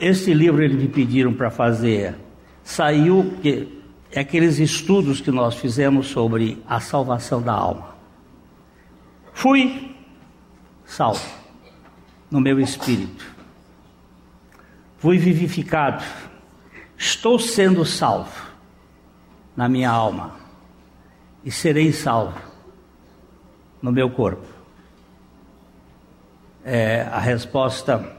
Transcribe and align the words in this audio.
Esse 0.00 0.32
livro 0.32 0.62
eles 0.62 0.76
me 0.76 0.88
pediram 0.88 1.32
para 1.32 1.50
fazer. 1.50 2.14
Saiu 2.62 3.34
que 3.42 3.82
é 4.10 4.20
aqueles 4.20 4.58
estudos 4.58 5.20
que 5.20 5.30
nós 5.30 5.56
fizemos 5.56 6.08
sobre 6.08 6.62
a 6.66 6.80
salvação 6.80 7.42
da 7.42 7.52
alma. 7.52 7.96
Fui 9.32 9.94
salvo 10.84 11.24
no 12.30 12.40
meu 12.40 12.58
espírito. 12.58 13.24
Fui 14.98 15.18
vivificado. 15.18 16.04
Estou 16.96 17.38
sendo 17.38 17.84
salvo 17.84 18.48
na 19.56 19.68
minha 19.68 19.90
alma 19.90 20.36
e 21.44 21.50
serei 21.50 21.92
salvo 21.92 22.38
no 23.80 23.92
meu 23.92 24.10
corpo. 24.10 24.46
É 26.64 27.02
a 27.02 27.18
resposta 27.18 28.17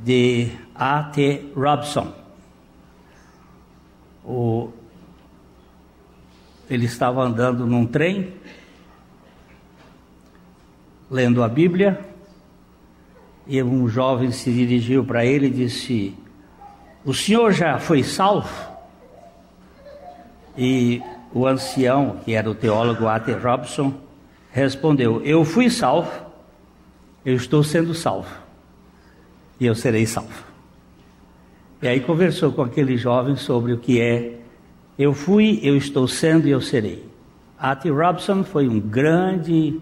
de 0.00 0.50
A.T. 0.74 1.52
Robson. 1.54 2.12
O, 4.24 4.70
ele 6.70 6.86
estava 6.86 7.22
andando 7.22 7.66
num 7.66 7.86
trem, 7.86 8.32
lendo 11.10 11.42
a 11.42 11.48
Bíblia, 11.48 12.00
e 13.46 13.62
um 13.62 13.88
jovem 13.88 14.30
se 14.30 14.52
dirigiu 14.52 15.04
para 15.04 15.24
ele 15.24 15.48
e 15.48 15.50
disse: 15.50 16.16
O 17.04 17.12
senhor 17.12 17.52
já 17.52 17.78
foi 17.78 18.02
salvo? 18.02 18.72
E 20.56 21.02
o 21.32 21.46
ancião, 21.46 22.20
que 22.24 22.34
era 22.34 22.48
o 22.48 22.54
teólogo 22.54 23.08
A.T. 23.08 23.32
Robson, 23.34 23.94
respondeu: 24.50 25.22
Eu 25.24 25.44
fui 25.44 25.68
salvo, 25.70 26.10
eu 27.24 27.34
estou 27.34 27.64
sendo 27.64 27.94
salvo, 27.94 28.30
e 29.62 29.66
eu 29.66 29.76
serei 29.76 30.04
salvo. 30.06 30.44
E 31.80 31.86
aí 31.86 32.00
conversou 32.00 32.50
com 32.50 32.62
aquele 32.62 32.96
jovem 32.96 33.36
sobre 33.36 33.72
o 33.72 33.78
que 33.78 34.00
é 34.00 34.40
eu 34.98 35.14
fui, 35.14 35.60
eu 35.62 35.76
estou 35.76 36.08
sendo 36.08 36.48
e 36.48 36.50
eu 36.50 36.60
serei. 36.60 37.04
A.T. 37.56 37.88
Robson 37.90 38.42
foi 38.42 38.68
um 38.68 38.80
grande 38.80 39.80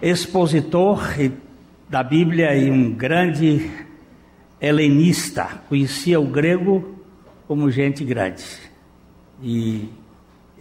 expositor 0.00 1.02
da 1.88 2.02
Bíblia 2.04 2.56
e 2.56 2.70
um 2.70 2.92
grande 2.92 3.70
helenista. 4.60 5.48
Conhecia 5.68 6.20
o 6.20 6.26
grego 6.26 6.96
como 7.48 7.70
gente 7.72 8.04
grande. 8.04 8.44
E 9.42 9.88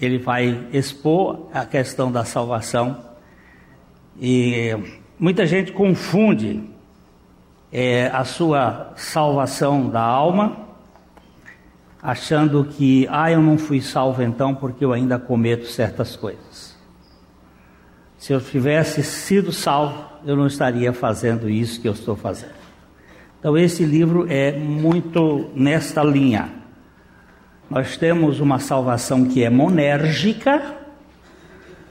ele 0.02 0.18
vai 0.18 0.68
expor 0.74 1.48
a 1.54 1.64
questão 1.64 2.12
da 2.12 2.26
salvação. 2.26 3.06
E 4.20 4.76
muita 5.20 5.46
gente 5.46 5.72
confunde 5.72 6.79
é, 7.72 8.08
a 8.08 8.24
sua 8.24 8.94
salvação 8.96 9.90
da 9.90 10.02
alma, 10.02 10.58
achando 12.02 12.64
que, 12.64 13.08
ah, 13.10 13.32
eu 13.32 13.42
não 13.42 13.58
fui 13.58 13.82
salvo 13.82 14.24
então 14.24 14.56
porque 14.56 14.84
eu 14.84 14.94
ainda 14.94 15.20
cometo 15.20 15.66
certas 15.66 16.16
coisas. 16.16 16.78
Se 18.18 18.34
eu 18.34 18.42
tivesse 18.42 19.04
sido 19.04 19.52
salvo, 19.52 20.04
eu 20.26 20.36
não 20.36 20.48
estaria 20.48 20.92
fazendo 20.92 21.50
isso 21.50 21.80
que 21.80 21.88
eu 21.88 21.94
estou 21.94 22.16
fazendo. 22.16 22.60
Então, 23.40 23.58
esse 23.58 23.86
livro 23.86 24.26
é 24.30 24.52
muito 24.52 25.50
nesta 25.56 26.04
linha. 26.04 26.50
Nós 27.70 27.96
temos 27.96 28.42
uma 28.42 28.60
salvação 28.60 29.26
que 29.26 29.44
é 29.44 29.50
monérgica 29.50 30.76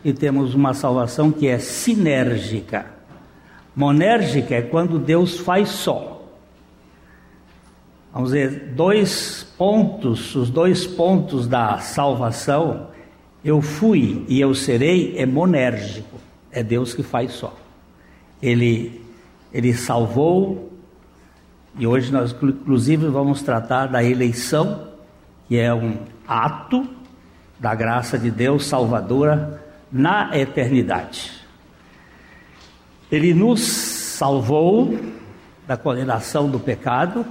e 0.05 0.12
temos 0.12 0.55
uma 0.55 0.75
salvação 0.75 1.33
que 1.33 1.47
é 1.47 1.59
sinérgica. 1.59 2.97
Monérgica 3.79 4.57
é 4.57 4.62
quando 4.62 4.98
Deus 4.98 5.39
faz 5.39 5.69
só. 5.69 6.21
Vamos 8.12 8.33
ver, 8.33 8.73
dois 8.75 9.47
pontos, 9.57 10.34
os 10.34 10.51
dois 10.51 10.84
pontos 10.84 11.47
da 11.47 11.79
salvação, 11.79 12.89
eu 13.45 13.62
fui 13.62 14.25
e 14.27 14.41
eu 14.41 14.53
serei, 14.53 15.17
é 15.17 15.25
monérgico, 15.25 16.19
é 16.50 16.61
Deus 16.61 16.93
que 16.93 17.05
faz 17.05 17.31
só. 17.31 17.55
Ele, 18.43 19.00
ele 19.55 19.72
salvou, 19.72 20.72
e 21.78 21.87
hoje 21.87 22.11
nós 22.11 22.33
inclusive 22.33 23.06
vamos 23.06 23.43
tratar 23.43 23.87
da 23.87 24.03
eleição, 24.03 24.88
que 25.47 25.56
é 25.56 25.72
um 25.72 25.99
ato 26.27 26.84
da 27.61 27.77
graça 27.77 28.19
de 28.19 28.28
Deus 28.28 28.67
salvadora 28.67 29.62
na 29.93 30.37
eternidade. 30.37 31.38
Ele 33.10 33.32
nos 33.32 33.60
salvou 33.60 34.98
da 35.66 35.76
condenação 35.76 36.48
do 36.50 36.58
pecado, 36.58 37.24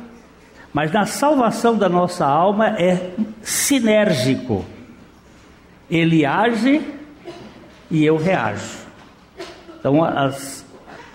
mas 0.73 0.91
na 0.91 1.05
salvação 1.05 1.77
da 1.77 1.89
nossa 1.89 2.25
alma 2.25 2.69
é 2.79 3.11
sinérgico. 3.41 4.65
Ele 5.89 6.25
age 6.25 6.81
e 7.89 8.03
eu 8.05 8.17
reajo. 8.17 8.77
Então 9.79 10.03
as, 10.03 10.65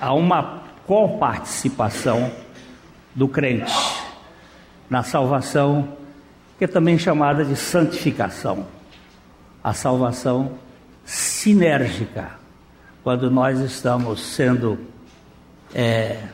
há 0.01 0.13
uma 0.15 0.63
coparticipação 0.87 2.31
do 3.15 3.29
crente 3.29 3.73
na 4.89 5.03
salvação, 5.03 5.97
que 6.59 6.65
é 6.65 6.69
também 6.69 6.99
chamada 6.99 7.45
de 7.45 7.57
santificação. 7.57 8.67
A 9.63 9.73
salvação 9.73 10.59
sinérgica 11.05 12.42
quando 13.03 13.31
nós 13.31 13.59
estamos 13.61 14.21
sendo. 14.21 14.79
Está 15.69 15.81
é, 15.81 16.29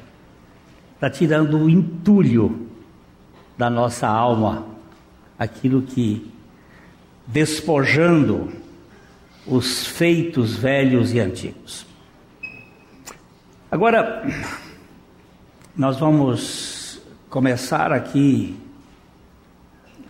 tá 0.98 1.08
tirando 1.08 1.58
o 1.58 1.70
entulho 1.70 2.68
da 3.56 3.70
nossa 3.70 4.06
alma, 4.06 4.66
aquilo 5.38 5.82
que. 5.82 6.30
despojando 7.26 8.52
os 9.46 9.86
feitos 9.86 10.56
velhos 10.56 11.12
e 11.12 11.20
antigos. 11.20 11.86
Agora, 13.70 14.22
nós 15.76 15.98
vamos 15.98 17.00
começar 17.30 17.92
aqui 17.92 18.58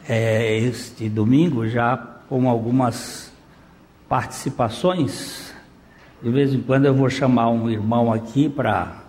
é, 0.08 0.56
este 0.58 1.08
domingo 1.08 1.68
já 1.68 1.96
com 2.28 2.48
algumas 2.48 3.32
participações 4.08 5.47
de 6.20 6.30
vez 6.30 6.52
em 6.52 6.60
quando 6.60 6.86
eu 6.86 6.94
vou 6.94 7.08
chamar 7.08 7.48
um 7.50 7.70
irmão 7.70 8.12
aqui 8.12 8.48
para, 8.48 9.04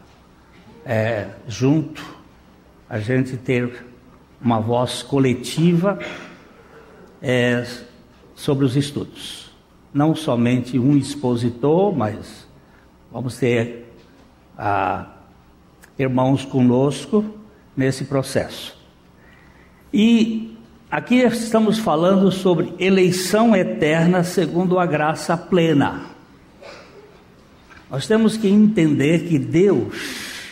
é, 0.86 1.28
junto, 1.48 2.04
a 2.88 3.00
gente 3.00 3.36
ter 3.36 3.86
uma 4.40 4.60
voz 4.60 5.02
coletiva 5.02 5.98
é, 7.22 7.66
sobre 8.36 8.64
os 8.64 8.76
estudos. 8.76 9.52
Não 9.92 10.16
somente 10.16 10.78
um 10.78 10.96
expositor, 10.96 11.96
mas 11.96 12.48
vamos 13.12 13.38
ter 13.38 13.92
ah, 14.56 15.08
irmãos 15.98 16.46
conosco 16.46 17.26
nesse 17.76 18.06
processo. 18.06 18.78
E 19.92 20.56
aqui 20.92 21.16
estamos 21.16 21.80
falando 21.80 22.32
sobre 22.32 22.72
eleição 22.80 23.56
eterna 23.56 24.24
segundo 24.24 24.78
a 24.78 24.86
graça 24.86 25.36
plena. 25.36 26.19
Nós 27.90 28.06
temos 28.06 28.38
que 28.38 28.48
entender 28.48 29.28
que 29.28 29.40
Deus, 29.40 30.48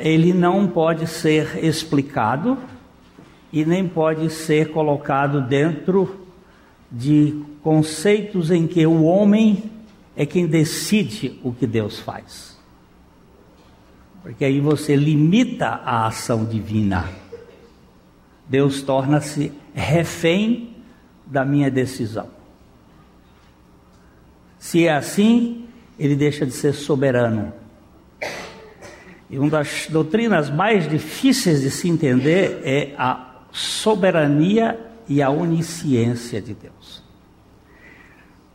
ele 0.00 0.32
não 0.32 0.66
pode 0.66 1.06
ser 1.06 1.64
explicado 1.64 2.58
e 3.52 3.64
nem 3.64 3.86
pode 3.86 4.28
ser 4.28 4.72
colocado 4.72 5.40
dentro 5.40 6.26
de 6.90 7.42
conceitos 7.62 8.50
em 8.50 8.66
que 8.66 8.84
o 8.86 9.04
homem 9.04 9.70
é 10.16 10.26
quem 10.26 10.46
decide 10.46 11.38
o 11.44 11.52
que 11.52 11.66
Deus 11.66 12.00
faz. 12.00 12.56
Porque 14.20 14.44
aí 14.44 14.58
você 14.58 14.96
limita 14.96 15.66
a 15.66 16.08
ação 16.08 16.44
divina. 16.44 17.08
Deus 18.48 18.82
torna-se 18.82 19.52
refém 19.72 20.74
da 21.24 21.44
minha 21.44 21.70
decisão. 21.70 22.35
Se 24.66 24.84
é 24.84 24.92
assim, 24.92 25.64
ele 25.96 26.16
deixa 26.16 26.44
de 26.44 26.50
ser 26.50 26.72
soberano. 26.72 27.52
E 29.30 29.38
uma 29.38 29.48
das 29.48 29.86
doutrinas 29.88 30.50
mais 30.50 30.88
difíceis 30.88 31.60
de 31.60 31.70
se 31.70 31.88
entender 31.88 32.62
é 32.64 32.92
a 32.98 33.44
soberania 33.52 34.76
e 35.08 35.22
a 35.22 35.30
onisciência 35.30 36.42
de 36.42 36.52
Deus. 36.52 37.00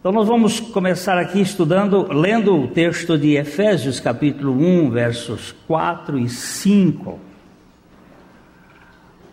Então 0.01 0.11
nós 0.11 0.27
vamos 0.27 0.59
começar 0.59 1.17
aqui 1.17 1.39
estudando, 1.39 2.11
lendo 2.11 2.59
o 2.59 2.67
texto 2.67 3.17
de 3.17 3.37
Efésios, 3.37 4.01
capítulo 4.01 4.51
1, 4.51 4.89
versos 4.89 5.55
4 5.65 6.19
e 6.19 6.27
5. 6.27 7.21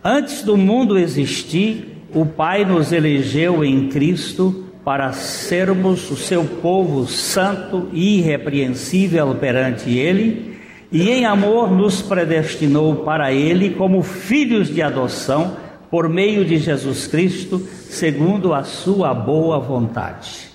Antes 0.04 0.42
do 0.42 0.56
mundo 0.56 0.96
existir, 0.96 2.04
o 2.14 2.24
Pai 2.24 2.64
nos 2.64 2.92
elegeu 2.92 3.64
em 3.64 3.88
Cristo 3.88 4.67
para 4.88 5.12
sermos 5.12 6.10
o 6.10 6.16
seu 6.16 6.46
povo 6.46 7.06
santo 7.06 7.90
e 7.92 8.20
irrepreensível 8.20 9.34
perante 9.34 9.90
Ele 9.90 10.58
e 10.90 11.10
em 11.10 11.26
amor 11.26 11.70
nos 11.70 12.00
predestinou 12.00 13.04
para 13.04 13.30
Ele 13.30 13.74
como 13.74 14.02
filhos 14.02 14.68
de 14.68 14.80
adoção 14.80 15.58
por 15.90 16.08
meio 16.08 16.42
de 16.42 16.56
Jesus 16.56 17.06
Cristo, 17.06 17.58
segundo 17.58 18.54
a 18.54 18.64
Sua 18.64 19.12
boa 19.12 19.58
vontade. 19.58 20.48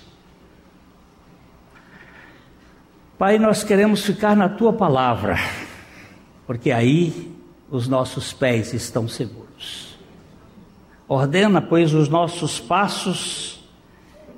Pai, 3.20 3.38
nós 3.38 3.64
queremos 3.64 4.04
ficar 4.04 4.36
na 4.36 4.50
Tua 4.50 4.74
palavra, 4.74 5.38
porque 6.48 6.72
aí 6.72 7.32
os 7.70 7.88
nossos 7.88 8.34
pés 8.34 8.74
estão 8.74 9.08
seguros. 9.08 9.96
Ordena, 11.08 11.62
pois, 11.62 11.94
os 11.94 12.10
nossos 12.10 12.60
passos 12.60 13.62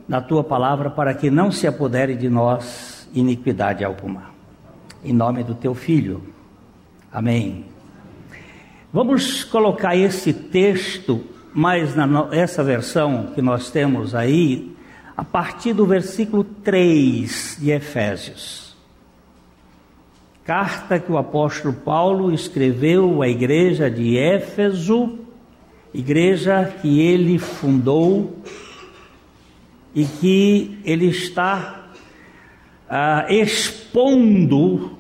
na 0.08 0.22
Tua 0.22 0.44
palavra 0.44 0.90
para 0.90 1.14
que 1.14 1.30
não 1.30 1.52
se 1.52 1.68
apodere 1.68 2.16
de 2.16 2.30
nós 2.30 3.10
iniquidade 3.14 3.84
alguma 3.84 4.36
em 5.06 5.14
nome 5.14 5.44
do 5.44 5.54
teu 5.54 5.76
filho. 5.76 6.24
Amém. 7.12 7.66
Vamos 8.92 9.44
colocar 9.44 9.96
esse 9.96 10.34
texto, 10.34 11.24
mais 11.54 11.96
na 11.96 12.28
essa 12.32 12.64
versão 12.64 13.28
que 13.36 13.42
nós 13.42 13.70
temos 13.70 14.16
aí, 14.16 14.76
a 15.16 15.24
partir 15.24 15.74
do 15.74 15.86
versículo 15.86 16.44
3 16.44 17.58
de 17.62 17.72
Efésios. 17.72 18.76
Carta 20.44 21.00
que 21.00 21.12
o 21.12 21.18
apóstolo 21.18 21.74
Paulo 21.74 22.34
escreveu 22.34 23.22
à 23.22 23.28
igreja 23.28 23.90
de 23.90 24.18
Éfeso, 24.18 25.20
igreja 25.94 26.74
que 26.82 27.00
ele 27.00 27.38
fundou 27.38 28.42
e 29.96 30.04
que 30.06 30.78
ele 30.84 31.08
está 31.08 31.90
ah, 32.90 33.26
expondo 33.30 34.98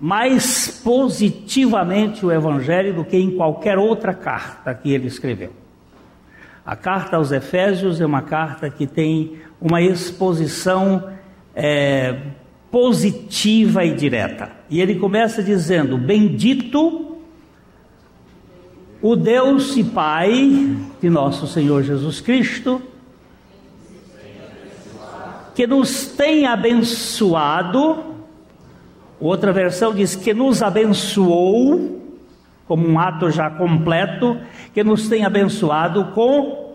mais 0.00 0.80
positivamente 0.82 2.24
o 2.24 2.32
Evangelho 2.32 2.94
do 2.94 3.04
que 3.04 3.18
em 3.18 3.36
qualquer 3.36 3.76
outra 3.76 4.14
carta 4.14 4.74
que 4.74 4.90
ele 4.90 5.06
escreveu. 5.06 5.52
A 6.64 6.74
carta 6.74 7.16
aos 7.16 7.32
Efésios 7.32 8.00
é 8.00 8.06
uma 8.06 8.22
carta 8.22 8.70
que 8.70 8.86
tem 8.86 9.38
uma 9.60 9.82
exposição 9.82 11.12
é, 11.54 12.16
positiva 12.70 13.84
e 13.84 13.94
direta. 13.94 14.50
E 14.70 14.80
ele 14.80 14.94
começa 14.94 15.42
dizendo: 15.42 15.98
Bendito 15.98 17.18
o 19.02 19.16
Deus 19.16 19.76
e 19.76 19.84
Pai 19.84 20.76
de 21.00 21.10
nosso 21.10 21.46
Senhor 21.46 21.82
Jesus 21.82 22.20
Cristo, 22.20 22.80
que 25.60 25.66
nos 25.66 26.06
tem 26.06 26.46
abençoado 26.46 28.10
Outra 29.20 29.52
versão 29.52 29.92
diz 29.92 30.16
que 30.16 30.32
nos 30.32 30.62
abençoou, 30.62 32.00
como 32.66 32.88
um 32.88 32.98
ato 32.98 33.30
já 33.30 33.50
completo, 33.50 34.38
que 34.72 34.82
nos 34.82 35.10
tem 35.10 35.26
abençoado 35.26 36.06
com 36.14 36.72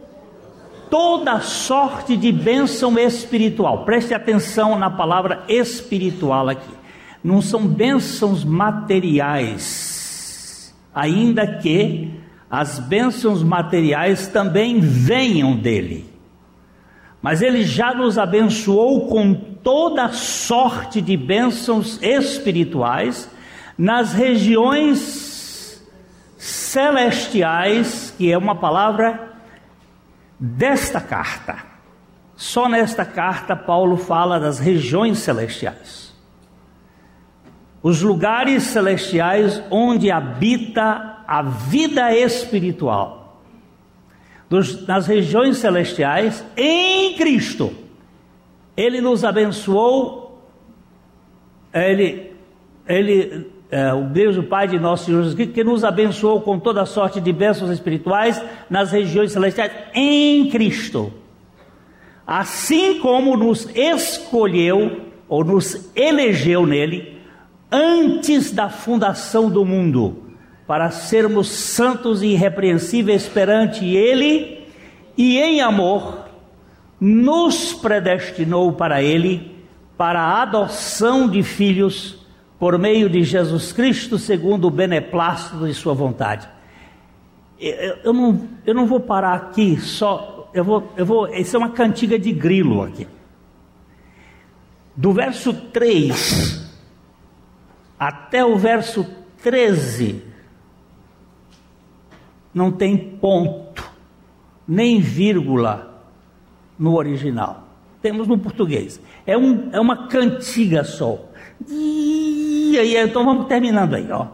toda 0.92 1.40
sorte 1.40 2.16
de 2.16 2.32
bênção 2.32 3.00
espiritual. 3.00 3.84
Preste 3.86 4.14
atenção 4.14 4.78
na 4.78 4.92
palavra 4.92 5.44
espiritual 5.48 6.50
aqui. 6.50 6.70
Não 7.24 7.42
são 7.42 7.66
bênçãos 7.66 8.44
materiais, 8.44 9.66
ainda 10.94 11.48
que 11.58 12.12
as 12.48 12.78
bênçãos 12.78 13.42
materiais 13.42 14.28
também 14.28 14.80
venham 14.80 15.56
dele. 15.58 16.15
Mas 17.26 17.42
ele 17.42 17.64
já 17.64 17.92
nos 17.92 18.20
abençoou 18.20 19.08
com 19.08 19.34
toda 19.34 20.10
sorte 20.10 21.02
de 21.02 21.18
bênçãos 21.18 22.00
espirituais 22.00 23.28
nas 23.76 24.14
regiões 24.14 25.84
celestiais, 26.38 28.14
que 28.16 28.32
é 28.32 28.38
uma 28.38 28.54
palavra 28.54 29.38
desta 30.40 31.02
carta. 31.02 31.64
Só 32.36 32.70
nesta 32.70 33.04
carta 33.04 33.56
Paulo 33.56 33.98
fala 33.98 34.40
das 34.40 34.60
regiões 34.60 35.18
celestiais. 35.18 36.14
Os 37.82 38.04
lugares 38.04 38.62
celestiais 38.66 39.64
onde 39.72 40.12
habita 40.12 41.24
a 41.28 41.42
vida 41.42 42.16
espiritual 42.16 43.25
dos, 44.50 44.86
nas 44.88 45.08
regiões 45.08 45.58
celestiais 45.58 46.46
em 46.56 47.14
Cristo. 47.16 47.74
Ele 48.76 49.02
nos 49.02 49.24
abençoou, 49.24 50.42
ele, 51.74 52.34
ele 52.88 53.48
é, 53.72 53.94
o 53.94 54.04
Deus, 54.04 54.38
o 54.38 54.44
Pai 54.44 54.68
de 54.68 54.80
nosso 54.80 55.06
Senhor 55.06 55.20
Jesus 55.20 55.36
Cristo, 55.36 55.54
que 55.54 55.64
nos 55.64 55.84
abençoou 55.84 56.42
com 56.42 56.60
toda 56.60 56.86
sorte 56.86 57.20
de 57.20 57.32
bênçãos 57.32 57.72
espirituais 57.72 58.42
nas 58.70 58.92
regiões 58.92 59.32
celestiais 59.32 59.72
em 59.94 60.50
Cristo. 60.50 61.12
Assim 62.28 63.00
como 63.00 63.38
nos 63.38 63.70
escolheu 63.76 65.02
ou 65.28 65.44
nos 65.44 65.92
elegeu 65.96 66.66
nele 66.66 67.20
antes 67.72 68.52
da 68.52 68.70
fundação 68.70 69.50
do 69.50 69.64
mundo 69.66 70.25
para 70.68 70.90
sermos 70.90 71.48
santos 71.48 72.22
e 72.22 72.28
irrepreensíveis 72.28 73.28
perante 73.28 73.86
Ele 73.86 74.66
e 75.18 75.38
em 75.38 75.62
amor, 75.62 76.26
nos 77.00 77.74
predestinou 77.74 78.74
para 78.74 79.02
Ele, 79.02 79.64
para 79.98 80.20
a 80.20 80.42
adoção 80.42 81.30
de 81.30 81.44
filhos 81.44 82.26
por 82.60 82.78
meio 82.78 83.10
de 83.10 83.24
Jesus 83.24 83.72
Cristo, 83.72 84.18
segundo 84.18 84.68
o 84.68 84.72
beneplácito 84.72 85.66
de 85.66 85.74
Sua 85.74 85.94
vontade. 85.94 86.50
Eu, 87.60 88.14
não, 88.14 88.48
eu 88.66 88.74
não 88.74 88.86
vou 88.86 89.00
parar 89.00 89.34
aqui 89.34 89.80
só, 89.80 90.50
eu 90.54 90.64
vou, 90.64 90.92
eu 90.98 91.06
vou, 91.06 91.28
isso 91.28 91.56
é 91.56 91.60
uma 91.60 91.70
cantiga 91.70 92.20
de 92.20 92.32
grilo 92.32 92.82
aqui. 92.82 93.08
Do 94.96 95.14
verso 95.14 95.54
3 95.54 96.66
até 98.00 98.44
o 98.44 98.58
verso 98.58 99.06
13, 99.42 100.22
não 102.56 102.72
tem 102.72 102.98
ponto, 102.98 103.84
nem 104.66 105.02
vírgula 105.02 106.02
no 106.80 106.96
original. 106.96 107.68
Temos 108.02 108.30
no 108.30 108.38
português. 108.38 109.02
É, 109.28 109.38
um, 109.38 109.70
é 109.74 109.80
uma 109.80 110.08
cantiga 110.08 110.86
só. 110.86 111.20
E 111.68 112.78
aí, 112.80 112.96
então 112.96 113.26
vamos 113.26 113.48
terminando 113.48 113.96
aí, 113.96 114.10
ó. 114.10 114.28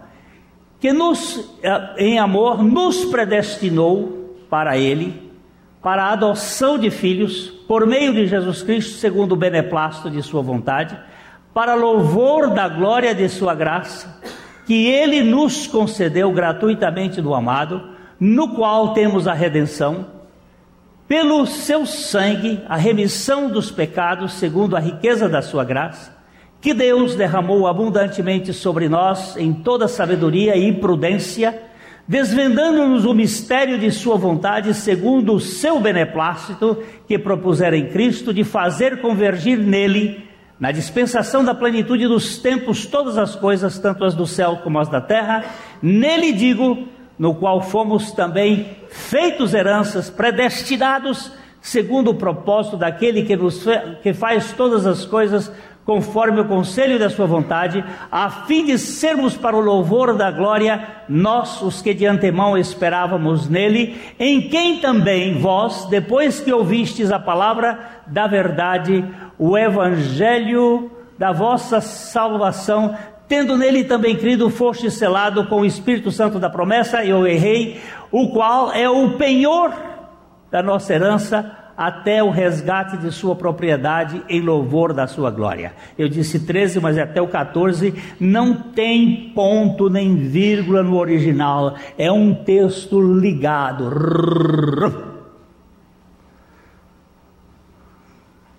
Que 0.79 0.93
nos, 0.93 1.51
eh, 1.63 1.93
em 1.97 2.19
amor, 2.19 2.63
nos 2.63 3.05
predestinou 3.05 4.35
para 4.49 4.77
Ele, 4.77 5.31
para 5.81 6.03
a 6.03 6.11
adoção 6.11 6.77
de 6.77 6.91
filhos, 6.91 7.49
por 7.67 7.87
meio 7.87 8.13
de 8.13 8.27
Jesus 8.27 8.61
Cristo, 8.61 8.99
segundo 8.99 9.31
o 9.31 9.37
beneplácito 9.37 10.11
de 10.11 10.21
Sua 10.21 10.43
vontade, 10.43 10.97
para 11.53 11.73
louvor 11.73 12.51
da 12.51 12.67
glória 12.67 13.15
de 13.15 13.27
Sua 13.29 13.55
graça, 13.55 14.21
que 14.67 14.87
Ele 14.87 15.23
nos 15.23 15.65
concedeu 15.65 16.31
gratuitamente 16.31 17.19
do 17.19 17.33
amado 17.33 17.90
no 18.21 18.49
qual 18.49 18.93
temos 18.93 19.27
a 19.27 19.33
redenção, 19.33 20.05
pelo 21.07 21.47
seu 21.47 21.87
sangue, 21.87 22.61
a 22.69 22.77
remissão 22.77 23.49
dos 23.49 23.71
pecados, 23.71 24.33
segundo 24.33 24.77
a 24.77 24.79
riqueza 24.79 25.27
da 25.27 25.41
sua 25.41 25.63
graça, 25.63 26.15
que 26.61 26.71
Deus 26.71 27.15
derramou 27.15 27.65
abundantemente 27.65 28.53
sobre 28.53 28.87
nós 28.87 29.35
em 29.37 29.51
toda 29.51 29.87
sabedoria 29.87 30.55
e 30.55 30.71
prudência, 30.71 31.63
desvendando-nos 32.07 33.05
o 33.05 33.13
mistério 33.15 33.79
de 33.79 33.89
Sua 33.89 34.17
vontade, 34.17 34.71
segundo 34.75 35.33
o 35.33 35.39
seu 35.39 35.79
beneplácito, 35.79 36.77
que 37.07 37.17
propusera 37.17 37.75
em 37.75 37.87
Cristo, 37.87 38.31
de 38.31 38.43
fazer 38.43 39.01
convergir 39.01 39.57
nele, 39.57 40.23
na 40.59 40.71
dispensação 40.71 41.43
da 41.43 41.55
plenitude 41.55 42.07
dos 42.07 42.37
tempos, 42.37 42.85
todas 42.85 43.17
as 43.17 43.35
coisas, 43.35 43.79
tanto 43.79 44.05
as 44.05 44.13
do 44.13 44.27
céu 44.27 44.59
como 44.63 44.77
as 44.77 44.87
da 44.87 45.01
terra. 45.01 45.43
Nele 45.81 46.31
digo, 46.31 46.87
no 47.21 47.35
qual 47.35 47.61
fomos 47.61 48.11
também 48.11 48.77
feitos 48.89 49.53
heranças, 49.53 50.09
predestinados 50.09 51.31
segundo 51.61 52.09
o 52.09 52.15
propósito 52.15 52.75
daquele 52.75 53.21
que, 53.21 53.35
nos, 53.35 53.63
que 54.01 54.11
faz 54.11 54.53
todas 54.53 54.87
as 54.87 55.05
coisas 55.05 55.51
conforme 55.85 56.41
o 56.41 56.47
conselho 56.47 56.97
da 56.97 57.11
sua 57.11 57.27
vontade, 57.27 57.85
a 58.11 58.27
fim 58.27 58.65
de 58.65 58.79
sermos 58.79 59.37
para 59.37 59.55
o 59.55 59.59
louvor 59.59 60.15
da 60.15 60.31
glória, 60.31 60.83
nós, 61.07 61.61
os 61.61 61.79
que 61.79 61.93
de 61.93 62.07
antemão 62.07 62.57
esperávamos 62.57 63.47
nele, 63.47 64.01
em 64.19 64.49
quem 64.49 64.79
também 64.79 65.37
vós, 65.37 65.85
depois 65.91 66.39
que 66.39 66.51
ouvistes 66.51 67.11
a 67.11 67.19
palavra 67.19 68.01
da 68.07 68.25
verdade, 68.25 69.05
o 69.37 69.55
evangelho 69.55 70.89
da 71.19 71.31
vossa 71.31 71.79
salvação, 71.81 72.97
Tendo 73.31 73.57
nele 73.57 73.85
também 73.85 74.17
crido, 74.17 74.49
foste 74.49 74.91
selado 74.91 75.45
com 75.45 75.61
o 75.61 75.65
Espírito 75.65 76.11
Santo 76.11 76.37
da 76.37 76.49
promessa, 76.49 77.05
eu 77.05 77.25
errei, 77.25 77.79
o 78.11 78.27
qual 78.27 78.73
é 78.73 78.89
o 78.89 79.11
penhor 79.11 79.71
da 80.51 80.61
nossa 80.61 80.93
herança 80.93 81.49
até 81.77 82.21
o 82.21 82.29
resgate 82.29 82.97
de 82.97 83.09
sua 83.09 83.33
propriedade 83.33 84.21
em 84.27 84.41
louvor 84.41 84.91
da 84.91 85.07
sua 85.07 85.31
glória. 85.31 85.71
Eu 85.97 86.09
disse 86.09 86.45
13, 86.45 86.81
mas 86.81 86.97
é 86.97 87.03
até 87.03 87.21
o 87.21 87.27
14 87.29 87.93
não 88.19 88.53
tem 88.53 89.31
ponto 89.33 89.89
nem 89.89 90.13
vírgula 90.17 90.83
no 90.83 90.97
original, 90.97 91.75
é 91.97 92.11
um 92.11 92.33
texto 92.33 93.01
ligado. 93.01 93.89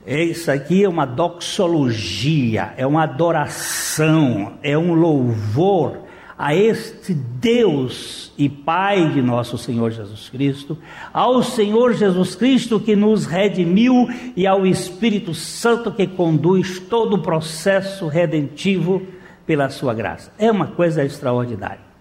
Isso 0.06 0.50
aqui 0.50 0.82
é 0.82 0.88
uma 0.88 1.06
doxologia, 1.06 2.74
é 2.76 2.84
uma 2.86 3.04
adoração, 3.04 4.54
é 4.62 4.76
um 4.76 4.94
louvor 4.94 5.98
a 6.36 6.56
este 6.56 7.14
Deus 7.14 8.32
e 8.36 8.48
Pai 8.48 9.10
de 9.10 9.22
nosso 9.22 9.56
Senhor 9.56 9.92
Jesus 9.92 10.28
Cristo, 10.28 10.76
ao 11.12 11.40
Senhor 11.40 11.94
Jesus 11.94 12.34
Cristo 12.34 12.80
que 12.80 12.96
nos 12.96 13.26
redimiu 13.26 14.08
e 14.34 14.44
ao 14.44 14.66
Espírito 14.66 15.34
Santo 15.34 15.92
que 15.92 16.04
conduz 16.04 16.80
todo 16.80 17.14
o 17.14 17.22
processo 17.22 18.08
redentivo 18.08 19.02
pela 19.46 19.68
sua 19.68 19.94
graça. 19.94 20.32
É 20.36 20.50
uma 20.50 20.66
coisa 20.66 21.04
extraordinária. 21.04 21.92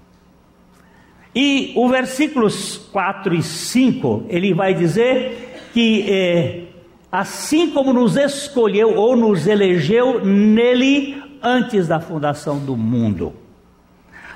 E 1.36 1.72
o 1.76 1.88
versículos 1.88 2.78
4 2.92 3.36
e 3.36 3.44
5, 3.44 4.26
ele 4.28 4.56
vai 4.56 4.74
dizer 4.74 5.70
que 5.72 6.10
eh, 6.10 6.71
assim 7.12 7.72
como 7.72 7.92
nos 7.92 8.16
escolheu 8.16 8.96
ou 8.96 9.16
nos 9.16 9.46
elegeu 9.46 10.24
nele 10.24 11.22
antes 11.44 11.88
da 11.88 12.00
fundação 12.00 12.60
do 12.60 12.78
mundo. 12.78 13.34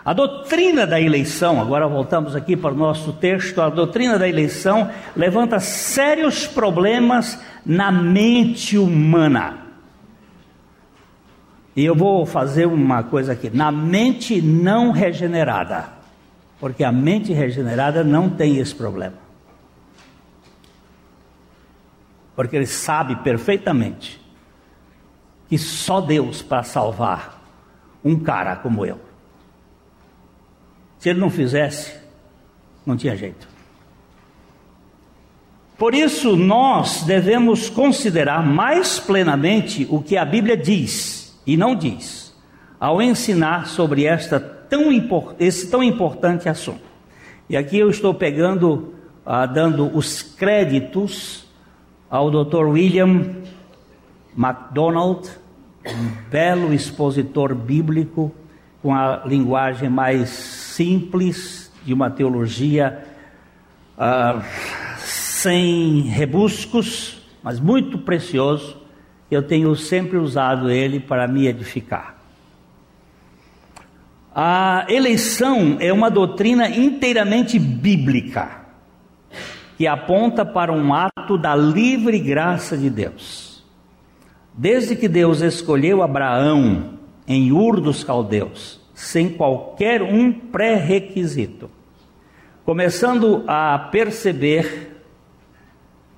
A 0.04 0.14
doutrina 0.14 0.86
da 0.86 1.02
eleição, 1.02 1.60
agora 1.60 1.88
voltamos 1.88 2.36
aqui 2.36 2.56
para 2.56 2.74
o 2.74 2.78
nosso 2.78 3.14
texto, 3.14 3.60
a 3.60 3.70
doutrina 3.70 4.20
da 4.20 4.28
eleição 4.28 4.90
levanta 5.16 5.60
sérios 5.60 6.46
problemas 6.46 7.42
na 7.66 7.92
mente 7.92 8.78
humana. 8.78 9.66
E 11.76 11.84
eu 11.84 11.96
vou 11.96 12.26
fazer 12.26 12.68
uma 12.68 13.02
coisa 13.04 13.34
aqui, 13.34 13.50
na 13.50 13.72
mente 13.72 14.42
não 14.42 14.92
regenerada, 14.92 15.86
porque 16.60 16.84
a 16.84 16.92
mente 16.92 17.34
regenerada 17.34 18.04
não 18.04 18.30
tem 18.30 18.58
esse 18.58 18.76
problema. 18.76 19.25
Porque 22.36 22.56
ele 22.56 22.66
sabe 22.66 23.16
perfeitamente 23.18 24.22
que 25.48 25.58
só 25.58 26.02
Deus 26.02 26.42
para 26.42 26.64
salvar 26.64 27.42
um 28.04 28.20
cara 28.20 28.56
como 28.56 28.86
eu. 28.86 29.00
Se 31.00 31.10
ele 31.10 31.20
não 31.20 31.30
fizesse, 31.30 31.94
não 32.86 32.98
tinha 32.98 33.16
jeito. 33.16 33.48
Por 35.78 35.94
isso, 35.94 36.36
nós 36.36 37.04
devemos 37.04 37.70
considerar 37.70 38.46
mais 38.46 39.00
plenamente 39.00 39.86
o 39.90 40.02
que 40.02 40.16
a 40.16 40.24
Bíblia 40.24 40.56
diz 40.56 41.38
e 41.46 41.58
não 41.58 41.76
diz, 41.76 42.34
ao 42.80 43.02
ensinar 43.02 43.68
sobre 43.68 44.06
esta 44.06 44.40
tão 44.40 44.90
esse 45.38 45.70
tão 45.70 45.84
importante 45.84 46.50
assunto. 46.50 46.84
E 47.50 47.56
aqui 47.56 47.78
eu 47.78 47.90
estou 47.90 48.14
pegando, 48.14 48.96
ah, 49.26 49.46
dando 49.46 49.96
os 49.96 50.22
créditos 50.22 51.45
ao 52.16 52.32
Dr. 52.32 52.68
William 52.68 53.36
MacDonald, 54.34 55.30
um 55.86 56.30
belo 56.32 56.74
expositor 56.74 57.54
bíblico 57.54 58.34
com 58.82 58.96
a 58.96 59.24
linguagem 59.26 59.90
mais 59.90 60.30
simples 60.30 61.70
de 61.84 61.94
uma 61.94 62.10
teologia 62.10 63.06
uh, 63.98 64.42
sem 64.98 66.04
rebuscos, 66.04 67.22
mas 67.44 67.60
muito 67.60 67.98
precioso. 67.98 68.78
Eu 69.30 69.44
tenho 69.44 69.76
sempre 69.76 70.18
usado 70.18 70.70
ele 70.70 71.02
para 71.02 71.28
me 71.28 71.48
edificar. 71.48 72.16
A 74.34 74.86
eleição 74.88 75.78
é 75.82 75.92
uma 75.92 76.10
doutrina 76.10 76.70
inteiramente 76.70 77.60
bíblica, 77.60 78.65
que 79.78 79.88
aponta 79.88 80.46
para 80.46 80.72
um 80.72 80.94
ato 80.94 81.38
da 81.38 81.56
livre 81.56 82.20
graça 82.20 82.78
de 82.78 82.90
Deus. 82.90 83.64
Desde 84.54 84.96
que 84.96 85.08
Deus 85.08 85.42
escolheu 85.42 86.02
Abraão 86.02 86.94
em 87.28 87.52
Ur 87.52 87.82
dos 87.82 88.04
Caldeus, 88.04 88.80
sem 88.94 89.30
qualquer 89.30 90.02
um 90.02 90.32
pré-requisito. 90.32 91.70
Começando 92.64 93.44
a 93.48 93.78
perceber, 93.78 95.02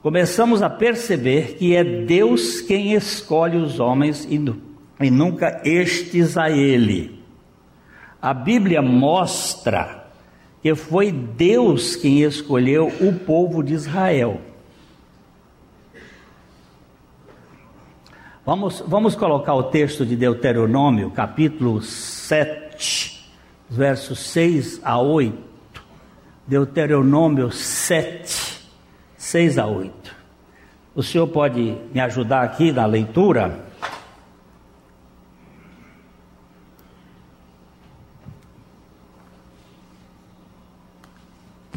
começamos 0.03 0.61
a 0.61 0.69
perceber 0.69 1.55
que 1.55 1.75
é 1.75 1.83
Deus 1.83 2.61
quem 2.61 2.93
escolhe 2.93 3.57
os 3.57 3.79
homens 3.79 4.27
e, 4.29 4.35
e 5.03 5.09
nunca 5.09 5.61
estes 5.65 6.37
a 6.37 6.49
Ele. 6.49 7.19
A 8.21 8.33
Bíblia 8.33 8.81
mostra 8.81 10.06
que 10.61 10.73
foi 10.75 11.11
Deus 11.11 11.95
quem 11.95 12.21
escolheu 12.21 12.87
o 12.99 13.13
povo 13.13 13.63
de 13.63 13.73
Israel. 13.73 14.41
Vamos, 18.45 18.81
vamos 18.87 19.15
colocar 19.15 19.53
o 19.55 19.63
texto 19.63 20.05
de 20.05 20.15
Deuteronômio, 20.15 21.11
capítulo 21.11 21.81
7, 21.81 23.29
versos 23.69 24.19
6 24.19 24.79
a 24.83 24.99
8. 24.99 25.47
Deuteronômio 26.47 27.51
7, 27.51 28.61
6 29.17 29.57
a 29.57 29.67
8. 29.67 30.15
O 30.95 31.03
senhor 31.03 31.27
pode 31.27 31.77
me 31.93 31.99
ajudar 31.99 32.41
aqui 32.43 32.71
na 32.71 32.85
leitura? 32.85 33.66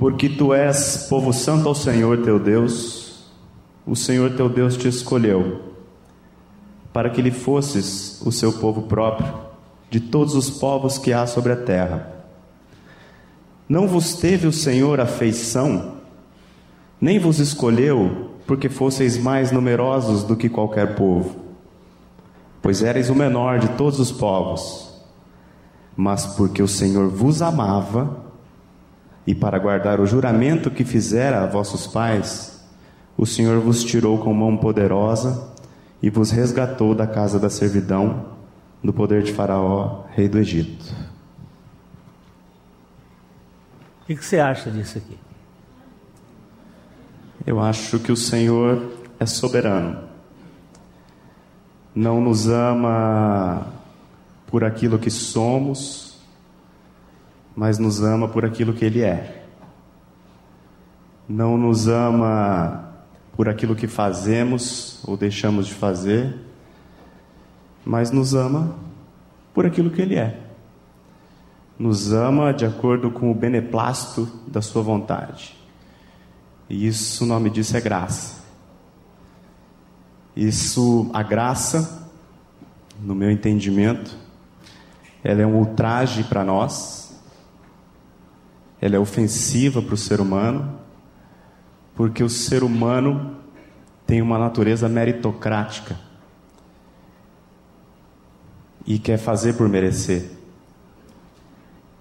Porque 0.00 0.30
tu 0.30 0.54
és 0.54 1.06
povo 1.10 1.30
santo 1.30 1.68
ao 1.68 1.74
Senhor 1.74 2.22
teu 2.22 2.38
Deus, 2.38 3.22
o 3.86 3.94
Senhor 3.94 4.30
teu 4.34 4.48
Deus 4.48 4.74
te 4.74 4.88
escolheu 4.88 5.60
para 6.90 7.10
que 7.10 7.20
lhe 7.20 7.30
fosses 7.30 8.18
o 8.24 8.32
seu 8.32 8.50
povo 8.54 8.82
próprio, 8.84 9.30
de 9.90 10.00
todos 10.00 10.34
os 10.34 10.48
povos 10.48 10.96
que 10.96 11.12
há 11.12 11.26
sobre 11.26 11.52
a 11.52 11.56
terra. 11.56 12.14
Não 13.68 13.86
vos 13.86 14.14
teve 14.14 14.46
o 14.46 14.52
Senhor 14.52 14.98
afeição, 15.00 15.96
nem 16.98 17.18
vos 17.18 17.38
escolheu, 17.38 18.30
porque 18.46 18.70
fosseis 18.70 19.18
mais 19.18 19.52
numerosos 19.52 20.24
do 20.24 20.34
que 20.34 20.48
qualquer 20.48 20.94
povo, 20.96 21.36
pois 22.62 22.82
erais 22.82 23.10
o 23.10 23.14
menor 23.14 23.58
de 23.58 23.68
todos 23.68 24.00
os 24.00 24.10
povos, 24.10 24.98
mas 25.94 26.24
porque 26.24 26.62
o 26.62 26.68
Senhor 26.68 27.06
vos 27.10 27.42
amava, 27.42 28.29
e 29.30 29.34
para 29.34 29.60
guardar 29.60 30.00
o 30.00 30.06
juramento 30.06 30.72
que 30.72 30.84
fizera 30.84 31.44
a 31.44 31.46
vossos 31.46 31.86
pais, 31.86 32.60
o 33.16 33.24
Senhor 33.24 33.60
vos 33.60 33.84
tirou 33.84 34.18
com 34.18 34.34
mão 34.34 34.56
poderosa 34.56 35.54
e 36.02 36.10
vos 36.10 36.32
resgatou 36.32 36.96
da 36.96 37.06
casa 37.06 37.38
da 37.38 37.48
servidão, 37.48 38.26
do 38.82 38.92
poder 38.92 39.22
de 39.22 39.32
Faraó, 39.32 40.02
rei 40.10 40.28
do 40.28 40.36
Egito. 40.36 40.84
O 44.02 44.06
que, 44.06 44.16
que 44.16 44.24
você 44.24 44.40
acha 44.40 44.68
disso 44.68 44.98
aqui? 44.98 45.16
Eu 47.46 47.60
acho 47.60 48.00
que 48.00 48.10
o 48.10 48.16
Senhor 48.16 48.82
é 49.20 49.26
soberano. 49.26 50.08
Não 51.94 52.20
nos 52.20 52.48
ama 52.48 53.68
por 54.48 54.64
aquilo 54.64 54.98
que 54.98 55.08
somos, 55.08 56.09
mas 57.60 57.78
nos 57.78 58.02
ama 58.02 58.26
por 58.26 58.42
aquilo 58.42 58.72
que 58.72 58.86
Ele 58.86 59.02
é. 59.02 59.44
Não 61.28 61.58
nos 61.58 61.88
ama 61.88 62.88
por 63.36 63.50
aquilo 63.50 63.76
que 63.76 63.86
fazemos 63.86 64.98
ou 65.04 65.14
deixamos 65.14 65.66
de 65.66 65.74
fazer, 65.74 66.34
mas 67.84 68.10
nos 68.10 68.32
ama 68.32 68.74
por 69.52 69.66
aquilo 69.66 69.90
que 69.90 70.00
Ele 70.00 70.14
é. 70.14 70.40
Nos 71.78 72.14
ama 72.14 72.54
de 72.54 72.64
acordo 72.64 73.10
com 73.10 73.30
o 73.30 73.34
beneplácito 73.34 74.26
da 74.46 74.62
Sua 74.62 74.80
vontade. 74.80 75.54
E 76.66 76.86
isso, 76.86 77.24
o 77.24 77.26
nome 77.26 77.50
disso 77.50 77.76
é 77.76 77.80
graça. 77.82 78.42
Isso, 80.34 81.10
a 81.12 81.22
graça, 81.22 82.08
no 83.02 83.14
meu 83.14 83.30
entendimento, 83.30 84.16
ela 85.22 85.42
é 85.42 85.46
um 85.46 85.56
ultraje 85.56 86.24
para 86.24 86.42
nós, 86.42 87.09
ela 88.80 88.96
é 88.96 88.98
ofensiva 88.98 89.82
para 89.82 89.94
o 89.94 89.98
ser 89.98 90.20
humano, 90.20 90.78
porque 91.94 92.24
o 92.24 92.30
ser 92.30 92.62
humano 92.62 93.36
tem 94.06 94.22
uma 94.22 94.38
natureza 94.38 94.88
meritocrática 94.88 95.96
e 98.86 98.98
quer 98.98 99.18
fazer 99.18 99.54
por 99.54 99.68
merecer. 99.68 100.30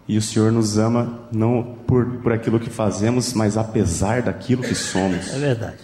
E 0.07 0.17
o 0.17 0.21
Senhor 0.21 0.51
nos 0.51 0.77
ama 0.77 1.27
não 1.31 1.75
por, 1.85 2.17
por 2.17 2.31
aquilo 2.33 2.59
que 2.59 2.69
fazemos, 2.69 3.33
mas 3.33 3.57
apesar 3.57 4.23
daquilo 4.23 4.63
que 4.63 4.73
somos. 4.73 5.31
É 5.33 5.37
verdade. 5.37 5.77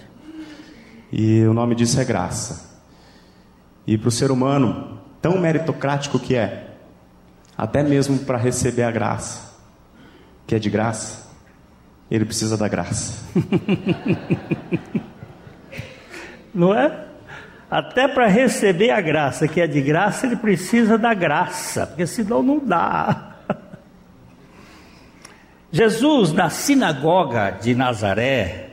E 1.11 1.43
o 1.43 1.53
nome 1.53 1.75
disso 1.75 1.99
é 1.99 2.05
graça. 2.05 2.79
E 3.85 3.97
para 3.97 4.07
o 4.07 4.11
ser 4.11 4.31
humano, 4.31 4.99
tão 5.21 5.39
meritocrático 5.39 6.17
que 6.17 6.35
é, 6.35 6.75
até 7.55 7.83
mesmo 7.83 8.17
para 8.19 8.37
receber 8.37 8.83
a 8.83 8.91
graça, 8.91 9.54
que 10.45 10.55
é 10.55 10.59
de 10.59 10.69
graça, 10.69 11.25
ele 12.09 12.25
precisa 12.25 12.57
da 12.57 12.67
graça. 12.67 13.23
Não 16.53 16.73
é? 16.73 17.05
Até 17.69 18.07
para 18.07 18.27
receber 18.27 18.91
a 18.91 19.01
graça, 19.01 19.47
que 19.47 19.59
é 19.59 19.67
de 19.67 19.81
graça, 19.81 20.27
ele 20.27 20.35
precisa 20.35 20.97
da 20.97 21.13
graça, 21.13 21.87
porque 21.87 22.07
senão 22.07 22.43
não 22.43 22.59
dá. 22.59 23.35
Jesus, 25.71 26.31
na 26.31 26.49
sinagoga 26.49 27.49
de 27.49 27.75
Nazaré, 27.75 28.69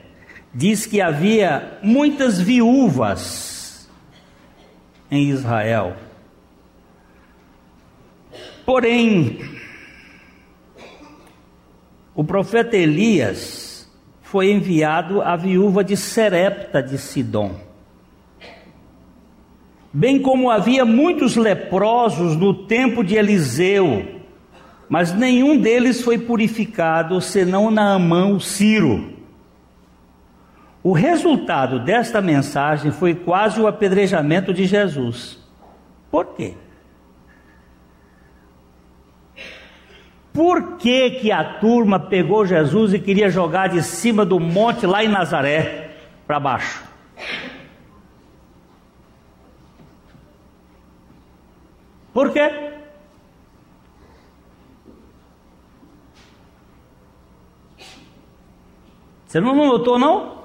diz 0.55 0.87
que 0.87 1.01
havia 1.01 1.79
muitas 1.83 2.41
viúvas 2.41 3.89
em 5.11 5.31
Israel. 5.31 5.97
Porém, 8.65 9.41
o 12.15 12.23
profeta 12.23 12.77
Elias 12.77 13.91
foi 14.21 14.51
enviado 14.51 15.21
à 15.23 15.37
viúva 15.37 15.83
de 15.83 15.97
Serepta 15.97 16.83
de 16.83 16.99
Sidom. 16.99 17.55
Bem 19.93 20.21
como 20.21 20.51
havia 20.51 20.85
muitos 20.85 21.37
leprosos 21.37 22.37
no 22.37 22.67
tempo 22.67 23.05
de 23.05 23.15
Eliseu, 23.15 24.21
mas 24.89 25.13
nenhum 25.13 25.59
deles 25.59 26.01
foi 26.01 26.19
purificado 26.19 27.21
senão 27.21 27.71
Naamã 27.71 28.27
o 28.29 28.41
Ciro. 28.41 29.13
O 30.83 30.93
resultado 30.93 31.79
desta 31.79 32.21
mensagem 32.21 32.91
foi 32.91 33.15
quase 33.15 33.61
o 33.61 33.67
apedrejamento 33.67 34.53
de 34.53 34.65
Jesus. 34.65 35.39
Por 36.11 36.35
quê? 36.35 36.55
Por 40.33 40.79
que, 40.79 41.11
que 41.11 41.31
a 41.31 41.59
turma 41.59 42.01
pegou 42.01 42.47
Jesus 42.47 42.95
e 42.95 42.99
queria 42.99 43.29
jogar 43.29 43.69
de 43.69 43.83
cima 43.83 44.25
do 44.25 44.41
monte 44.41 44.87
lá 44.87 45.05
em 45.05 45.09
Nazaré 45.09 45.91
para 46.27 46.41
baixo? 46.41 46.83
Por 52.15 52.31
quê? 52.31 52.73
Você 59.27 59.41
não 59.41 59.55
notou, 59.55 59.99
não? 59.99 60.43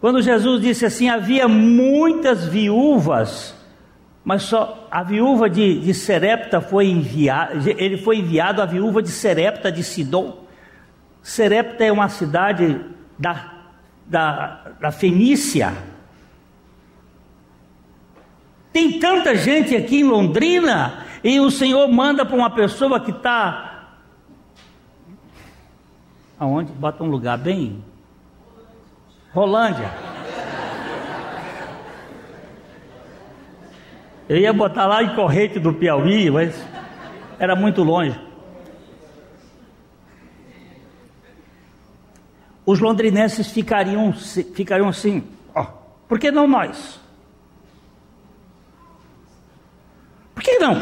Quando 0.00 0.20
Jesus 0.20 0.60
disse 0.60 0.84
assim: 0.86 1.08
havia 1.08 1.48
muitas 1.48 2.46
viúvas, 2.46 3.55
mas 4.26 4.42
só 4.42 4.88
a 4.90 5.04
viúva 5.04 5.48
de, 5.48 5.78
de 5.78 5.94
Serepta 5.94 6.60
foi 6.60 6.88
enviada, 6.88 7.70
ele 7.70 7.96
foi 7.96 8.18
enviado 8.18 8.60
à 8.60 8.66
viúva 8.66 9.00
de 9.00 9.08
Serepta 9.08 9.70
de 9.70 9.84
Sidom. 9.84 10.44
Serepta 11.22 11.84
é 11.84 11.92
uma 11.92 12.08
cidade 12.08 12.80
da, 13.16 13.52
da, 14.04 14.72
da 14.80 14.90
Fenícia. 14.90 15.72
Tem 18.72 18.98
tanta 18.98 19.36
gente 19.36 19.76
aqui 19.76 20.00
em 20.00 20.04
Londrina, 20.04 21.04
e 21.22 21.38
o 21.38 21.48
Senhor 21.48 21.86
manda 21.86 22.26
para 22.26 22.36
uma 22.36 22.50
pessoa 22.50 22.98
que 22.98 23.12
está 23.12 23.66
Aonde? 26.36 26.72
Bota 26.72 27.04
um 27.04 27.08
lugar 27.08 27.38
bem. 27.38 27.80
Rolândia. 29.32 30.15
Eu 34.28 34.36
ia 34.36 34.52
botar 34.52 34.86
lá 34.86 35.02
em 35.02 35.14
Corrente 35.14 35.58
do 35.58 35.72
Piauí, 35.72 36.30
mas 36.30 36.54
era 37.38 37.54
muito 37.54 37.82
longe. 37.82 38.18
Os 42.64 42.80
londrinenses 42.80 43.50
ficariam, 43.52 44.12
ficariam 44.12 44.88
assim, 44.88 45.22
ó, 45.54 45.64
por 46.08 46.18
que 46.18 46.30
não 46.30 46.48
nós? 46.48 47.00
Por 50.34 50.42
que 50.42 50.58
não? 50.58 50.76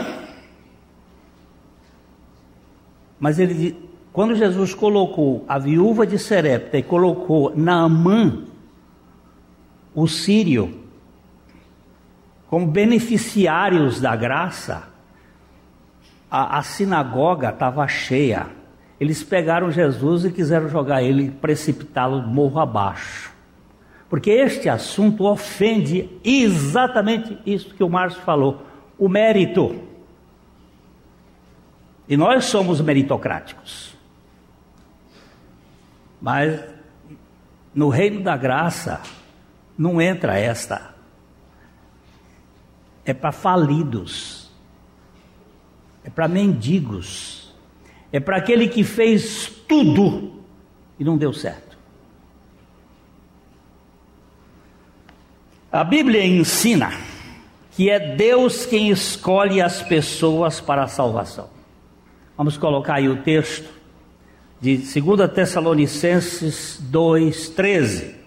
Mas 3.20 3.38
ele 3.38 3.84
quando 4.14 4.36
Jesus 4.36 4.72
colocou 4.72 5.44
a 5.48 5.58
viúva 5.58 6.06
de 6.06 6.20
Serepta 6.20 6.78
e 6.78 6.84
colocou 6.84 7.52
Naamã, 7.56 8.44
o 9.92 10.06
sírio, 10.06 10.83
como 12.54 12.68
beneficiários 12.68 14.00
da 14.00 14.14
graça, 14.14 14.84
a, 16.30 16.58
a 16.58 16.62
sinagoga 16.62 17.48
estava 17.48 17.84
cheia. 17.88 18.46
Eles 19.00 19.24
pegaram 19.24 19.72
Jesus 19.72 20.24
e 20.24 20.30
quiseram 20.30 20.68
jogar 20.68 21.02
ele, 21.02 21.32
precipitá-lo 21.32 22.22
morro 22.22 22.60
abaixo. 22.60 23.32
Porque 24.08 24.30
este 24.30 24.68
assunto 24.68 25.24
ofende 25.24 26.08
exatamente 26.22 27.36
isso 27.44 27.74
que 27.74 27.82
o 27.82 27.88
Márcio 27.88 28.22
falou: 28.22 28.62
o 28.96 29.08
mérito. 29.08 29.82
E 32.08 32.16
nós 32.16 32.44
somos 32.44 32.80
meritocráticos. 32.80 33.96
Mas 36.22 36.62
no 37.74 37.88
reino 37.88 38.22
da 38.22 38.36
graça 38.36 39.00
não 39.76 40.00
entra 40.00 40.38
esta. 40.38 40.93
É 43.04 43.12
para 43.12 43.32
falidos. 43.32 44.50
É 46.04 46.10
para 46.10 46.28
mendigos. 46.28 47.54
É 48.12 48.20
para 48.20 48.36
aquele 48.36 48.68
que 48.68 48.84
fez 48.84 49.50
tudo 49.68 50.44
e 50.98 51.04
não 51.04 51.16
deu 51.16 51.32
certo. 51.32 51.76
A 55.72 55.82
Bíblia 55.82 56.24
ensina 56.24 56.92
que 57.72 57.90
é 57.90 58.14
Deus 58.14 58.64
quem 58.64 58.90
escolhe 58.90 59.60
as 59.60 59.82
pessoas 59.82 60.60
para 60.60 60.84
a 60.84 60.86
salvação. 60.86 61.50
Vamos 62.36 62.56
colocar 62.56 62.94
aí 62.94 63.08
o 63.08 63.22
texto 63.22 63.68
de 64.60 64.76
2 64.76 65.32
Tessalonicenses 65.32 66.80
2,13. 66.90 68.23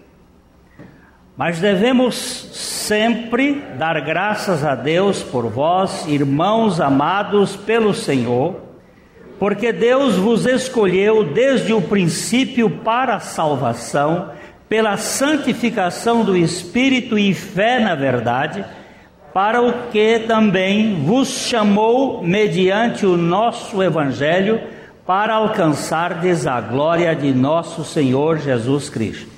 Mas 1.38 1.60
devemos 1.60 2.16
sempre 2.52 3.62
dar 3.78 4.00
graças 4.00 4.64
a 4.64 4.74
Deus 4.74 5.22
por 5.22 5.48
vós, 5.48 6.04
irmãos 6.08 6.80
amados 6.80 7.54
pelo 7.54 7.94
Senhor, 7.94 8.56
porque 9.38 9.72
Deus 9.72 10.16
vos 10.16 10.46
escolheu 10.46 11.22
desde 11.22 11.72
o 11.72 11.80
princípio 11.80 12.68
para 12.68 13.14
a 13.14 13.20
salvação, 13.20 14.32
pela 14.68 14.96
santificação 14.96 16.24
do 16.24 16.36
Espírito 16.36 17.16
e 17.16 17.32
fé 17.32 17.78
na 17.78 17.94
verdade, 17.94 18.64
para 19.32 19.62
o 19.62 19.72
que 19.92 20.18
também 20.26 21.04
vos 21.04 21.28
chamou 21.28 22.20
mediante 22.20 23.06
o 23.06 23.16
nosso 23.16 23.80
Evangelho 23.80 24.60
para 25.06 25.34
alcançardes 25.34 26.48
a 26.48 26.60
glória 26.60 27.14
de 27.14 27.32
nosso 27.32 27.84
Senhor 27.84 28.38
Jesus 28.38 28.90
Cristo. 28.90 29.37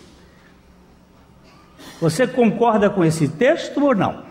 Você 2.00 2.26
concorda 2.26 2.88
com 2.88 3.04
esse 3.04 3.28
texto 3.28 3.84
ou 3.84 3.94
não? 3.94 4.22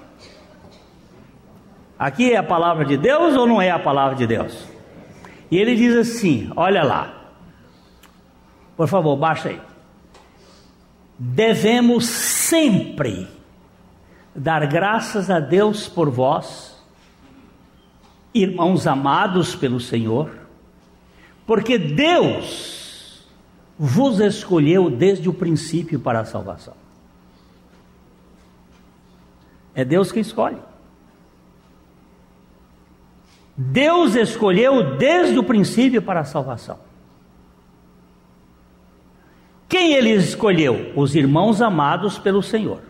Aqui 1.98 2.32
é 2.32 2.38
a 2.38 2.44
palavra 2.44 2.86
de 2.86 2.98
Deus 2.98 3.36
ou 3.36 3.46
não 3.46 3.62
é 3.62 3.70
a 3.70 3.78
palavra 3.78 4.16
de 4.16 4.26
Deus? 4.26 4.66
E 5.52 5.58
ele 5.58 5.76
diz 5.76 5.96
assim: 5.96 6.52
olha 6.56 6.84
lá, 6.84 7.32
por 8.76 8.88
favor, 8.88 9.16
baixa 9.16 9.50
aí. 9.50 9.62
Devemos 11.18 12.06
sempre 12.06 13.28
dar 14.34 14.66
graças 14.66 15.30
a 15.30 15.40
Deus 15.40 15.88
por 15.90 16.10
vós, 16.10 16.82
irmãos 18.34 18.88
amados 18.88 19.54
pelo 19.54 19.82
Senhor, 19.82 20.32
porque 21.46 21.78
Deus 21.78 23.28
vos 23.78 24.20
escolheu 24.20 24.90
desde 24.90 25.28
o 25.28 25.34
princípio 25.34 26.00
para 26.00 26.22
a 26.22 26.26
salvação. 26.26 26.79
É 29.80 29.86
Deus 29.86 30.12
que 30.12 30.20
escolhe. 30.20 30.58
Deus 33.56 34.14
escolheu 34.14 34.98
desde 34.98 35.40
o 35.40 35.44
princípio 35.44 36.02
para 36.02 36.20
a 36.20 36.26
salvação. 36.26 36.78
Quem 39.70 39.94
ele 39.94 40.10
escolheu? 40.10 40.92
Os 40.98 41.16
irmãos 41.16 41.62
amados 41.62 42.20
pelo 42.20 42.44
Senhor. 42.44 42.82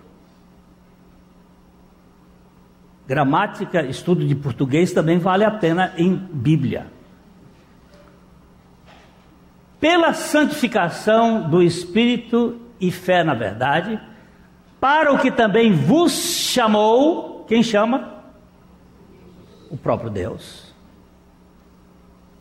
Gramática, 3.05 3.83
estudo 3.83 4.25
de 4.25 4.33
português 4.33 4.91
também 4.91 5.19
vale 5.19 5.43
a 5.43 5.51
pena 5.51 5.93
em 5.95 6.15
Bíblia 6.15 6.87
pela 9.79 10.11
santificação 10.11 11.49
do 11.49 11.61
Espírito 11.61 12.59
e 12.81 12.91
fé 12.91 13.23
na 13.23 13.33
verdade, 13.33 13.99
para 14.79 15.13
o 15.13 15.19
que 15.19 15.29
também 15.29 15.73
vos 15.73 16.11
chamou, 16.11 17.45
quem 17.47 17.61
chama? 17.61 18.13
O 19.69 19.77
próprio 19.77 20.09
Deus. 20.09 20.73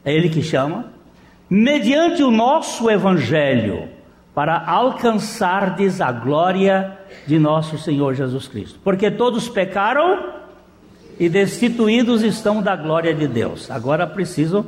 É 0.04 0.12
Ele 0.12 0.28
que 0.28 0.42
chama, 0.42 0.86
mediante 1.50 2.22
o 2.22 2.30
nosso 2.30 2.88
Evangelho, 2.88 3.88
para 4.34 4.64
alcançardes 4.66 6.00
a 6.00 6.12
glória 6.12 6.96
de 7.26 7.38
nosso 7.38 7.76
Senhor 7.76 8.14
Jesus 8.14 8.46
Cristo. 8.46 8.78
Porque 8.84 9.10
todos 9.10 9.48
pecaram 9.48 10.34
e 11.18 11.28
destituídos 11.28 12.22
estão 12.22 12.62
da 12.62 12.76
glória 12.76 13.12
de 13.12 13.26
Deus. 13.26 13.68
Agora 13.70 14.06
precisam 14.06 14.64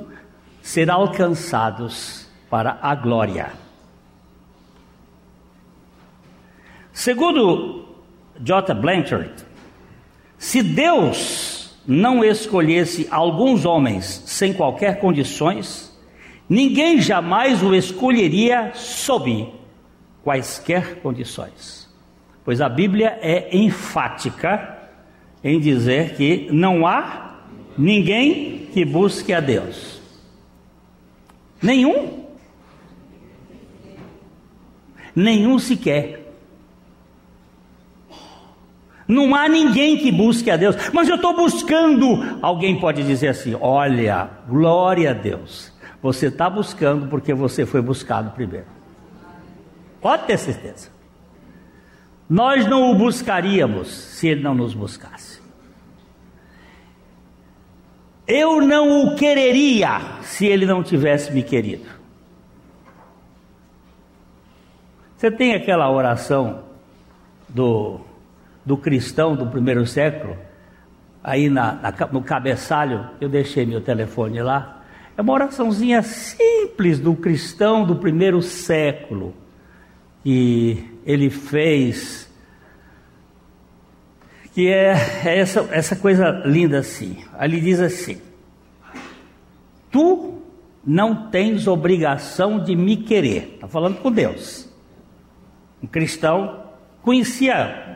ser 0.61 0.91
alcançados 0.91 2.29
para 2.51 2.79
a 2.83 2.95
glória. 2.95 3.51
Segundo 7.01 7.87
J. 8.39 8.75
Blanchard, 8.75 9.33
se 10.37 10.63
Deus 10.63 11.75
não 11.89 12.23
escolhesse 12.23 13.09
alguns 13.11 13.65
homens 13.65 14.23
sem 14.27 14.53
qualquer 14.53 15.01
condições, 15.01 15.99
ninguém 16.47 17.01
jamais 17.01 17.63
o 17.63 17.75
escolheria 17.75 18.73
sob 18.75 19.49
quaisquer 20.23 20.97
condições. 20.97 21.89
Pois 22.45 22.61
a 22.61 22.69
Bíblia 22.69 23.19
é 23.23 23.57
enfática 23.57 24.77
em 25.43 25.59
dizer 25.59 26.17
que 26.17 26.51
não 26.53 26.87
há 26.87 27.39
ninguém 27.79 28.69
que 28.75 28.85
busque 28.85 29.33
a 29.33 29.41
Deus. 29.41 30.03
Nenhum. 31.63 32.27
Nenhum 35.17 35.59
sequer. 35.59 36.20
Não 39.11 39.35
há 39.35 39.49
ninguém 39.49 39.99
que 39.99 40.13
busque 40.13 40.49
a 40.53 40.57
Deus, 40.57 40.77
mas 40.93 41.09
eu 41.09 41.17
estou 41.17 41.35
buscando. 41.35 42.39
Alguém 42.41 42.79
pode 42.79 43.03
dizer 43.03 43.29
assim: 43.29 43.57
olha, 43.61 44.31
glória 44.49 45.11
a 45.11 45.13
Deus. 45.13 45.73
Você 46.01 46.27
está 46.29 46.49
buscando 46.49 47.09
porque 47.09 47.35
você 47.35 47.67
foi 47.67 47.83
buscado 47.83 48.31
primeiro. 48.31 48.67
Pode 50.01 50.27
ter 50.27 50.39
certeza. 50.39 50.91
Nós 52.29 52.65
não 52.67 52.93
o 52.93 52.95
buscaríamos 52.95 53.89
se 53.89 54.29
ele 54.29 54.43
não 54.43 54.55
nos 54.55 54.75
buscasse. 54.75 55.41
Eu 58.29 58.61
não 58.61 59.09
o 59.09 59.17
quereria 59.17 60.01
se 60.23 60.47
ele 60.47 60.65
não 60.65 60.85
tivesse 60.85 61.33
me 61.33 61.43
querido. 61.43 61.87
Você 65.17 65.33
tem 65.33 65.53
aquela 65.53 65.91
oração 65.91 66.63
do, 67.49 68.01
do 68.65 68.77
cristão 68.77 69.35
do 69.35 69.47
primeiro 69.47 69.87
século, 69.87 70.37
aí 71.23 71.49
na, 71.49 71.73
na, 71.75 71.93
no 72.13 72.23
cabeçalho, 72.23 73.09
eu 73.21 73.29
deixei 73.29 73.65
meu 73.67 73.81
telefone 73.81 74.43
lá. 74.43 74.83
É 75.17 75.23
uma 75.23 75.33
oraçãozinha 75.33 76.03
simples 76.03 76.99
do 76.99 77.15
cristão 77.15 77.85
do 77.85 77.97
primeiro 77.97 78.41
século 78.41 79.35
que 80.23 80.85
ele 81.05 81.31
fez, 81.31 82.31
que 84.55 84.69
é, 84.69 84.95
é 85.25 85.39
essa, 85.39 85.69
essa 85.71 85.97
coisa 85.97 86.43
linda 86.45 86.79
assim. 86.79 87.25
Ali 87.39 87.61
diz 87.61 87.81
assim: 87.81 88.21
Tu 89.91 90.35
não 90.85 91.31
tens 91.31 91.67
obrigação 91.67 92.63
de 92.63 92.75
me 92.75 92.97
querer. 92.97 93.55
Está 93.55 93.69
falando 93.69 93.99
com 93.99 94.11
Deus. 94.11 94.69
Um 95.83 95.87
cristão 95.87 96.65
conhecia, 97.03 97.90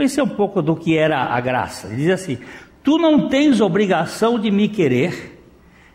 conhecia 0.00 0.24
um 0.24 0.28
pouco 0.28 0.62
do 0.62 0.74
que 0.74 0.96
era 0.96 1.24
a 1.24 1.38
graça. 1.40 1.88
Ele 1.88 1.96
diz 1.96 2.10
assim: 2.10 2.38
Tu 2.82 2.96
não 2.96 3.28
tens 3.28 3.60
obrigação 3.60 4.38
de 4.38 4.50
me 4.50 4.66
querer, 4.66 5.38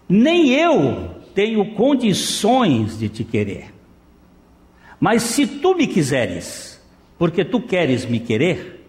nem 0.07 0.51
eu 0.51 1.09
tenho 1.33 1.73
condições 1.73 2.99
de 2.99 3.09
te 3.09 3.23
querer. 3.23 3.73
Mas 4.99 5.23
se 5.23 5.47
tu 5.47 5.73
me 5.75 5.87
quiseres, 5.87 6.79
porque 7.17 7.43
tu 7.43 7.59
queres 7.59 8.05
me 8.05 8.19
querer, 8.19 8.85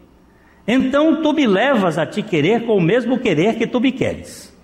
então 0.68 1.22
tu 1.22 1.33
me 1.33 1.46
levas 1.46 1.96
a 1.96 2.05
te 2.05 2.22
querer 2.22 2.66
com 2.66 2.76
o 2.76 2.81
mesmo 2.81 3.18
querer 3.18 3.57
que 3.57 3.66
tu 3.66 3.81
me 3.81 3.92
queres. 3.92 4.55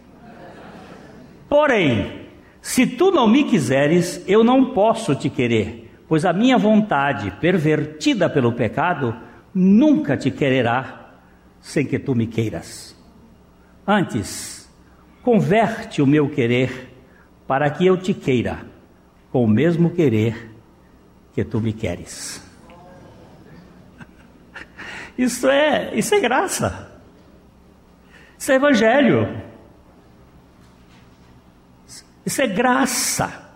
Porém, 1.49 2.13
se 2.61 2.87
tu 2.87 3.11
não 3.11 3.27
me 3.27 3.45
quiseres, 3.45 4.23
eu 4.29 4.45
não 4.45 4.67
posso 4.67 5.15
te 5.15 5.31
querer, 5.31 5.91
pois 6.07 6.27
a 6.27 6.33
minha 6.33 6.59
vontade, 6.59 7.31
pervertida 7.41 8.29
pelo 8.29 8.53
pecado, 8.53 9.17
nunca 9.55 10.17
te 10.17 10.31
quererá 10.31 11.11
sem 11.61 11.87
que 11.87 11.99
tu 11.99 12.15
me 12.15 12.27
queiras. 12.27 12.97
Antes, 13.87 14.69
converte 15.23 16.03
o 16.03 16.07
meu 16.07 16.29
querer 16.29 16.91
para 17.47 17.71
que 17.71 17.87
eu 17.87 17.97
te 17.97 18.15
queira 18.15 18.67
com 19.31 19.45
o 19.45 19.49
mesmo 19.49 19.91
querer 19.91 20.51
que 21.35 21.45
tu 21.45 21.61
me 21.61 21.73
queres. 21.73 22.43
Isso 25.17 25.49
é, 25.49 25.95
isso 25.95 26.15
é 26.15 26.21
graça. 26.21 26.93
Isso 28.39 28.51
é 28.51 28.55
evangelho. 28.57 29.43
Isso 32.25 32.43
é 32.43 32.47
graça. 32.47 33.51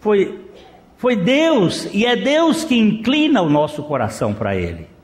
Foi, 0.00 0.50
foi 0.96 1.16
Deus 1.16 1.88
e 1.92 2.06
é 2.06 2.16
Deus 2.16 2.64
que 2.64 2.76
inclina 2.76 3.42
o 3.42 3.50
nosso 3.50 3.82
coração 3.82 4.32
para 4.32 4.56
Ele. 4.56 4.95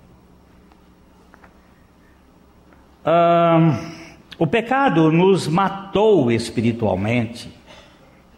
O 4.38 4.46
pecado 4.46 5.10
nos 5.10 5.48
matou 5.48 6.30
espiritualmente 6.30 7.50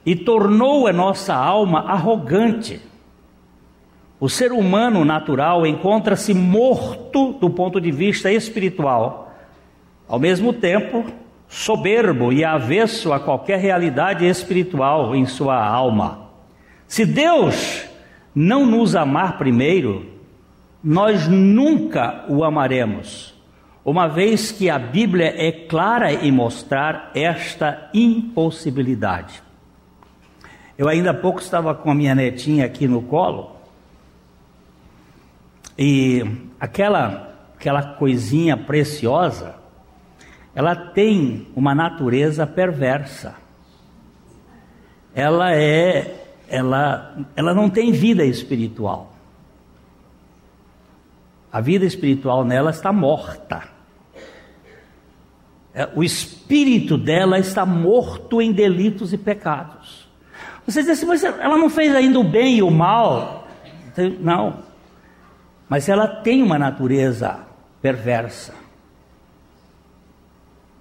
e 0.05 0.15
tornou 0.15 0.87
a 0.87 0.93
nossa 0.93 1.35
alma 1.35 1.81
arrogante. 1.81 2.81
O 4.21 4.29
ser 4.29 4.53
humano 4.53 5.05
natural 5.05 5.67
encontra-se 5.67 6.33
morto 6.33 7.33
do 7.35 7.51
ponto 7.51 7.81
de 7.81 7.91
vista 7.91 8.31
espiritual, 8.31 9.33
ao 10.09 10.19
mesmo 10.19 10.53
tempo 10.53 11.05
soberbo 11.49 12.33
e 12.33 12.45
avesso 12.45 13.13
a 13.13 13.21
qualquer 13.21 13.59
realidade 13.59 14.27
espiritual 14.27 15.15
em 15.15 15.27
sua 15.27 15.63
alma. 15.63 16.31
Se 16.87 17.05
Deus 17.05 17.85
não 18.35 18.67
nos 18.67 18.97
amar 18.97 19.39
primeiro, 19.39 20.07
nós 20.83 21.29
nunca 21.29 22.25
o 22.29 22.45
amaremos, 22.45 23.34
uma 23.85 24.09
vez 24.09 24.51
que 24.51 24.71
a 24.71 24.79
Bíblia 24.79 25.35
é 25.37 25.53
clara 25.53 26.13
em 26.13 26.33
mostrar 26.33 27.11
esta 27.15 27.91
impossibilidade. 27.93 29.43
Eu 30.77 30.89
ainda 30.89 31.11
há 31.11 31.15
pouco 31.15 31.41
estava 31.41 31.75
com 31.75 31.91
a 31.91 31.95
minha 31.95 32.15
netinha 32.15 32.65
aqui 32.65 32.89
no 32.89 33.03
colo 33.03 33.55
e 35.79 36.25
aquela, 36.59 37.35
aquela 37.57 37.95
coisinha 37.95 38.57
preciosa, 38.57 39.57
ela 40.55 40.75
tem 40.75 41.49
uma 41.55 41.75
natureza 41.75 42.47
perversa. 42.47 43.35
Ela 45.15 45.55
é, 45.55 46.27
ela, 46.49 47.17
ela 47.37 47.53
não 47.53 47.69
tem 47.69 47.93
vida 47.93 48.25
espiritual. 48.25 49.13
A 51.53 51.61
vida 51.61 51.85
espiritual 51.85 52.45
nela 52.45 52.71
está 52.71 52.93
morta. 52.93 53.74
É, 55.75 55.89
o 55.95 56.05
espírito 56.05 56.97
dela 56.97 57.39
está 57.39 57.67
morto 57.67 58.41
em 58.41 58.53
delitos 58.53 59.13
e 59.13 59.19
pecados. 59.19 60.09
Você 60.67 60.81
diz 60.81 60.91
assim, 60.91 61.07
mas 61.07 61.25
ela 61.25 61.59
não 61.59 61.69
fez 61.69 61.95
ainda 61.95 62.19
o 62.19 62.25
bem 62.25 62.59
e 62.59 62.63
o 62.63 62.71
mal? 62.71 63.47
Não 64.21 64.65
mas 65.69 65.89
ela 65.89 66.07
tem 66.07 66.43
uma 66.43 66.59
natureza 66.59 67.41
perversa. 67.81 68.55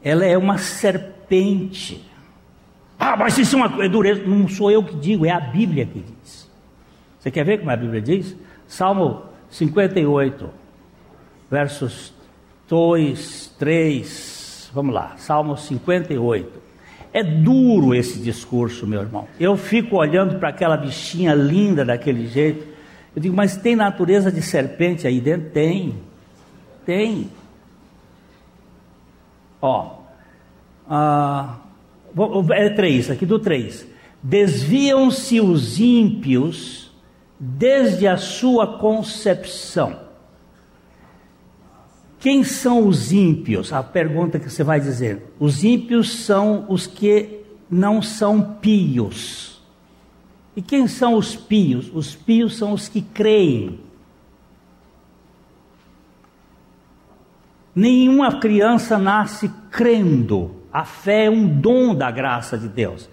Ela 0.04 0.26
é 0.26 0.38
uma 0.38 0.58
serpente. 0.58 2.08
Ah, 3.00 3.16
mas 3.16 3.38
isso 3.38 3.56
é 3.56 3.60
uma 3.66 3.84
é 3.84 3.90
dureza. 3.90 4.24
Não 4.24 4.48
sou 4.48 4.70
eu 4.70 4.84
que 4.84 4.96
digo, 4.96 5.26
é 5.26 5.32
a 5.32 5.40
Bíblia 5.40 5.86
que 5.86 6.00
diz. 6.00 6.50
Você 7.20 7.32
quer 7.32 7.46
ver 7.46 7.60
como 7.60 7.72
a 7.72 7.76
Bíblia 7.76 8.02
diz? 8.02 8.36
Salmo 8.68 9.24
58, 9.50 10.50
versos 11.50 12.14
2, 12.68 13.56
3. 13.58 14.33
Vamos 14.74 14.94
lá, 14.96 15.14
Salmo 15.18 15.56
58. 15.56 16.62
É 17.14 17.24
duro 17.24 17.94
esse 17.94 18.20
discurso, 18.20 18.88
meu 18.88 19.02
irmão. 19.02 19.28
Eu 19.40 19.56
fico 19.56 19.98
olhando 19.98 20.40
para 20.40 20.50
aquela 20.50 20.76
bichinha 20.76 21.36
linda 21.36 21.86
daquele 21.86 22.28
jeito. 22.28 22.68
Eu 23.16 23.22
digo, 23.22 23.36
mas 23.36 23.56
tem 23.56 23.76
natureza 23.76 24.32
de 24.32 24.42
serpente 24.42 25.06
aí 25.06 25.22
dentro? 25.22 25.52
Tem. 25.52 25.94
Tem. 26.84 27.30
Ó. 29.62 29.98
Ah, 30.90 31.58
é 32.52 32.70
três, 32.70 33.12
aqui 33.12 33.28
do 33.28 33.38
três. 33.38 33.88
Desviam-se 34.22 35.40
os 35.40 35.80
ímpios 35.80 36.92
desde 37.40 38.08
a 38.08 38.18
sua 38.18 38.80
concepção. 38.80 40.03
Quem 42.24 42.42
são 42.42 42.88
os 42.88 43.12
ímpios? 43.12 43.74
A 43.74 43.84
pergunta 43.84 44.40
que 44.40 44.50
você 44.50 44.64
vai 44.64 44.80
dizer. 44.80 45.34
Os 45.38 45.62
ímpios 45.62 46.20
são 46.20 46.66
os 46.70 46.88
que 46.88 47.42
não 47.70 48.02
são 48.02 48.42
pios. 48.62 49.62
E 50.56 50.62
quem 50.62 50.88
são 50.88 51.16
os 51.16 51.36
pios? 51.36 51.92
Os 51.94 52.16
pios 52.16 52.56
são 52.56 52.72
os 52.72 52.88
que 52.88 53.02
creem. 53.02 53.78
Nenhuma 57.76 58.40
criança 58.40 58.98
nasce 58.98 59.52
crendo. 59.70 60.56
A 60.72 60.86
fé 60.86 61.26
é 61.26 61.30
um 61.30 61.46
dom 61.46 61.94
da 61.94 62.10
graça 62.10 62.58
de 62.58 62.70
Deus. 62.70 63.10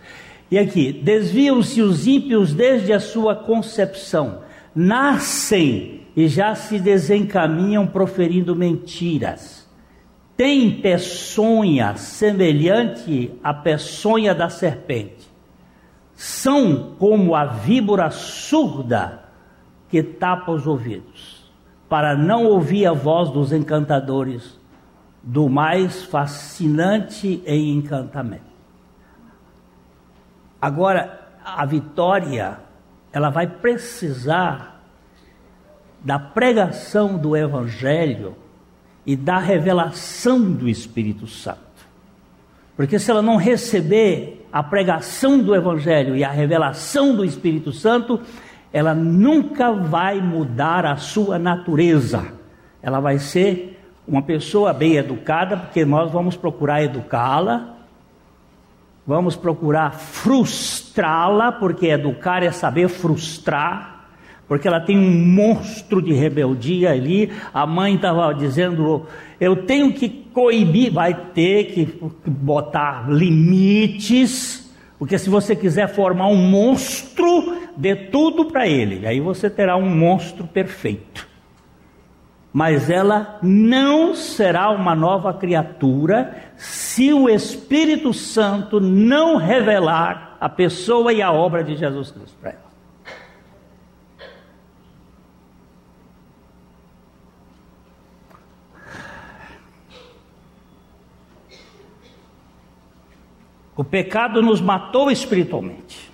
E 0.49 0.57
aqui, 0.57 0.93
desviam-se 0.93 1.83
os 1.83 2.07
ímpios 2.07 2.55
desde 2.55 2.93
a 2.93 3.01
sua 3.01 3.35
concepção, 3.35 4.43
nascem 4.73 6.00
e 6.17 6.29
já 6.29 6.55
se 6.55 6.79
desencaminham 6.79 7.87
proferindo 7.87 8.55
mentiras. 8.57 9.69
Tem 10.37 10.81
peçonha 10.81 11.97
semelhante 11.97 13.33
à 13.45 13.53
peçonha 13.53 14.35
da 14.35 14.49
serpente. 14.49 15.31
São 16.15 16.95
como 16.99 17.35
a 17.35 17.45
víbora 17.45 18.11
surda 18.11 19.25
que 19.89 20.03
tapa 20.03 20.53
os 20.53 20.67
ouvidos, 20.67 21.51
para 21.89 22.17
não 22.17 22.45
ouvir 22.45 22.87
a 22.87 22.93
voz 22.93 23.31
dos 23.31 23.53
encantadores, 23.53 24.59
do 25.23 25.49
mais 25.49 26.05
fascinante 26.05 27.43
em 27.45 27.75
encantamento. 27.75 28.51
Agora, 30.61 31.29
a 31.45 31.65
vitória, 31.65 32.59
ela 33.13 33.31
vai 33.31 33.47
precisar 33.47 34.80
da 36.05 36.19
pregação 36.19 37.17
do 37.17 37.37
Evangelho 37.37 38.37
e 39.05 39.17
da 39.17 39.39
revelação 39.39 40.53
do 40.53 40.69
Espírito 40.69 41.27
Santo. 41.27 41.59
Porque 42.77 42.99
se 42.99 43.11
ela 43.11 43.23
não 43.23 43.37
receber 43.37 44.47
a 44.53 44.63
pregação 44.63 45.39
do 45.39 45.55
Evangelho 45.55 46.17
e 46.17 46.25
a 46.25 46.31
revelação 46.31 47.15
do 47.15 47.25
Espírito 47.25 47.73
Santo, 47.73 48.21
ela 48.73 48.95
nunca 48.95 49.73
vai 49.73 50.21
mudar 50.21 50.87
a 50.87 50.97
sua 50.97 51.39
natureza. 51.39 52.33
Ela 52.83 53.01
vai 53.01 53.19
ser 53.19 53.79
uma 54.09 54.23
pessoa 54.23 54.73
bem 54.73 54.97
educada, 54.97 55.57
porque 55.57 55.85
nós 55.85 56.11
vamos 56.11 56.37
procurar 56.37 56.83
educá-la, 56.83 57.81
Vamos 59.11 59.35
procurar 59.35 59.93
frustrá-la, 59.93 61.51
porque 61.51 61.89
educar 61.89 62.45
é 62.45 62.53
saber 62.53 62.89
frustrar, 62.89 64.00
porque 64.51 64.67
ela 64.67 64.81
tem 64.81 64.99
um 64.99 65.27
monstro 65.33 66.03
de 66.03 66.13
rebeldia 66.13 66.91
ali. 66.91 67.31
A 67.55 67.65
mãe 67.65 67.95
estava 67.95 68.35
dizendo: 68.35 69.07
eu 69.41 69.65
tenho 69.65 69.93
que 69.93 70.09
coibir, 70.09 70.93
vai 70.93 71.15
ter 71.15 71.67
que 71.67 72.03
botar 72.27 73.09
limites, 73.09 74.69
porque 74.99 75.17
se 75.19 75.31
você 75.31 75.55
quiser 75.55 75.87
formar 75.87 76.27
um 76.27 76.35
monstro, 76.35 77.59
dê 77.77 77.95
tudo 77.95 78.47
para 78.47 78.67
ele, 78.67 79.07
aí 79.07 79.21
você 79.21 79.49
terá 79.49 79.77
um 79.77 79.89
monstro 79.89 80.45
perfeito 80.49 81.31
mas 82.53 82.91
ela 82.91 83.39
não 83.41 84.13
será 84.13 84.71
uma 84.71 84.93
nova 84.93 85.33
criatura 85.33 86.35
se 86.57 87.13
o 87.13 87.29
Espírito 87.29 88.13
Santo 88.13 88.81
não 88.81 89.37
revelar 89.37 90.37
a 90.41 90.49
pessoa 90.49 91.13
e 91.13 91.23
a 91.23 91.31
obra 91.31 91.63
de 91.63 91.77
Jesus 91.77 92.11
Cristo 92.11 92.37
para 92.41 92.51
ela. 92.51 92.70
O 103.81 103.85
pecado 103.85 104.43
nos 104.43 104.61
matou 104.61 105.11
espiritualmente. 105.11 106.11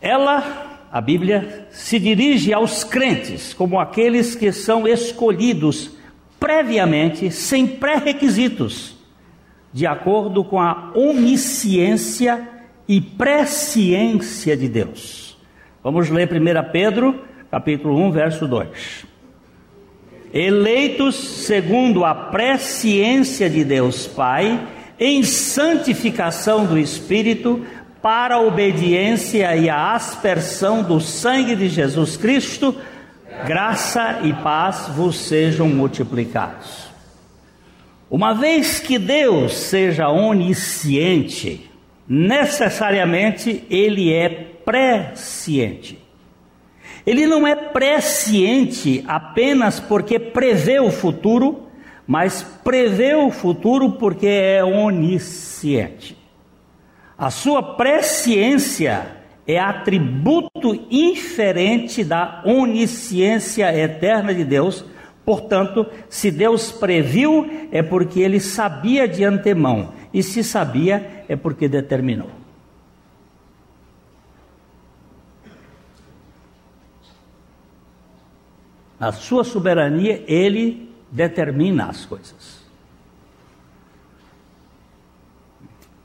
Ela 0.00 0.86
a 0.90 1.02
Bíblia 1.02 1.68
se 1.70 1.98
dirige 1.98 2.54
aos 2.54 2.82
crentes 2.82 3.52
como 3.52 3.78
aqueles 3.78 4.34
que 4.34 4.50
são 4.52 4.88
escolhidos 4.88 5.90
previamente, 6.40 7.30
sem 7.30 7.66
pré-requisitos, 7.66 8.96
de 9.70 9.86
acordo 9.86 10.42
com 10.42 10.58
a 10.58 10.90
onisciência 10.94 12.48
e 12.88 13.02
presciência 13.02 14.56
de 14.56 14.66
Deus. 14.66 15.36
Vamos 15.82 16.08
ler 16.08 16.26
1 16.26 16.72
Pedro, 16.72 17.22
capítulo 17.50 17.98
1, 17.98 18.12
verso 18.12 18.48
2. 18.48 19.13
Eleitos 20.34 21.14
segundo 21.46 22.04
a 22.04 22.12
presciência 22.12 23.48
de 23.48 23.62
Deus 23.62 24.08
Pai, 24.08 24.66
em 24.98 25.22
santificação 25.22 26.66
do 26.66 26.76
Espírito, 26.76 27.64
para 28.02 28.34
a 28.34 28.40
obediência 28.40 29.54
e 29.54 29.70
a 29.70 29.94
aspersão 29.94 30.82
do 30.82 31.00
sangue 31.00 31.54
de 31.54 31.68
Jesus 31.68 32.16
Cristo, 32.16 32.74
graça 33.46 34.22
e 34.24 34.32
paz 34.32 34.88
vos 34.88 35.16
sejam 35.16 35.68
multiplicados. 35.68 36.88
Uma 38.10 38.34
vez 38.34 38.80
que 38.80 38.98
Deus 38.98 39.54
seja 39.54 40.08
onisciente, 40.08 41.70
necessariamente 42.08 43.62
ele 43.70 44.12
é 44.12 44.28
presciente. 44.28 46.03
Ele 47.06 47.26
não 47.26 47.46
é 47.46 47.54
presciente 47.54 49.04
apenas 49.06 49.78
porque 49.78 50.18
prevê 50.18 50.80
o 50.80 50.90
futuro, 50.90 51.64
mas 52.06 52.42
prevê 52.64 53.14
o 53.14 53.30
futuro 53.30 53.92
porque 53.92 54.26
é 54.26 54.64
onisciente. 54.64 56.16
A 57.16 57.30
sua 57.30 57.62
presciência 57.62 59.06
é 59.46 59.58
atributo 59.58 60.74
inferente 60.90 62.02
da 62.02 62.42
onisciência 62.44 63.76
eterna 63.76 64.34
de 64.34 64.44
Deus. 64.44 64.84
Portanto, 65.24 65.86
se 66.08 66.30
Deus 66.30 66.72
previu, 66.72 67.48
é 67.70 67.82
porque 67.82 68.20
ele 68.20 68.40
sabia 68.40 69.06
de 69.06 69.24
antemão, 69.24 69.92
e 70.12 70.22
se 70.22 70.44
sabia, 70.44 71.24
é 71.28 71.36
porque 71.36 71.68
determinou. 71.68 72.43
Na 78.98 79.12
sua 79.12 79.44
soberania, 79.44 80.24
ele 80.26 80.92
determina 81.10 81.86
as 81.86 82.04
coisas. 82.04 82.64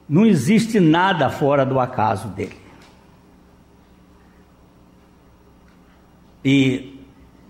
Não 0.08 0.26
existe 0.26 0.80
nada 0.80 1.30
fora 1.30 1.66
do 1.66 1.80
acaso 1.80 2.30
dele. 2.30 2.58
E 6.44 7.00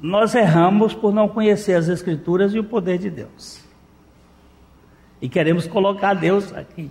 nós 0.02 0.36
erramos 0.36 0.94
por 0.94 1.14
não 1.14 1.28
conhecer 1.28 1.74
as 1.74 1.88
Escrituras 1.88 2.54
e 2.54 2.60
o 2.60 2.64
poder 2.64 2.98
de 2.98 3.10
Deus. 3.10 3.64
E 5.22 5.30
queremos 5.30 5.68
colocar 5.68 6.14
Deus 6.14 6.54
aqui. 6.54 6.90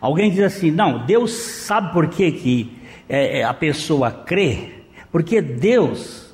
Alguém 0.00 0.30
diz 0.30 0.40
assim: 0.40 0.70
não, 0.70 1.04
Deus 1.04 1.32
sabe 1.32 1.92
por 1.92 2.08
que, 2.08 2.32
que 2.32 2.78
é, 3.08 3.40
é 3.40 3.44
a 3.44 3.54
pessoa 3.54 4.10
crê? 4.10 4.82
Porque 5.10 5.40
Deus 5.40 6.25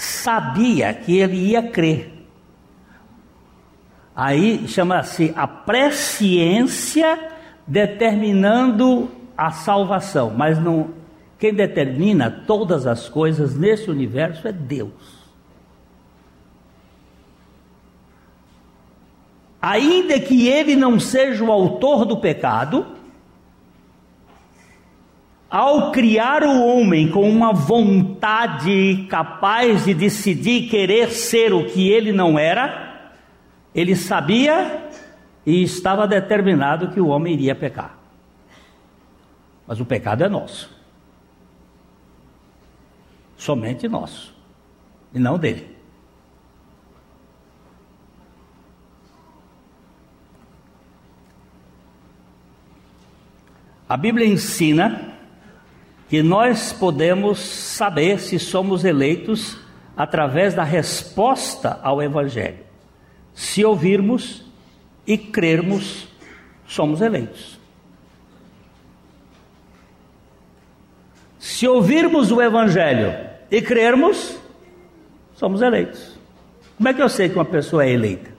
sabia 0.00 0.94
que 0.94 1.18
ele 1.18 1.36
ia 1.36 1.62
crer. 1.62 2.10
Aí 4.16 4.66
chama-se 4.66 5.32
a 5.36 5.46
presciência 5.46 7.18
determinando 7.66 9.10
a 9.36 9.50
salvação, 9.50 10.30
mas 10.30 10.58
não 10.58 10.90
quem 11.38 11.54
determina 11.54 12.30
todas 12.30 12.86
as 12.86 13.08
coisas 13.08 13.54
nesse 13.54 13.90
universo 13.90 14.46
é 14.48 14.52
Deus. 14.52 15.20
Ainda 19.60 20.18
que 20.18 20.48
ele 20.48 20.76
não 20.76 20.98
seja 20.98 21.44
o 21.44 21.52
autor 21.52 22.04
do 22.04 22.16
pecado, 22.18 22.86
ao 25.50 25.90
criar 25.90 26.44
o 26.44 26.64
homem 26.64 27.10
com 27.10 27.28
uma 27.28 27.52
vontade 27.52 29.06
capaz 29.10 29.84
de 29.84 29.92
decidir 29.92 30.68
querer 30.68 31.10
ser 31.10 31.52
o 31.52 31.66
que 31.66 31.90
ele 31.90 32.12
não 32.12 32.38
era, 32.38 33.12
ele 33.74 33.96
sabia 33.96 34.88
e 35.44 35.62
estava 35.62 36.06
determinado 36.06 36.92
que 36.92 37.00
o 37.00 37.08
homem 37.08 37.34
iria 37.34 37.54
pecar. 37.54 37.98
Mas 39.66 39.80
o 39.80 39.84
pecado 39.84 40.22
é 40.22 40.28
nosso. 40.28 40.70
Somente 43.36 43.88
nosso. 43.88 44.32
E 45.12 45.18
não 45.18 45.36
dele. 45.36 45.76
A 53.88 53.96
Bíblia 53.96 54.26
ensina 54.26 55.10
que 56.10 56.24
nós 56.24 56.72
podemos 56.72 57.38
saber 57.38 58.18
se 58.18 58.36
somos 58.36 58.84
eleitos 58.84 59.56
através 59.96 60.54
da 60.54 60.64
resposta 60.64 61.78
ao 61.84 62.02
Evangelho. 62.02 62.58
Se 63.32 63.64
ouvirmos 63.64 64.44
e 65.06 65.16
crermos, 65.16 66.08
somos 66.66 67.00
eleitos. 67.00 67.60
Se 71.38 71.68
ouvirmos 71.68 72.32
o 72.32 72.42
Evangelho 72.42 73.16
e 73.48 73.62
crermos, 73.62 74.36
somos 75.34 75.62
eleitos. 75.62 76.18
Como 76.76 76.88
é 76.88 76.92
que 76.92 77.02
eu 77.02 77.08
sei 77.08 77.28
que 77.28 77.36
uma 77.36 77.44
pessoa 77.44 77.84
é 77.84 77.90
eleita? 77.90 78.30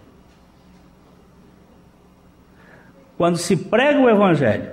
Quando 3.18 3.38
se 3.38 3.56
prega 3.56 3.98
o 3.98 4.10
Evangelho 4.10 4.72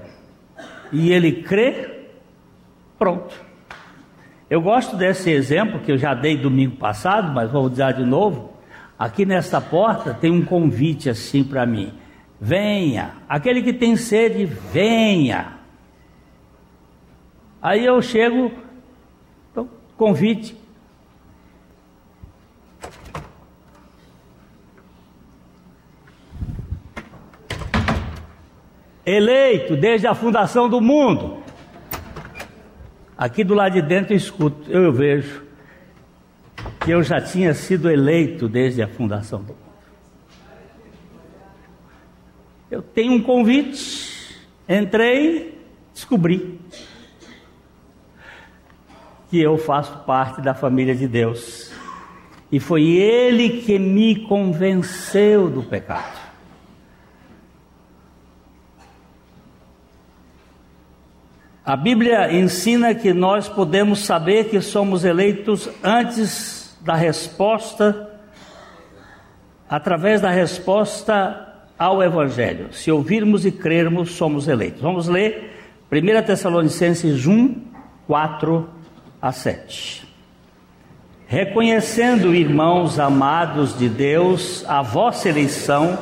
e 0.91 1.13
ele 1.13 1.45
crê, 1.45 1.98
Pronto. 2.99 3.35
Eu 4.51 4.61
gosto 4.61 4.97
desse 4.97 5.31
exemplo 5.31 5.81
que 5.81 5.93
eu 5.93 5.99
já 5.99 6.15
dei 6.15 6.37
domingo 6.37 6.77
passado, 6.77 7.33
mas 7.33 7.51
vou 7.51 7.65
usar 7.65 7.93
de 7.93 8.05
novo. 8.05 8.55
Aqui 8.99 9.25
nesta 9.25 9.61
porta 9.61 10.13
tem 10.13 10.31
um 10.31 10.45
convite 10.45 11.09
assim 11.09 11.45
para 11.45 11.65
mim. 11.65 11.93
Venha, 12.41 13.13
aquele 13.29 13.63
que 13.63 13.73
tem 13.73 13.95
sede, 13.97 14.45
venha. 14.45 15.59
Aí 17.61 17.85
eu 17.85 18.01
chego, 18.01 18.51
então, 19.53 19.69
convite. 19.97 20.57
Eleito 29.05 29.77
desde 29.77 30.07
a 30.07 30.15
fundação 30.15 30.69
do 30.69 30.81
mundo. 30.81 31.48
Aqui 33.19 33.43
do 33.43 33.53
lado 33.53 33.73
de 33.73 33.83
dentro 33.83 34.13
eu 34.13 34.17
escuto, 34.17 34.71
eu 34.71 34.93
vejo 34.93 35.43
que 36.85 36.93
eu 36.93 37.03
já 37.03 37.21
tinha 37.21 37.53
sido 37.53 37.91
eleito 37.91 38.49
desde 38.49 38.81
a 38.81 38.87
fundação 38.87 39.41
do 39.41 39.49
mundo. 39.49 39.69
Eu 42.71 42.81
tenho 42.81 43.15
um 43.15 43.23
convite, 43.23 44.39
entrei, 44.69 45.61
descobri 45.93 46.61
que 49.29 49.41
eu 49.41 49.59
faço 49.59 49.99
parte 50.05 50.41
da 50.41 50.55
família 50.55 50.95
de 50.95 51.09
Deus. 51.09 51.73
E 52.53 52.61
foi 52.61 52.85
Ele 52.87 53.63
que 53.63 53.81
me 53.81 54.27
convenceu 54.27 55.51
do 55.51 55.65
pecado. 55.65 56.28
A 61.69 61.77
Bíblia 61.77 62.33
ensina 62.33 62.95
que 62.95 63.13
nós 63.13 63.47
podemos 63.47 63.99
saber 64.07 64.45
que 64.45 64.59
somos 64.59 65.05
eleitos 65.05 65.69
antes 65.85 66.75
da 66.81 66.95
resposta, 66.95 68.09
através 69.69 70.23
da 70.23 70.31
resposta 70.31 71.47
ao 71.79 72.03
Evangelho. 72.03 72.73
Se 72.73 72.91
ouvirmos 72.91 73.45
e 73.45 73.53
crermos, 73.53 74.13
somos 74.13 74.49
eleitos. 74.49 74.81
Vamos 74.81 75.09
ler 75.09 75.61
1 75.93 76.25
Tessalonicenses 76.25 77.27
1, 77.27 77.55
4 78.07 78.67
a 79.21 79.31
7. 79.31 80.09
Reconhecendo, 81.27 82.35
irmãos 82.35 82.99
amados 82.99 83.79
de 83.79 83.91
Deus, 83.91 84.65
a 84.67 84.81
vossa 84.81 85.29
eleição, 85.29 85.99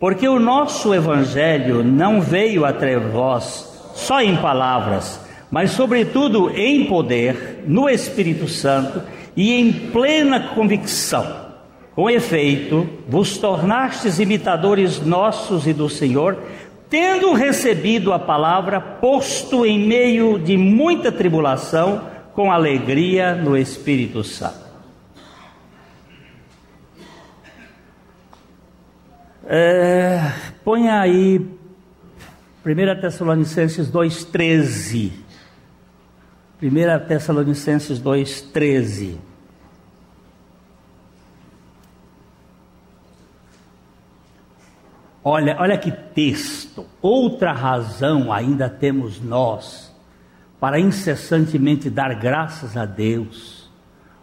porque 0.00 0.26
o 0.26 0.40
nosso 0.40 0.92
Evangelho 0.92 1.84
não 1.84 2.20
veio 2.20 2.64
até 2.64 2.98
vós 2.98 3.73
só 3.94 4.20
em 4.20 4.36
palavras, 4.36 5.20
mas 5.50 5.70
sobretudo 5.70 6.50
em 6.50 6.84
poder, 6.86 7.62
no 7.66 7.88
Espírito 7.88 8.48
Santo 8.48 9.00
e 9.36 9.52
em 9.52 9.72
plena 9.72 10.48
convicção. 10.54 11.44
Com 11.94 12.10
efeito, 12.10 12.88
vos 13.08 13.38
tornastes 13.38 14.18
imitadores 14.18 15.00
nossos 15.00 15.64
e 15.66 15.72
do 15.72 15.88
Senhor, 15.88 16.42
tendo 16.90 17.32
recebido 17.32 18.12
a 18.12 18.18
palavra, 18.18 18.80
posto 18.80 19.64
em 19.64 19.78
meio 19.78 20.38
de 20.38 20.56
muita 20.56 21.12
tribulação, 21.12 22.02
com 22.34 22.50
alegria 22.50 23.36
no 23.36 23.56
Espírito 23.56 24.24
Santo. 24.24 24.64
É, 29.46 30.32
ponha 30.64 30.98
aí 30.98 31.40
1 32.64 33.00
Tessalonicenses 33.00 33.90
2,13. 33.90 35.12
1 36.62 37.06
Tessalonicenses 37.06 38.00
2,13. 38.00 39.18
Olha, 45.22 45.56
olha 45.58 45.76
que 45.76 45.90
texto. 45.90 46.86
Outra 47.02 47.52
razão 47.52 48.32
ainda 48.32 48.70
temos 48.70 49.20
nós 49.20 49.94
para 50.58 50.80
incessantemente 50.80 51.90
dar 51.90 52.14
graças 52.14 52.78
a 52.78 52.86
Deus. 52.86 53.70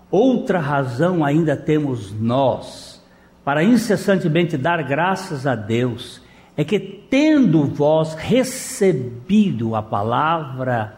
Outra 0.10 0.60
razão 0.60 1.24
ainda 1.24 1.56
temos 1.56 2.12
nós 2.12 3.00
para 3.46 3.64
incessantemente 3.64 4.58
dar 4.58 4.82
graças 4.82 5.46
a 5.46 5.54
Deus 5.54 6.22
é 6.56 6.64
que 6.64 6.80
tendo 6.80 7.66
vós 7.66 8.14
recebido 8.14 9.76
a 9.76 9.82
palavra, 9.82 10.98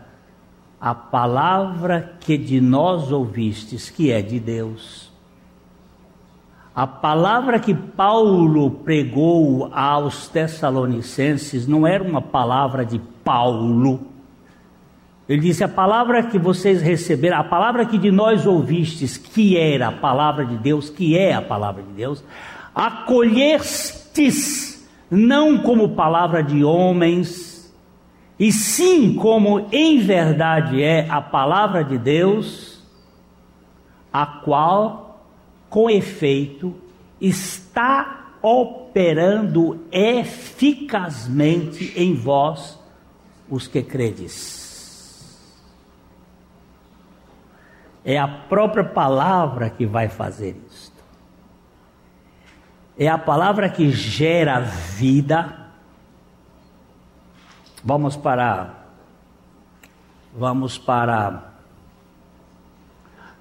a 0.79 0.95
palavra 0.95 2.15
que 2.19 2.37
de 2.37 2.59
nós 2.59 3.11
ouvistes, 3.11 3.89
que 3.89 4.11
é 4.11 4.21
de 4.21 4.39
Deus, 4.39 5.11
a 6.75 6.87
palavra 6.87 7.59
que 7.59 7.73
Paulo 7.73 8.71
pregou 8.71 9.69
aos 9.71 10.27
Tessalonicenses 10.27 11.67
não 11.67 11.85
era 11.85 12.03
uma 12.03 12.21
palavra 12.21 12.83
de 12.83 12.99
Paulo. 13.23 14.07
Ele 15.29 15.41
disse: 15.41 15.63
A 15.63 15.67
palavra 15.67 16.23
que 16.23 16.39
vocês 16.39 16.81
receberam, 16.81 17.37
a 17.37 17.43
palavra 17.43 17.85
que 17.85 17.99
de 17.99 18.09
nós 18.09 18.47
ouvistes, 18.47 19.17
que 19.17 19.55
era 19.55 19.89
a 19.89 19.91
palavra 19.91 20.43
de 20.43 20.57
Deus, 20.57 20.89
que 20.89 21.15
é 21.15 21.35
a 21.35 21.43
palavra 21.43 21.83
de 21.83 21.91
Deus, 21.91 22.23
acolhestes 22.73 24.72
não 25.13 25.59
como 25.59 25.89
palavra 25.89 26.43
de 26.43 26.63
homens, 26.63 27.71
e 28.39 28.51
sim 28.51 29.13
como 29.13 29.67
em 29.71 29.99
verdade 29.99 30.81
é 30.81 31.07
a 31.07 31.21
palavra 31.21 31.83
de 31.83 31.99
Deus, 31.99 32.81
a 34.11 34.25
qual, 34.25 35.23
com 35.69 35.87
efeito, 35.87 36.73
está 37.21 38.31
operando 38.41 39.85
eficazmente 39.91 41.93
em 41.95 42.15
vós, 42.15 42.79
os 43.49 43.67
que 43.67 43.83
credes. 43.83 44.63
É 48.03 48.17
a 48.17 48.27
própria 48.27 48.83
palavra 48.83 49.69
que 49.69 49.85
vai 49.85 50.09
fazer 50.09 50.57
isso 50.69 50.92
é 52.97 53.07
a 53.07 53.17
palavra 53.17 53.69
que 53.69 53.91
gera 53.91 54.59
vida. 54.59 55.61
Vamos 57.83 58.15
para 58.15 58.81
vamos 60.35 60.77
para 60.77 61.53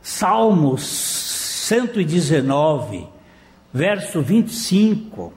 Salmos 0.03 0.83
119, 0.83 3.07
verso 3.73 4.21
25, 4.21 5.33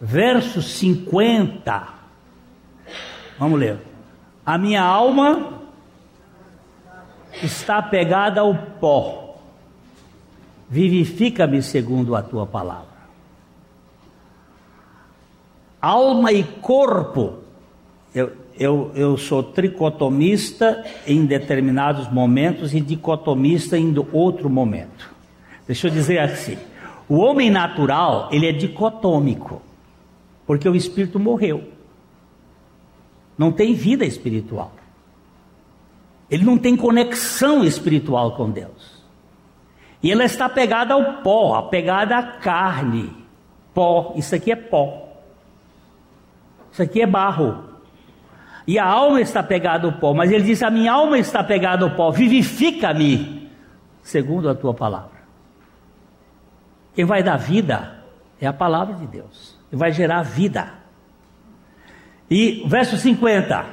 verso 0.00 0.60
50. 0.60 1.88
Vamos 3.38 3.60
ler. 3.60 3.78
A 4.44 4.58
minha 4.58 4.82
alma 4.82 5.60
está 7.40 7.80
pegada 7.80 8.40
ao 8.40 8.52
pó. 8.52 9.38
Vivifica-me 10.68 11.62
segundo 11.62 12.16
a 12.16 12.22
tua 12.22 12.46
palavra 12.46 12.93
alma 15.84 16.32
e 16.32 16.42
corpo. 16.42 17.34
Eu, 18.14 18.32
eu, 18.58 18.92
eu 18.94 19.16
sou 19.18 19.42
tricotomista 19.42 20.84
em 21.06 21.26
determinados 21.26 22.10
momentos 22.10 22.72
e 22.72 22.80
dicotomista 22.80 23.76
em 23.76 23.94
outro 24.12 24.48
momento. 24.48 25.12
Deixa 25.66 25.88
eu 25.88 25.90
dizer 25.90 26.18
assim: 26.18 26.56
o 27.08 27.16
homem 27.16 27.50
natural 27.50 28.28
ele 28.32 28.46
é 28.46 28.52
dicotômico, 28.52 29.60
porque 30.46 30.68
o 30.68 30.74
espírito 30.74 31.18
morreu, 31.18 31.64
não 33.36 33.52
tem 33.52 33.74
vida 33.74 34.04
espiritual, 34.04 34.72
ele 36.30 36.44
não 36.44 36.56
tem 36.56 36.76
conexão 36.76 37.64
espiritual 37.64 38.36
com 38.36 38.50
Deus, 38.50 39.02
e 40.02 40.12
ela 40.12 40.24
está 40.24 40.48
pegada 40.48 40.94
ao 40.94 41.22
pó, 41.22 41.56
apegada 41.56 42.16
à 42.16 42.22
carne, 42.22 43.10
pó. 43.72 44.12
Isso 44.16 44.34
aqui 44.34 44.52
é 44.52 44.56
pó. 44.56 45.03
Isso 46.74 46.82
aqui 46.82 47.02
é 47.02 47.06
barro. 47.06 47.62
E 48.66 48.80
a 48.80 48.84
alma 48.84 49.20
está 49.20 49.44
pegada 49.44 49.86
ao 49.86 49.92
pó, 49.92 50.12
mas 50.12 50.32
ele 50.32 50.42
diz: 50.42 50.60
A 50.60 50.70
minha 50.70 50.92
alma 50.92 51.16
está 51.16 51.44
pegada 51.44 51.84
ao 51.84 51.92
pó, 51.92 52.10
vivifica-me, 52.10 53.48
segundo 54.02 54.48
a 54.48 54.56
tua 54.56 54.74
palavra. 54.74 55.22
Quem 56.92 57.04
vai 57.04 57.22
dar 57.22 57.36
vida 57.36 58.02
é 58.40 58.46
a 58.48 58.52
palavra 58.52 58.96
de 58.96 59.06
Deus, 59.06 59.56
e 59.70 59.76
vai 59.76 59.92
gerar 59.92 60.22
vida. 60.22 60.74
E 62.28 62.64
verso 62.66 62.96
50: 62.96 63.64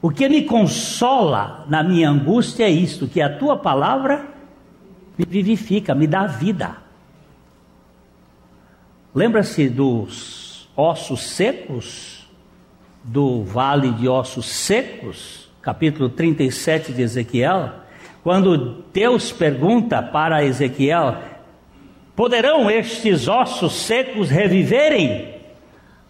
O 0.00 0.08
que 0.08 0.26
me 0.30 0.44
consola 0.44 1.66
na 1.68 1.82
minha 1.82 2.08
angústia 2.08 2.64
é 2.64 2.70
isto, 2.70 3.06
que 3.06 3.20
a 3.20 3.36
tua 3.36 3.58
palavra 3.58 4.26
me 5.18 5.26
vivifica, 5.26 5.94
me 5.94 6.06
dá 6.06 6.26
vida. 6.26 6.78
Lembra-se 9.14 9.68
dos 9.68 10.42
ossos 10.74 11.22
secos, 11.22 12.21
do 13.04 13.42
vale 13.42 13.90
de 13.92 14.08
ossos 14.08 14.46
secos, 14.46 15.50
capítulo 15.60 16.08
37 16.08 16.92
de 16.92 17.02
Ezequiel, 17.02 17.70
quando 18.22 18.84
Deus 18.92 19.32
pergunta 19.32 20.02
para 20.02 20.44
Ezequiel: 20.44 21.16
Poderão 22.14 22.70
estes 22.70 23.26
ossos 23.26 23.72
secos 23.72 24.30
reviverem? 24.30 25.34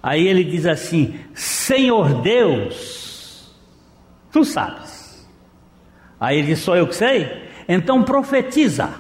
Aí 0.02 0.26
ele 0.26 0.44
diz 0.44 0.66
assim: 0.66 1.18
Senhor 1.34 2.22
Deus, 2.22 3.54
tu 4.30 4.44
sabes. 4.44 5.26
Aí 6.20 6.38
ele 6.38 6.48
diz: 6.48 6.58
Sou 6.58 6.76
eu 6.76 6.86
que 6.86 6.96
sei? 6.96 7.50
Então 7.68 8.02
profetiza 8.02 8.90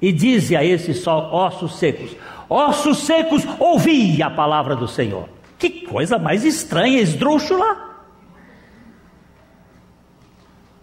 e 0.00 0.10
dize 0.10 0.56
a 0.56 0.64
esses 0.64 1.06
ossos 1.06 1.78
secos: 1.78 2.16
Ossos 2.48 2.98
secos, 2.98 3.46
ouvi 3.58 4.22
a 4.22 4.30
palavra 4.30 4.74
do 4.74 4.88
Senhor. 4.88 5.28
Que 5.62 5.86
coisa 5.86 6.18
mais 6.18 6.44
estranha, 6.44 7.00
esdrúxula. 7.00 7.94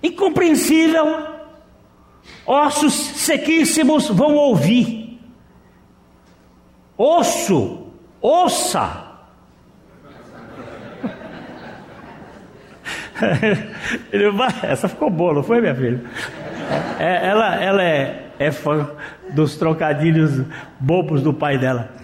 Incompreensível. 0.01 1.27
Ossos 2.45 2.93
sequíssimos 2.93 4.07
vão 4.07 4.35
ouvir. 4.35 5.19
Osso, 6.97 7.87
ouça. 8.21 9.05
Essa 14.63 14.87
ficou 14.87 15.09
boa, 15.09 15.33
não 15.33 15.43
foi, 15.43 15.59
minha 15.59 15.75
filha? 15.75 16.01
É, 16.97 17.27
ela, 17.27 17.55
ela 17.61 17.83
é, 17.83 18.29
é 18.39 18.49
fã 18.49 18.91
dos 19.31 19.57
trocadilhos 19.57 20.41
bobos 20.79 21.21
do 21.21 21.33
pai 21.33 21.57
dela. 21.57 21.99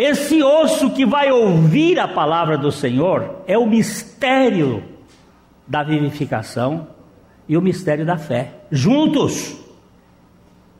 Esse 0.00 0.42
osso 0.42 0.92
que 0.92 1.04
vai 1.04 1.30
ouvir 1.30 2.00
a 2.00 2.08
palavra 2.08 2.56
do 2.56 2.72
Senhor 2.72 3.42
é 3.46 3.58
o 3.58 3.66
mistério 3.66 4.82
da 5.68 5.82
vivificação 5.82 6.88
e 7.46 7.54
o 7.54 7.60
mistério 7.60 8.06
da 8.06 8.16
fé. 8.16 8.62
Juntos. 8.70 9.54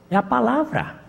É 0.09 0.15
a 0.15 0.23
palavra. 0.23 1.01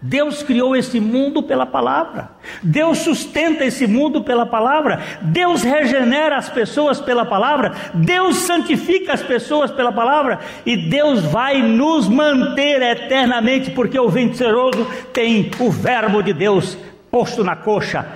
Deus 0.00 0.44
criou 0.44 0.76
esse 0.76 1.00
mundo 1.00 1.42
pela 1.42 1.66
palavra. 1.66 2.30
Deus 2.62 2.98
sustenta 2.98 3.64
esse 3.64 3.84
mundo 3.88 4.22
pela 4.22 4.46
palavra. 4.46 5.02
Deus 5.20 5.64
regenera 5.64 6.36
as 6.36 6.48
pessoas 6.48 7.00
pela 7.00 7.24
palavra. 7.24 7.72
Deus 7.94 8.36
santifica 8.36 9.12
as 9.12 9.24
pessoas 9.24 9.72
pela 9.72 9.90
palavra. 9.90 10.38
E 10.64 10.88
Deus 10.88 11.24
vai 11.24 11.62
nos 11.62 12.06
manter 12.06 12.80
eternamente, 12.80 13.72
porque 13.72 13.98
o 13.98 14.08
venceroso 14.08 14.86
tem 15.12 15.50
o 15.58 15.68
Verbo 15.68 16.22
de 16.22 16.32
Deus 16.32 16.78
posto 17.10 17.44
na 17.44 17.56
coxa. 17.56 18.06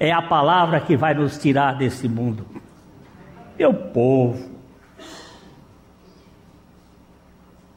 É 0.00 0.12
a 0.12 0.22
palavra 0.22 0.80
que 0.80 0.96
vai 0.96 1.12
nos 1.12 1.38
tirar 1.38 1.76
desse 1.76 2.08
mundo. 2.08 2.46
Meu 3.58 3.74
povo, 3.74 4.50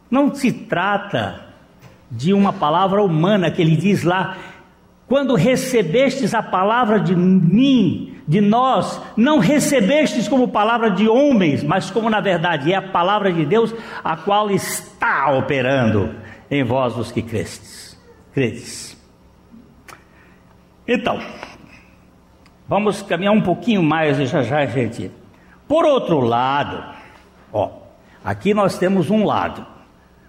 não 0.10 0.36
se 0.36 0.52
trata 0.52 1.46
de 2.12 2.34
uma 2.34 2.52
palavra 2.52 3.02
humana 3.02 3.50
que 3.50 3.62
ele 3.62 3.76
diz 3.76 4.04
lá: 4.04 4.38
quando 5.08 5.36
recebestes 5.36 6.34
a 6.34 6.44
palavra 6.44 7.00
de 7.00 7.16
mim, 7.16 8.16
de 8.28 8.40
nós, 8.40 9.02
não 9.18 9.40
recebestes 9.40 10.28
como 10.28 10.50
palavra 10.50 10.92
de 10.92 11.08
homens, 11.08 11.64
mas 11.64 11.90
como 11.90 12.10
na 12.10 12.20
verdade 12.20 12.72
é 12.72 12.76
a 12.76 12.82
palavra 12.82 13.32
de 13.32 13.46
Deus, 13.46 13.74
a 14.04 14.16
qual 14.16 14.52
está 14.52 15.32
operando 15.32 16.14
em 16.50 16.64
vós 16.64 16.98
os 16.98 17.12
que 17.12 17.22
crestes, 17.22 18.00
credes. 18.34 19.01
Então, 20.94 21.22
vamos 22.68 23.02
caminhar 23.02 23.34
um 23.34 23.40
pouquinho 23.40 23.82
mais 23.82 24.20
e 24.20 24.26
já 24.26 24.44
já, 24.44 24.66
gente. 24.66 25.10
Por 25.66 25.86
outro 25.86 26.20
lado, 26.20 26.84
ó, 27.54 27.70
aqui 28.22 28.54
nós 28.54 28.78
temos 28.78 29.10
um 29.10 29.24
lado, 29.24 29.66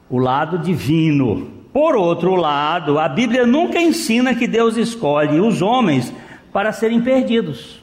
o 0.09 0.19
lado 0.19 0.59
divino, 0.59 1.51
por 1.73 1.97
outro 1.97 2.37
lado, 2.37 3.01
a 3.01 3.09
Bíblia 3.09 3.45
nunca 3.45 3.81
ensina 3.81 4.37
que 4.37 4.47
Deus 4.47 4.77
escolhe 4.77 5.41
os 5.41 5.61
homens 5.61 6.15
para 6.53 6.71
serem 6.71 7.01
perdidos. 7.01 7.83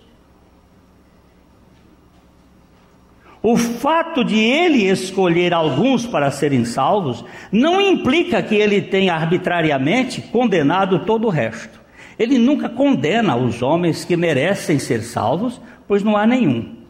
O 3.42 3.58
fato 3.58 4.24
de 4.24 4.40
ele 4.40 4.84
escolher 4.90 5.54
alguns 5.54 6.06
para 6.06 6.32
serem 6.32 6.64
salvos 6.64 7.26
não 7.52 7.82
implica 7.82 8.42
que 8.42 8.56
ele 8.56 8.82
tenha 8.82 9.16
arbitrariamente 9.16 10.22
condenado 10.22 11.00
todo 11.00 11.28
o 11.28 11.30
resto. 11.30 11.79
Ele 12.20 12.38
nunca 12.38 12.68
condena 12.68 13.38
os 13.38 13.62
homens 13.62 14.04
que 14.04 14.18
merecem 14.18 14.78
ser 14.78 15.02
salvos, 15.02 15.62
pois 15.88 16.04
não 16.04 16.18
há 16.18 16.28
nenhum. 16.28 16.84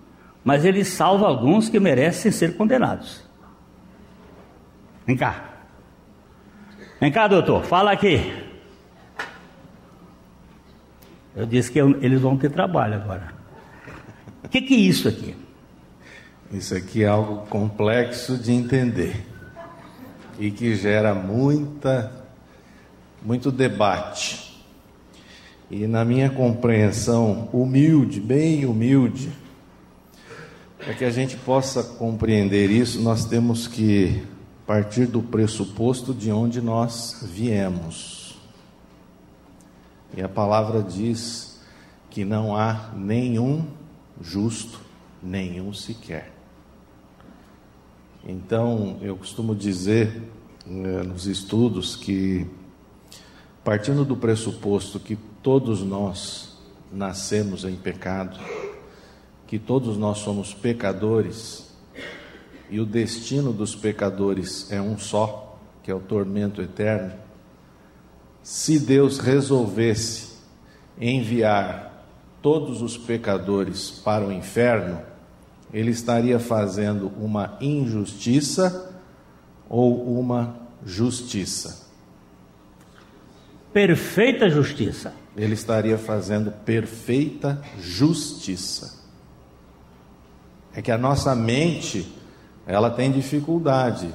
Mas 0.43 0.65
ele 0.65 0.83
salva 0.83 1.27
alguns 1.27 1.69
que 1.69 1.79
merecem 1.79 2.31
ser 2.31 2.57
condenados. 2.57 3.23
Vem 5.05 5.15
cá. 5.15 5.45
Vem 6.99 7.11
cá, 7.11 7.27
doutor, 7.27 7.63
fala 7.63 7.91
aqui. 7.91 8.33
Eu 11.35 11.45
disse 11.45 11.71
que 11.71 11.79
eles 11.79 12.19
vão 12.19 12.35
ter 12.35 12.49
trabalho 12.49 12.95
agora. 12.95 13.31
O 14.43 14.49
que, 14.49 14.61
que 14.61 14.73
é 14.73 14.77
isso 14.77 15.07
aqui? 15.07 15.35
Isso 16.51 16.75
aqui 16.75 17.03
é 17.03 17.07
algo 17.07 17.45
complexo 17.45 18.35
de 18.35 18.51
entender 18.51 19.23
e 20.39 20.49
que 20.49 20.73
gera 20.75 21.13
muita, 21.13 22.11
muito 23.21 23.51
debate. 23.51 24.48
E 25.69 25.85
na 25.85 26.03
minha 26.03 26.29
compreensão 26.29 27.47
humilde, 27.53 28.19
bem 28.19 28.65
humilde, 28.65 29.29
para 30.77 30.93
que 30.93 31.05
a 31.05 31.11
gente 31.11 31.37
possa 31.37 31.83
compreender 31.83 32.71
isso, 32.71 32.99
nós 33.01 33.25
temos 33.25 33.67
que 33.67 34.23
partir 34.65 35.05
do 35.05 35.21
pressuposto 35.21 36.13
de 36.13 36.31
onde 36.31 36.61
nós 36.61 37.23
viemos. 37.23 38.37
E 40.15 40.21
a 40.21 40.29
palavra 40.29 40.81
diz 40.81 41.59
que 42.09 42.25
não 42.25 42.55
há 42.55 42.91
nenhum 42.95 43.65
justo, 44.21 44.81
nenhum 45.21 45.73
sequer. 45.73 46.31
Então, 48.23 48.97
eu 49.01 49.15
costumo 49.15 49.55
dizer 49.55 50.21
né, 50.65 51.03
nos 51.03 51.25
estudos 51.27 51.95
que, 51.95 52.47
partindo 53.63 54.03
do 54.03 54.17
pressuposto 54.17 54.99
que 54.99 55.17
todos 55.41 55.81
nós 55.81 56.57
nascemos 56.91 57.63
em 57.63 57.75
pecado, 57.75 58.39
que 59.47 59.57
todos 59.57 59.97
nós 59.97 60.19
somos 60.19 60.53
pecadores, 60.53 61.69
e 62.69 62.79
o 62.79 62.85
destino 62.85 63.51
dos 63.51 63.75
pecadores 63.75 64.71
é 64.71 64.81
um 64.81 64.97
só, 64.97 65.57
que 65.81 65.89
é 65.89 65.95
o 65.95 65.99
tormento 65.99 66.61
eterno, 66.61 67.13
se 68.43 68.79
Deus 68.79 69.19
resolvesse 69.19 70.37
enviar 70.99 72.05
todos 72.41 72.81
os 72.81 72.97
pecadores 72.97 73.89
para 73.91 74.25
o 74.25 74.31
inferno, 74.31 75.01
ele 75.73 75.91
estaria 75.91 76.39
fazendo 76.39 77.11
uma 77.19 77.57
injustiça 77.61 78.91
ou 79.69 80.19
uma 80.19 80.57
justiça? 80.85 81.87
Perfeita 83.71 84.49
justiça. 84.49 85.13
Ele 85.39 85.53
estaria 85.53 85.97
fazendo 85.97 86.51
perfeita 86.51 87.61
justiça. 87.79 88.99
É 90.73 90.81
que 90.81 90.91
a 90.91 90.97
nossa 90.97 91.33
mente 91.33 92.13
ela 92.67 92.89
tem 92.89 93.09
dificuldade. 93.09 94.13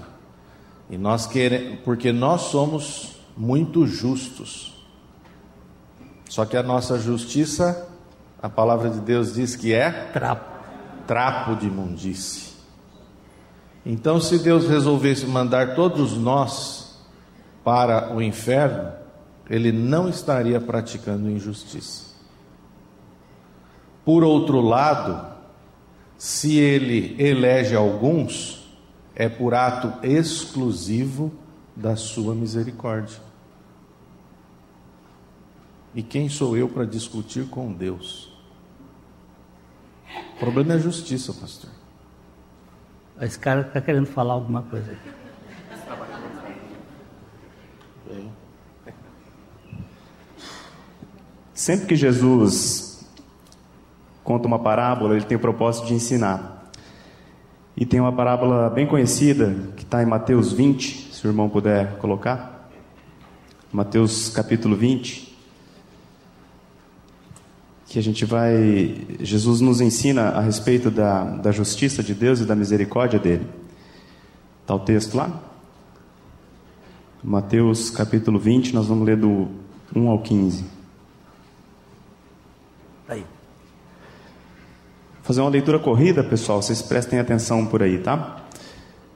E 0.90 0.98
nós 0.98 1.26
queremos, 1.26 1.80
porque 1.82 2.12
nós 2.12 2.42
somos 2.42 3.16
muito 3.34 3.86
justos. 3.86 4.74
Só 6.28 6.44
que 6.44 6.58
a 6.58 6.62
nossa 6.62 6.98
justiça, 6.98 7.88
a 8.42 8.50
palavra 8.50 8.90
de 8.90 9.00
Deus 9.00 9.32
diz 9.32 9.56
que 9.56 9.72
é 9.72 9.90
trapo, 10.12 10.62
trapo 11.06 11.56
de 11.56 11.68
imundície. 11.68 12.52
Então, 13.86 14.20
se 14.20 14.38
Deus 14.40 14.68
resolvesse 14.68 15.24
mandar 15.24 15.74
todos 15.74 16.18
nós 16.18 17.02
para 17.64 18.14
o 18.14 18.20
inferno, 18.20 18.92
ele 19.48 19.70
não 19.72 20.08
estaria 20.08 20.60
praticando 20.60 21.30
injustiça. 21.30 22.14
Por 24.04 24.22
outro 24.24 24.60
lado, 24.60 25.34
Se 26.16 26.56
ele 26.56 27.20
elege 27.22 27.74
alguns, 27.74 28.66
é 29.14 29.28
por 29.28 29.54
ato 29.54 29.92
exclusivo 30.06 31.32
da 31.74 31.96
sua 31.96 32.34
misericórdia. 32.34 33.18
E 35.94 36.02
quem 36.02 36.28
sou 36.28 36.56
eu 36.56 36.68
para 36.68 36.84
discutir 36.84 37.48
com 37.48 37.72
Deus? 37.72 38.32
O 40.34 40.38
problema 40.38 40.72
é 40.72 40.76
a 40.76 40.78
justiça, 40.78 41.32
pastor. 41.32 41.70
Esse 43.20 43.38
cara 43.38 43.60
está 43.60 43.80
querendo 43.80 44.06
falar 44.06 44.34
alguma 44.34 44.62
coisa 44.62 44.92
aqui. 44.92 45.10
Sempre 51.54 51.86
que 51.86 51.94
Jesus 51.94 53.06
conta 54.24 54.48
uma 54.48 54.58
parábola, 54.58 55.14
ele 55.14 55.24
tem 55.24 55.36
o 55.36 55.40
propósito 55.40 55.86
de 55.86 55.94
ensinar. 55.94 56.72
E 57.76 57.86
tem 57.86 58.00
uma 58.00 58.12
parábola 58.12 58.68
bem 58.70 58.86
conhecida, 58.88 59.54
que 59.76 59.84
está 59.84 60.02
em 60.02 60.06
Mateus 60.06 60.52
20, 60.52 61.14
se 61.14 61.24
o 61.24 61.30
irmão 61.30 61.48
puder 61.48 61.96
colocar. 61.98 62.68
Mateus 63.72 64.28
capítulo 64.28 64.74
20. 64.74 65.32
Que 67.86 68.00
a 68.00 68.02
gente 68.02 68.24
vai. 68.24 69.06
Jesus 69.20 69.60
nos 69.60 69.80
ensina 69.80 70.30
a 70.30 70.40
respeito 70.40 70.90
da, 70.90 71.22
da 71.22 71.52
justiça 71.52 72.02
de 72.02 72.14
Deus 72.14 72.40
e 72.40 72.44
da 72.44 72.56
misericórdia 72.56 73.20
dele. 73.20 73.46
Está 74.62 74.74
o 74.74 74.80
texto 74.80 75.16
lá? 75.16 75.40
Mateus 77.22 77.90
capítulo 77.90 78.40
20, 78.40 78.74
nós 78.74 78.86
vamos 78.86 79.06
ler 79.06 79.16
do 79.16 79.48
1 79.94 80.08
ao 80.08 80.18
15. 80.20 80.73
Fazer 85.24 85.40
uma 85.40 85.50
leitura 85.50 85.78
corrida, 85.78 86.22
pessoal, 86.22 86.60
vocês 86.60 86.82
prestem 86.82 87.18
atenção 87.18 87.64
por 87.64 87.82
aí, 87.82 87.98
tá? 87.98 88.36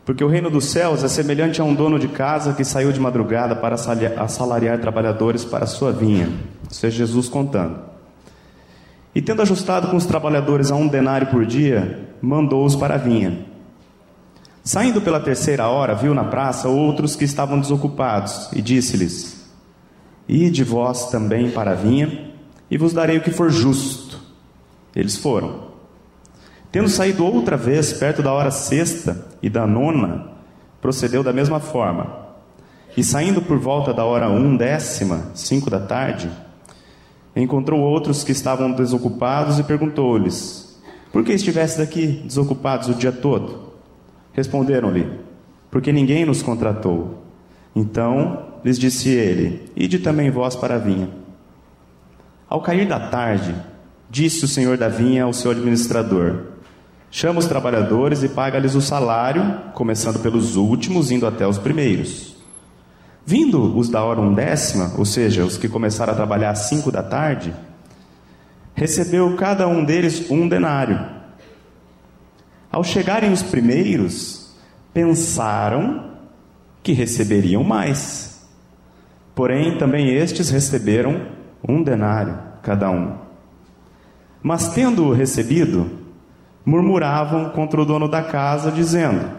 Porque 0.06 0.24
o 0.24 0.28
reino 0.28 0.50
dos 0.50 0.64
céus 0.64 1.04
é 1.04 1.08
semelhante 1.08 1.60
a 1.60 1.64
um 1.64 1.74
dono 1.74 1.98
de 1.98 2.08
casa 2.08 2.54
que 2.54 2.64
saiu 2.64 2.90
de 2.90 2.98
madrugada 2.98 3.54
para 3.54 3.74
assalariar 3.74 4.80
trabalhadores 4.80 5.44
para 5.44 5.64
a 5.64 5.66
sua 5.66 5.92
vinha. 5.92 6.30
Isso 6.70 6.86
é 6.86 6.90
Jesus 6.90 7.28
contando. 7.28 7.78
E 9.14 9.20
tendo 9.20 9.42
ajustado 9.42 9.88
com 9.88 9.98
os 9.98 10.06
trabalhadores 10.06 10.70
a 10.70 10.76
um 10.76 10.88
denário 10.88 11.26
por 11.26 11.44
dia, 11.44 12.08
mandou-os 12.22 12.74
para 12.74 12.94
a 12.94 12.98
vinha. 12.98 13.44
Saindo 14.64 15.02
pela 15.02 15.20
terceira 15.20 15.68
hora, 15.68 15.94
viu 15.94 16.14
na 16.14 16.24
praça 16.24 16.68
outros 16.68 17.16
que 17.16 17.24
estavam 17.24 17.60
desocupados 17.60 18.48
e 18.54 18.62
disse-lhes: 18.62 19.46
Ide 20.26 20.64
vós 20.64 21.10
também 21.10 21.50
para 21.50 21.72
a 21.72 21.74
vinha, 21.74 22.30
e 22.70 22.78
vos 22.78 22.94
darei 22.94 23.18
o 23.18 23.22
que 23.22 23.30
for 23.30 23.50
justo. 23.50 24.18
Eles 24.96 25.18
foram. 25.18 25.68
Tendo 26.70 26.88
saído 26.88 27.24
outra 27.24 27.56
vez, 27.56 27.92
perto 27.92 28.22
da 28.22 28.32
hora 28.32 28.50
sexta 28.50 29.26
e 29.42 29.48
da 29.48 29.66
nona, 29.66 30.32
procedeu 30.80 31.22
da 31.22 31.32
mesma 31.32 31.60
forma. 31.60 32.28
E 32.96 33.02
saindo 33.02 33.40
por 33.40 33.58
volta 33.58 33.94
da 33.94 34.04
hora 34.04 34.28
undécima, 34.28 35.30
cinco 35.34 35.70
da 35.70 35.80
tarde, 35.80 36.30
encontrou 37.34 37.80
outros 37.80 38.24
que 38.24 38.32
estavam 38.32 38.72
desocupados 38.72 39.58
e 39.58 39.62
perguntou-lhes: 39.62 40.78
Por 41.12 41.24
que 41.24 41.32
estivesse 41.32 41.80
aqui 41.80 42.22
desocupados 42.24 42.88
o 42.88 42.94
dia 42.94 43.12
todo? 43.12 43.72
Responderam-lhe: 44.32 45.08
Porque 45.70 45.92
ninguém 45.92 46.26
nos 46.26 46.42
contratou. 46.42 47.22
Então 47.74 48.46
lhes 48.64 48.78
disse 48.78 49.08
ele: 49.08 49.70
Ide 49.76 50.00
também 50.00 50.30
vós 50.30 50.54
para 50.54 50.74
a 50.74 50.78
vinha. 50.78 51.08
Ao 52.48 52.60
cair 52.60 52.86
da 52.86 52.98
tarde, 53.08 53.54
disse 54.10 54.44
o 54.44 54.48
senhor 54.48 54.76
da 54.76 54.88
vinha 54.88 55.24
ao 55.24 55.32
seu 55.32 55.50
administrador: 55.50 56.57
Chama 57.10 57.38
os 57.38 57.46
trabalhadores 57.46 58.22
e 58.22 58.28
paga-lhes 58.28 58.74
o 58.74 58.82
salário, 58.82 59.60
começando 59.74 60.20
pelos 60.20 60.56
últimos, 60.56 61.10
indo 61.10 61.26
até 61.26 61.46
os 61.46 61.56
primeiros. 61.56 62.36
Vindo 63.24 63.76
os 63.76 63.88
da 63.88 64.02
hora 64.04 64.20
undécima, 64.20 64.92
ou 64.96 65.04
seja, 65.04 65.44
os 65.44 65.56
que 65.56 65.68
começaram 65.68 66.12
a 66.12 66.16
trabalhar 66.16 66.50
às 66.50 66.60
cinco 66.60 66.90
da 66.90 67.02
tarde, 67.02 67.54
recebeu 68.74 69.36
cada 69.36 69.66
um 69.66 69.84
deles 69.84 70.30
um 70.30 70.48
denário. 70.48 70.98
Ao 72.70 72.84
chegarem 72.84 73.32
os 73.32 73.42
primeiros, 73.42 74.54
pensaram 74.92 76.12
que 76.82 76.92
receberiam 76.92 77.64
mais. 77.64 78.46
Porém, 79.34 79.78
também 79.78 80.10
estes 80.10 80.50
receberam 80.50 81.28
um 81.66 81.82
denário 81.82 82.38
cada 82.62 82.90
um. 82.90 83.16
Mas 84.42 84.68
tendo-o 84.68 85.12
recebido, 85.12 85.97
murmuravam 86.68 87.50
contra 87.50 87.80
o 87.80 87.84
dono 87.84 88.08
da 88.08 88.22
casa, 88.22 88.70
dizendo: 88.70 89.30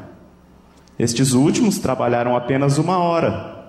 Estes 0.97 1.33
últimos 1.33 1.79
trabalharam 1.79 2.35
apenas 2.35 2.77
uma 2.77 2.97
hora 2.97 3.59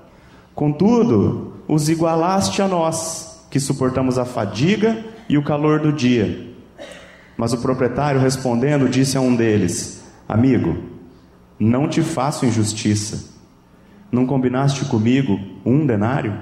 Contudo, 0.60 1.54
os 1.66 1.88
igualaste 1.88 2.60
a 2.60 2.68
nós, 2.68 3.46
que 3.50 3.58
suportamos 3.58 4.18
a 4.18 4.26
fadiga 4.26 5.04
e 5.26 5.38
o 5.38 5.42
calor 5.42 5.80
do 5.80 5.90
dia. 5.90 6.54
Mas 7.34 7.54
o 7.54 7.62
proprietário, 7.62 8.20
respondendo, 8.20 8.86
disse 8.86 9.16
a 9.16 9.22
um 9.22 9.34
deles: 9.34 10.04
Amigo, 10.28 10.76
não 11.58 11.88
te 11.88 12.02
faço 12.02 12.44
injustiça. 12.44 13.30
Não 14.12 14.26
combinaste 14.26 14.84
comigo 14.84 15.40
um 15.64 15.86
denário? 15.86 16.36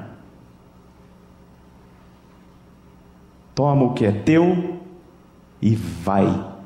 Toma 3.55 3.85
o 3.85 3.95
que 3.95 4.05
é 4.05 4.11
teu 4.11 4.81
e 5.63 5.77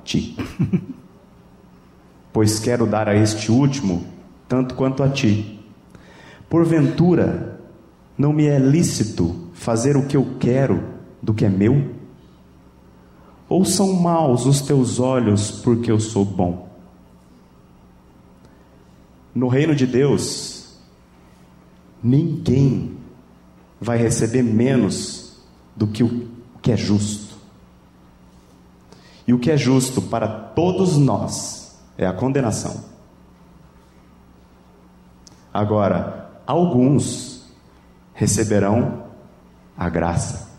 vai-te. 0.03 0.37
pois 2.33 2.59
quero 2.59 2.87
dar 2.87 3.09
a 3.09 3.15
este 3.15 3.51
último 3.51 4.05
tanto 4.49 4.75
quanto 4.75 5.03
a 5.03 5.09
ti. 5.09 5.61
Porventura, 6.49 7.61
não 8.19 8.33
me 8.33 8.47
é 8.47 8.59
lícito 8.59 9.49
fazer 9.55 9.97
o 9.97 10.07
que 10.07 10.17
eu 10.17 10.37
quero 10.39 10.83
do 11.23 11.33
que 11.33 11.45
é 11.45 11.49
meu? 11.49 11.95
Ou 13.49 13.65
são 13.65 13.95
maus 13.95 14.45
os 14.45 14.61
teus 14.61 14.99
olhos 14.99 15.51
porque 15.51 15.91
eu 15.91 15.99
sou 15.99 16.25
bom? 16.25 16.69
No 19.35 19.49
reino 19.49 19.75
de 19.75 19.87
Deus, 19.87 20.79
ninguém 22.03 22.99
vai 23.81 23.97
receber 23.97 24.43
menos 24.43 25.41
do 25.75 25.87
que 25.87 26.05
o 26.05 26.29
que 26.61 26.73
é 26.73 26.77
justo. 26.77 27.32
E 29.27 29.33
o 29.33 29.39
que 29.39 29.51
é 29.51 29.57
justo 29.57 30.03
para 30.03 30.27
todos 30.27 30.97
nós 30.97 31.79
é 31.97 32.07
a 32.07 32.13
condenação. 32.13 32.85
Agora, 35.53 36.31
alguns 36.47 37.47
receberão 38.15 39.05
a 39.77 39.89
graça. 39.89 40.51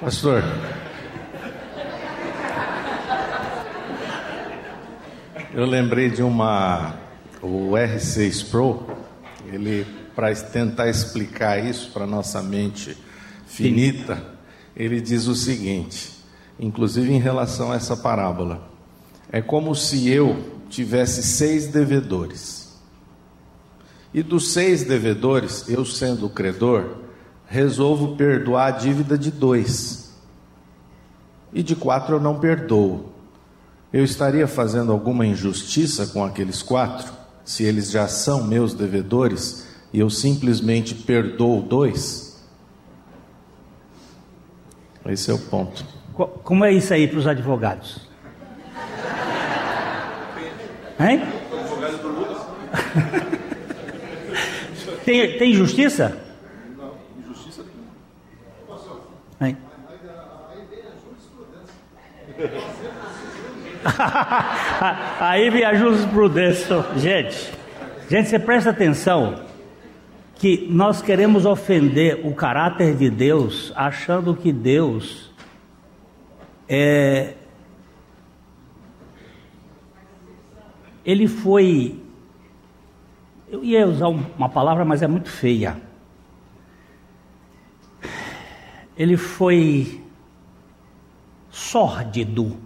Pastor, 0.00 0.42
eu 5.54 5.64
lembrei 5.64 6.10
de 6.10 6.24
uma, 6.24 6.96
o 7.40 7.70
R6 7.70 8.50
Pro, 8.50 8.84
ele, 9.46 9.86
para 10.14 10.34
tentar 10.34 10.88
explicar 10.88 11.62
isso 11.64 11.90
para 11.90 12.06
nossa 12.06 12.42
mente 12.42 12.96
finita, 13.46 14.22
ele 14.76 15.00
diz 15.00 15.26
o 15.26 15.34
seguinte: 15.34 16.12
inclusive 16.58 17.12
em 17.12 17.18
relação 17.18 17.72
a 17.72 17.76
essa 17.76 17.96
parábola. 17.96 18.70
É 19.30 19.40
como 19.40 19.74
se 19.74 20.08
eu 20.08 20.60
tivesse 20.68 21.22
seis 21.22 21.66
devedores. 21.66 22.62
E 24.12 24.22
dos 24.22 24.52
seis 24.52 24.84
devedores, 24.84 25.68
eu 25.68 25.86
sendo 25.86 26.26
o 26.26 26.30
credor, 26.30 26.96
resolvo 27.46 28.16
perdoar 28.16 28.66
a 28.66 28.70
dívida 28.70 29.16
de 29.16 29.30
dois. 29.30 30.12
E 31.52 31.62
de 31.62 31.74
quatro 31.74 32.16
eu 32.16 32.20
não 32.20 32.38
perdoo. 32.38 33.10
Eu 33.90 34.04
estaria 34.04 34.46
fazendo 34.46 34.92
alguma 34.92 35.26
injustiça 35.26 36.06
com 36.06 36.24
aqueles 36.24 36.62
quatro, 36.62 37.12
se 37.44 37.64
eles 37.64 37.90
já 37.90 38.06
são 38.06 38.44
meus 38.44 38.74
devedores 38.74 39.66
e 39.92 40.00
eu 40.00 40.08
simplesmente 40.08 40.94
perdoo 40.94 41.60
dois? 41.60 42.42
Esse 45.06 45.30
é 45.30 45.34
o 45.34 45.38
ponto. 45.38 45.84
Como 46.14 46.64
é 46.64 46.72
isso 46.72 46.94
aí 46.94 47.06
para 47.06 47.18
os 47.18 47.26
advogados? 47.26 48.08
Hein? 51.00 51.22
tem, 55.04 55.38
tem 55.38 55.52
justiça? 55.52 56.16
Não, 56.76 56.94
injustiça 57.18 57.64
nenhuma. 57.64 57.90
Hein? 59.40 59.56
Aí 65.20 65.50
vem 65.50 65.64
a 65.64 65.74
jurisprudência. 65.74 66.86
Gente, 66.96 67.52
gente, 68.08 68.28
você 68.28 68.38
presta 68.38 68.70
atenção 68.70 69.51
que 70.42 70.66
nós 70.68 71.00
queremos 71.00 71.46
ofender 71.46 72.26
o 72.26 72.34
caráter 72.34 72.96
de 72.96 73.08
Deus, 73.08 73.72
achando 73.76 74.34
que 74.34 74.52
Deus 74.52 75.32
é. 76.68 77.36
Ele 81.04 81.28
foi. 81.28 82.02
Eu 83.48 83.62
ia 83.62 83.86
usar 83.86 84.08
uma 84.08 84.48
palavra, 84.48 84.84
mas 84.84 85.00
é 85.00 85.06
muito 85.06 85.30
feia. 85.30 85.80
Ele 88.96 89.16
foi 89.16 90.02
sórdido 91.50 92.58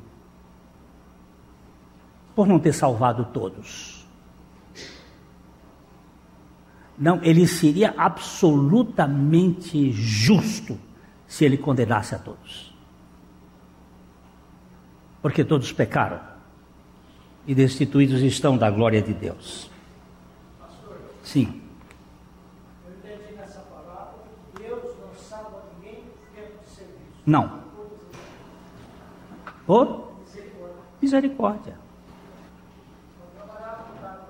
por 2.35 2.47
não 2.47 2.59
ter 2.59 2.72
salvado 2.72 3.27
todos. 3.35 3.95
Não, 6.99 7.22
ele 7.22 7.47
seria 7.47 7.94
absolutamente 7.97 9.92
justo 9.92 10.78
se 11.26 11.44
ele 11.44 11.59
condenasse 11.59 12.14
a 12.14 12.18
todos. 12.18 12.74
Porque 15.20 15.44
todos 15.44 15.72
pecaram 15.72 16.20
e 17.47 17.55
destituídos 17.55 18.22
estão 18.22 18.57
da 18.57 18.70
glória 18.70 19.03
de 19.03 19.12
Deus. 19.12 19.70
Sim. 21.22 21.61
Eu 22.86 22.92
entendi 22.92 23.34
nessa 23.36 23.61
palavra 23.61 24.14
que 24.55 24.62
Deus 24.62 24.82
não 25.01 25.14
salva 25.14 25.64
ninguém 25.74 26.05
tempo 26.34 26.59
de 26.64 26.70
serviço. 26.70 27.22
Não. 27.26 27.61
Por 29.66 30.12
misericórdia. 31.03 31.76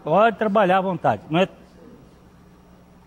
Pode 0.03 0.39
trabalhar 0.39 0.79
à 0.79 0.81
vontade. 0.81 1.23
Não 1.29 1.41
é 1.41 1.49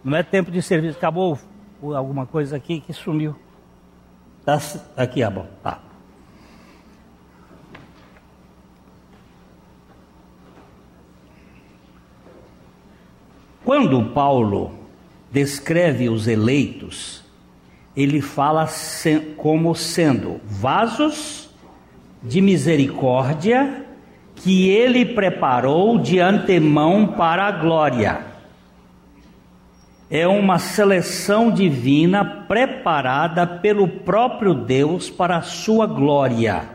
não 0.03 0.17
é 0.17 0.23
tempo 0.23 0.51
de 0.51 0.61
serviço. 0.61 0.97
Acabou 0.97 1.37
alguma 1.81 2.25
coisa 2.25 2.55
aqui 2.55 2.79
que 2.79 2.93
sumiu. 2.93 3.35
Tá, 4.45 4.59
aqui, 4.95 5.21
ah, 5.21 5.29
bom. 5.29 5.47
Tá. 5.61 5.79
Quando 13.63 14.03
Paulo 14.13 14.71
descreve 15.31 16.09
os 16.09 16.27
eleitos, 16.27 17.23
ele 17.95 18.21
fala 18.21 18.67
como 19.37 19.75
sendo 19.75 20.41
vasos 20.43 21.49
de 22.23 22.41
misericórdia 22.41 23.85
que 24.35 24.69
ele 24.69 25.05
preparou 25.05 25.99
de 25.99 26.19
antemão 26.19 27.07
para 27.07 27.45
a 27.45 27.51
glória 27.51 28.28
é 30.09 30.27
uma 30.27 30.57
seleção 30.57 31.51
divina 31.51 32.25
preparada 32.25 33.45
pelo 33.45 33.87
próprio 33.87 34.55
Deus 34.55 35.09
para 35.09 35.37
a 35.37 35.41
sua 35.41 35.85
glória. 35.85 36.67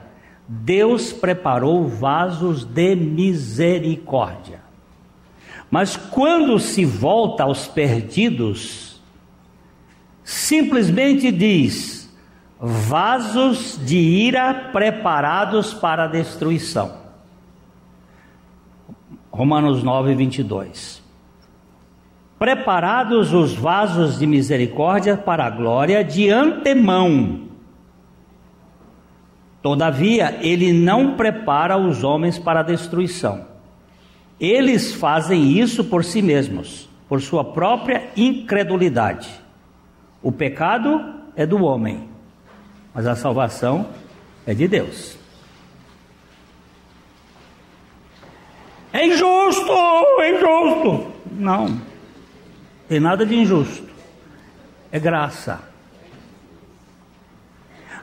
Deus 0.47 1.13
preparou 1.13 1.89
vasos 1.89 2.65
de 2.65 2.95
misericórdia. 2.95 4.63
Mas 5.71 5.97
quando 5.97 6.61
se 6.61 6.85
volta 6.85 7.43
aos 7.43 7.67
perdidos, 7.67 9.03
simplesmente 10.23 11.33
diz: 11.33 12.15
vasos 12.61 13.81
de 13.85 13.97
ira 13.97 14.71
preparados 14.71 15.75
para 15.75 16.05
a 16.05 16.09
destruição. 16.09 17.03
Romanos 19.33 19.83
9, 19.83 20.15
22 20.15 21.04
preparados 22.45 23.33
os 23.33 23.55
vasos 23.55 24.19
de 24.19 24.27
misericórdia 24.27 25.17
para 25.17 25.47
a 25.47 25.51
glória 25.51 26.05
de 26.05 26.29
antemão. 26.29 27.49
Todavia, 29.63 30.37
ele 30.43 30.71
não 30.71 31.17
prepara 31.17 31.79
os 31.79 32.05
homens 32.05 32.39
para 32.39 32.61
a 32.61 32.63
destruição. 32.63 33.47
Eles 34.39 34.93
fazem 34.93 35.59
isso 35.59 35.85
por 35.85 36.05
si 36.05 36.21
mesmos, 36.21 36.87
por 37.09 37.23
sua 37.23 37.43
própria 37.43 38.11
incredulidade. 38.15 39.31
O 40.23 40.31
pecado 40.31 41.03
é 41.35 41.47
do 41.47 41.65
homem, 41.65 42.11
mas 42.93 43.07
a 43.07 43.17
salvação 43.17 43.87
é 44.47 44.53
de 44.53 44.69
Deus. 44.69 45.17
É 48.93 49.07
injusto, 49.07 49.73
é 50.21 50.37
injusto. 50.37 51.07
Não. 51.33 51.94
Tem 52.95 53.01
nada 53.01 53.27
de 53.27 53.35
injusto. 53.35 53.89
É 54.93 55.01
graça. 55.01 55.61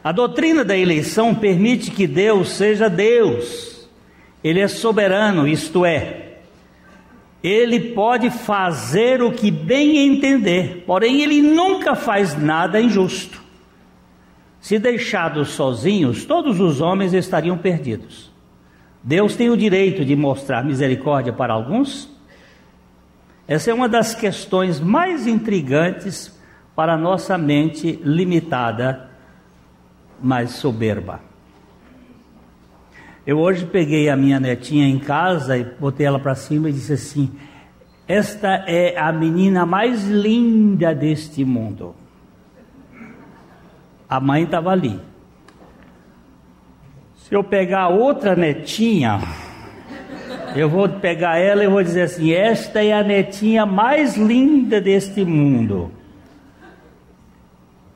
A 0.03 0.11
doutrina 0.11 0.65
da 0.65 0.77
eleição 0.77 1.33
permite 1.33 1.91
que 1.91 2.05
Deus 2.05 2.49
seja 2.49 2.89
Deus. 2.89 3.87
Ele 4.43 4.59
é 4.59 4.67
soberano, 4.67 5.47
isto 5.47 5.85
é, 5.85 6.39
ele 7.41 7.93
pode 7.93 8.29
fazer 8.29 9.23
o 9.23 9.31
que 9.31 9.49
bem 9.49 9.97
entender, 9.99 10.83
porém 10.85 11.21
ele 11.21 11.41
nunca 11.41 11.95
faz 11.95 12.37
nada 12.37 12.81
injusto. 12.81 13.41
Se 14.59 14.77
deixados 14.77 15.51
sozinhos, 15.51 16.25
todos 16.25 16.59
os 16.59 16.81
homens 16.81 17.13
estariam 17.13 17.57
perdidos. 17.57 18.29
Deus 19.01 19.37
tem 19.37 19.49
o 19.49 19.55
direito 19.55 20.03
de 20.03 20.17
mostrar 20.17 20.65
misericórdia 20.65 21.31
para 21.31 21.53
alguns 21.53 22.10
essa 23.51 23.69
é 23.69 23.73
uma 23.73 23.89
das 23.89 24.15
questões 24.15 24.79
mais 24.79 25.27
intrigantes 25.27 26.33
para 26.73 26.93
a 26.93 26.97
nossa 26.97 27.37
mente 27.37 27.99
limitada, 28.01 29.09
mas 30.23 30.51
soberba. 30.51 31.19
Eu 33.27 33.39
hoje 33.39 33.65
peguei 33.65 34.07
a 34.07 34.15
minha 34.15 34.39
netinha 34.39 34.87
em 34.87 34.97
casa 34.97 35.57
e 35.57 35.65
botei 35.65 36.05
ela 36.05 36.17
para 36.17 36.33
cima 36.33 36.69
e 36.69 36.71
disse 36.71 36.93
assim: 36.93 37.29
Esta 38.07 38.63
é 38.65 38.97
a 38.97 39.11
menina 39.11 39.65
mais 39.65 40.07
linda 40.07 40.95
deste 40.95 41.43
mundo. 41.43 41.93
A 44.07 44.17
mãe 44.21 44.43
estava 44.43 44.69
ali. 44.69 44.97
Se 47.17 47.35
eu 47.35 47.43
pegar 47.43 47.89
outra 47.89 48.33
netinha, 48.33 49.19
eu 50.55 50.69
vou 50.69 50.87
pegar 50.87 51.37
ela 51.37 51.63
e 51.63 51.67
vou 51.67 51.83
dizer 51.83 52.03
assim: 52.03 52.31
esta 52.31 52.83
é 52.83 52.93
a 52.93 53.03
netinha 53.03 53.65
mais 53.65 54.17
linda 54.17 54.81
deste 54.81 55.23
mundo. 55.23 55.91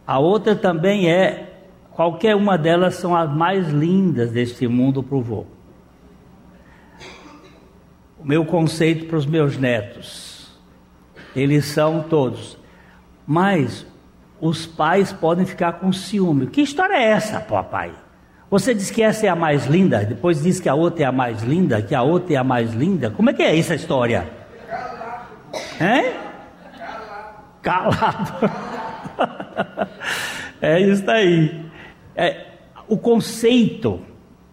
A 0.05 0.19
outra 0.19 0.55
também 0.55 1.09
é, 1.11 1.53
qualquer 1.91 2.35
uma 2.35 2.57
delas 2.57 2.95
são 2.95 3.15
as 3.15 3.29
mais 3.33 3.69
lindas 3.69 4.31
deste 4.31 4.67
mundo 4.67 5.01
para 5.01 5.17
o 5.17 5.21
vô. 5.21 5.45
O 8.19 8.25
meu 8.25 8.45
conceito 8.45 9.05
para 9.05 9.17
os 9.17 9.25
meus 9.25 9.57
netos, 9.57 10.51
eles 11.35 11.65
são 11.65 12.03
todos. 12.03 12.57
Mas 13.25 13.85
os 14.39 14.67
pais 14.67 15.11
podem 15.11 15.45
ficar 15.45 15.73
com 15.73 15.91
ciúme. 15.91 16.47
Que 16.47 16.61
história 16.61 16.95
é 16.95 17.03
essa, 17.03 17.39
papai? 17.39 17.91
Você 18.55 18.73
diz 18.73 18.89
que 18.89 19.03
essa 19.03 19.25
é 19.25 19.29
a 19.29 19.35
mais 19.35 19.65
linda, 19.65 20.05
depois 20.05 20.41
diz 20.41 20.61
que 20.61 20.69
a 20.69 20.73
outra 20.73 21.03
é 21.03 21.05
a 21.05 21.11
mais 21.11 21.43
linda, 21.43 21.81
que 21.81 21.93
a 21.93 22.01
outra 22.01 22.35
é 22.35 22.37
a 22.37 22.43
mais 22.43 22.73
linda. 22.73 23.11
Como 23.11 23.29
é 23.29 23.33
que 23.33 23.43
é 23.43 23.59
essa 23.59 23.75
história? 23.75 24.31
Hein? 25.77 26.13
Calado. 27.61 28.49
é 30.61 30.79
isso 30.79 31.11
aí. 31.11 31.69
É, 32.15 32.45
o 32.87 32.97
conceito 32.97 33.99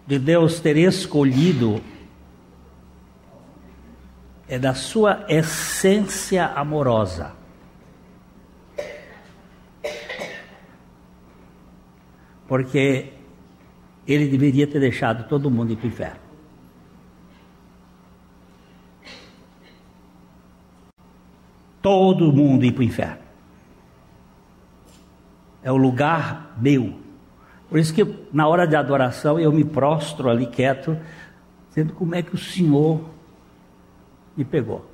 de 0.05 0.19
Deus 0.19 0.59
ter 0.59 0.75
escolhido 0.75 1.81
é 4.49 4.59
da 4.59 4.73
sua 4.73 5.23
essência 5.29 6.47
amorosa. 6.47 7.31
Porque 12.45 13.12
ele 14.07 14.27
deveria 14.27 14.67
ter 14.67 14.79
deixado 14.79 15.27
todo 15.27 15.49
mundo 15.49 15.71
ir 15.71 15.77
para 15.77 15.85
o 15.85 15.87
inferno. 15.87 16.19
Todo 21.81 22.31
mundo 22.31 22.65
ir 22.65 22.71
para 22.71 22.81
o 22.81 22.83
inferno. 22.83 23.23
É 25.61 25.71
o 25.71 25.77
lugar 25.77 26.55
meu. 26.57 26.99
Por 27.69 27.79
isso 27.79 27.93
que 27.93 28.05
na 28.31 28.47
hora 28.47 28.67
de 28.67 28.75
adoração 28.75 29.39
eu 29.39 29.51
me 29.51 29.63
prostro 29.63 30.29
ali 30.29 30.45
quieto, 30.45 30.97
dizendo 31.69 31.93
como 31.93 32.13
é 32.15 32.21
que 32.21 32.35
o 32.35 32.37
Senhor 32.37 33.09
me 34.35 34.43
pegou. 34.43 34.89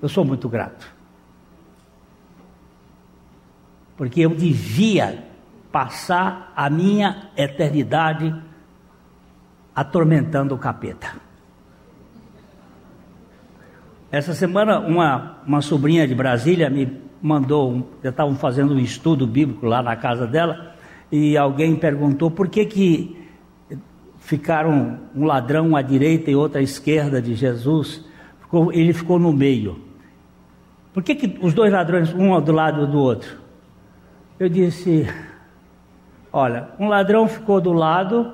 Eu 0.00 0.08
sou 0.08 0.24
muito 0.24 0.48
grato. 0.48 0.90
Porque 3.96 4.20
eu 4.20 4.30
devia 4.30 5.27
passar 5.70 6.52
a 6.56 6.68
minha 6.70 7.30
eternidade 7.36 8.34
atormentando 9.74 10.54
o 10.54 10.58
capeta. 10.58 11.08
Essa 14.10 14.32
semana, 14.32 14.80
uma, 14.80 15.36
uma 15.46 15.60
sobrinha 15.60 16.08
de 16.08 16.14
Brasília 16.14 16.70
me 16.70 17.00
mandou, 17.20 17.70
um, 17.70 17.84
já 18.02 18.10
estavam 18.10 18.34
fazendo 18.36 18.74
um 18.74 18.78
estudo 18.78 19.26
bíblico 19.26 19.66
lá 19.66 19.82
na 19.82 19.94
casa 19.96 20.26
dela, 20.26 20.74
e 21.12 21.36
alguém 21.36 21.76
perguntou 21.76 22.30
por 22.30 22.48
que 22.48 22.64
que 22.64 23.28
ficaram 24.18 24.98
um 25.14 25.24
ladrão 25.24 25.76
à 25.76 25.82
direita 25.82 26.30
e 26.30 26.36
outro 26.36 26.58
à 26.58 26.62
esquerda 26.62 27.20
de 27.20 27.34
Jesus, 27.34 28.04
ficou, 28.40 28.72
ele 28.72 28.92
ficou 28.92 29.18
no 29.18 29.32
meio. 29.32 29.80
Por 30.92 31.02
que, 31.02 31.14
que 31.14 31.38
os 31.40 31.54
dois 31.54 31.72
ladrões, 31.72 32.12
um 32.12 32.40
do 32.40 32.52
lado 32.52 32.86
do 32.86 32.98
outro? 32.98 33.38
Eu 34.38 34.48
disse, 34.48 35.06
olha, 36.38 36.68
um 36.78 36.88
ladrão 36.88 37.26
ficou 37.26 37.60
do 37.60 37.72
lado 37.72 38.32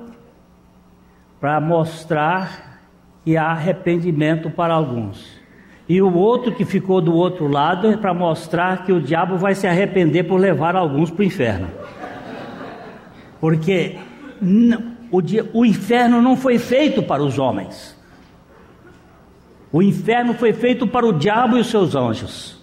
para 1.39 1.59
mostrar 1.59 2.79
que 3.23 3.35
há 3.35 3.47
arrependimento 3.47 4.49
para 4.49 4.73
alguns. 4.73 5.43
E 5.87 6.01
o 6.01 6.13
outro 6.13 6.53
que 6.53 6.65
ficou 6.65 7.01
do 7.01 7.13
outro 7.13 7.47
lado 7.47 7.91
é 7.91 7.97
para 7.97 8.13
mostrar 8.13 8.83
que 8.83 8.91
o 8.91 9.01
diabo 9.01 9.37
vai 9.37 9.53
se 9.53 9.67
arrepender 9.67 10.23
por 10.23 10.39
levar 10.39 10.75
alguns 10.75 11.11
para 11.11 11.21
o 11.21 11.25
inferno. 11.25 11.67
Porque 13.39 13.97
o, 15.11 15.59
o 15.59 15.65
inferno 15.65 16.21
não 16.21 16.35
foi 16.35 16.57
feito 16.57 17.03
para 17.03 17.21
os 17.21 17.37
homens. 17.37 17.95
O 19.71 19.81
inferno 19.81 20.33
foi 20.33 20.53
feito 20.53 20.87
para 20.87 21.05
o 21.05 21.13
diabo 21.13 21.57
e 21.57 21.61
os 21.61 21.67
seus 21.67 21.95
anjos. 21.95 22.54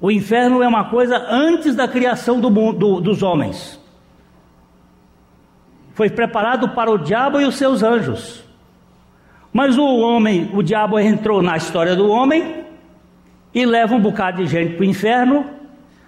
O 0.00 0.10
inferno 0.10 0.62
é 0.62 0.68
uma 0.68 0.84
coisa 0.84 1.16
antes 1.28 1.74
da 1.74 1.88
criação 1.88 2.40
do 2.40 2.50
mundo, 2.50 3.00
dos 3.00 3.22
homens. 3.22 3.80
Foi 5.92 6.08
preparado 6.08 6.68
para 6.68 6.90
o 6.90 6.98
diabo 6.98 7.40
e 7.40 7.44
os 7.44 7.56
seus 7.56 7.82
anjos. 7.82 8.44
Mas 9.52 9.76
o 9.76 9.84
homem, 9.84 10.50
o 10.54 10.62
diabo 10.62 10.98
entrou 11.00 11.42
na 11.42 11.56
história 11.56 11.96
do 11.96 12.08
homem 12.08 12.64
e 13.52 13.66
leva 13.66 13.94
um 13.94 14.00
bocado 14.00 14.44
de 14.44 14.46
gente 14.46 14.74
para 14.74 14.82
o 14.82 14.88
inferno. 14.88 15.44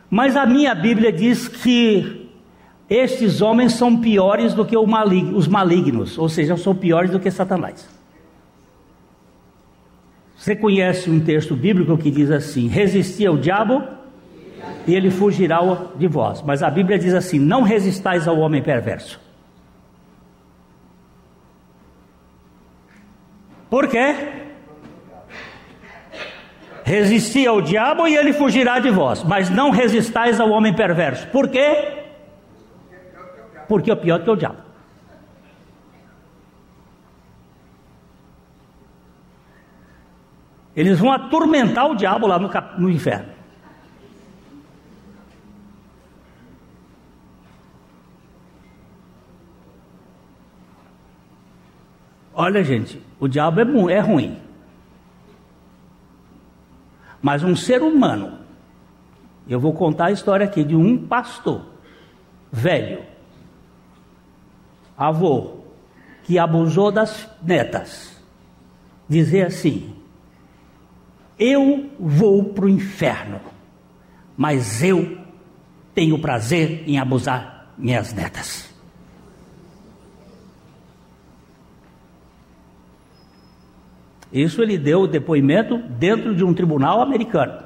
Mas 0.08 0.36
a 0.36 0.46
minha 0.46 0.74
Bíblia 0.74 1.10
diz 1.10 1.48
que 1.48 2.28
estes 2.88 3.40
homens 3.40 3.72
são 3.72 3.96
piores 3.96 4.54
do 4.54 4.64
que 4.64 4.76
os 4.76 5.48
malignos, 5.48 6.16
ou 6.16 6.28
seja, 6.28 6.56
são 6.56 6.74
piores 6.74 7.10
do 7.10 7.18
que 7.18 7.30
Satanás. 7.30 7.99
Você 10.40 10.56
conhece 10.56 11.10
um 11.10 11.20
texto 11.20 11.54
bíblico 11.54 11.98
que 11.98 12.10
diz 12.10 12.30
assim: 12.30 12.66
resistir 12.66 13.26
ao 13.26 13.36
diabo 13.36 13.84
e 14.86 14.94
ele 14.94 15.10
fugirá 15.10 15.60
de 15.94 16.06
vós. 16.06 16.40
Mas 16.40 16.62
a 16.62 16.70
Bíblia 16.70 16.98
diz 16.98 17.12
assim: 17.12 17.38
não 17.38 17.60
resistais 17.60 18.26
ao 18.26 18.38
homem 18.38 18.62
perverso. 18.62 19.20
Por 23.68 23.86
quê? 23.86 24.14
Resisti 26.84 27.46
ao 27.46 27.60
diabo 27.60 28.08
e 28.08 28.16
ele 28.16 28.32
fugirá 28.32 28.78
de 28.78 28.90
vós, 28.90 29.22
mas 29.22 29.50
não 29.50 29.70
resistais 29.70 30.40
ao 30.40 30.48
homem 30.48 30.74
perverso. 30.74 31.28
Por 31.28 31.48
quê? 31.48 31.98
Porque 33.68 33.90
é 33.90 33.94
pior 33.94 34.24
que 34.24 34.30
o 34.30 34.36
diabo. 34.36 34.69
Eles 40.74 40.98
vão 40.98 41.10
atormentar 41.10 41.90
o 41.90 41.96
diabo 41.96 42.26
lá 42.26 42.38
no, 42.38 42.48
no 42.78 42.90
inferno. 42.90 43.40
Olha, 52.32 52.64
gente, 52.64 53.02
o 53.18 53.28
diabo 53.28 53.90
é, 53.90 53.94
é 53.94 54.00
ruim. 54.00 54.38
Mas 57.20 57.44
um 57.44 57.54
ser 57.54 57.82
humano, 57.82 58.38
eu 59.46 59.60
vou 59.60 59.74
contar 59.74 60.06
a 60.06 60.12
história 60.12 60.46
aqui 60.46 60.64
de 60.64 60.74
um 60.74 61.06
pastor 61.06 61.66
velho, 62.50 63.04
avô, 64.96 65.58
que 66.24 66.38
abusou 66.38 66.90
das 66.90 67.28
netas, 67.42 68.18
dizer 69.06 69.46
assim: 69.46 69.99
Eu 71.40 71.90
vou 71.98 72.52
para 72.52 72.66
o 72.66 72.68
inferno, 72.68 73.40
mas 74.36 74.82
eu 74.82 75.18
tenho 75.94 76.20
prazer 76.20 76.84
em 76.86 76.98
abusar 76.98 77.72
minhas 77.78 78.12
netas. 78.12 78.68
Isso 84.30 84.62
ele 84.62 84.76
deu 84.76 85.00
o 85.00 85.06
depoimento 85.08 85.78
dentro 85.78 86.36
de 86.36 86.44
um 86.44 86.52
tribunal 86.52 87.00
americano. 87.00 87.64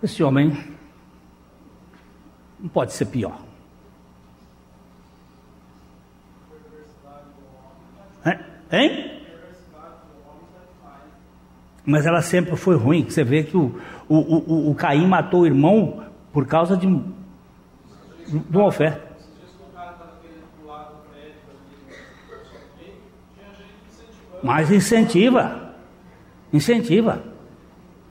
Esse 0.00 0.22
homem 0.22 0.76
não 2.60 2.68
pode 2.68 2.92
ser 2.92 3.06
pior. 3.06 3.51
Hein? 8.72 9.20
Mas 11.84 12.06
ela 12.06 12.22
sempre 12.22 12.56
foi 12.56 12.74
ruim. 12.74 13.04
Você 13.04 13.22
vê 13.22 13.42
que 13.42 13.56
o, 13.56 13.78
o, 14.08 14.16
o, 14.16 14.70
o 14.70 14.74
Caim 14.74 15.06
matou 15.06 15.42
o 15.42 15.46
irmão 15.46 16.04
por 16.32 16.46
causa 16.46 16.76
de, 16.76 16.86
de 16.86 18.56
uma 18.56 18.66
oferta. 18.66 19.12
Mas 24.42 24.72
incentiva. 24.72 25.74
Incentiva. 26.52 27.22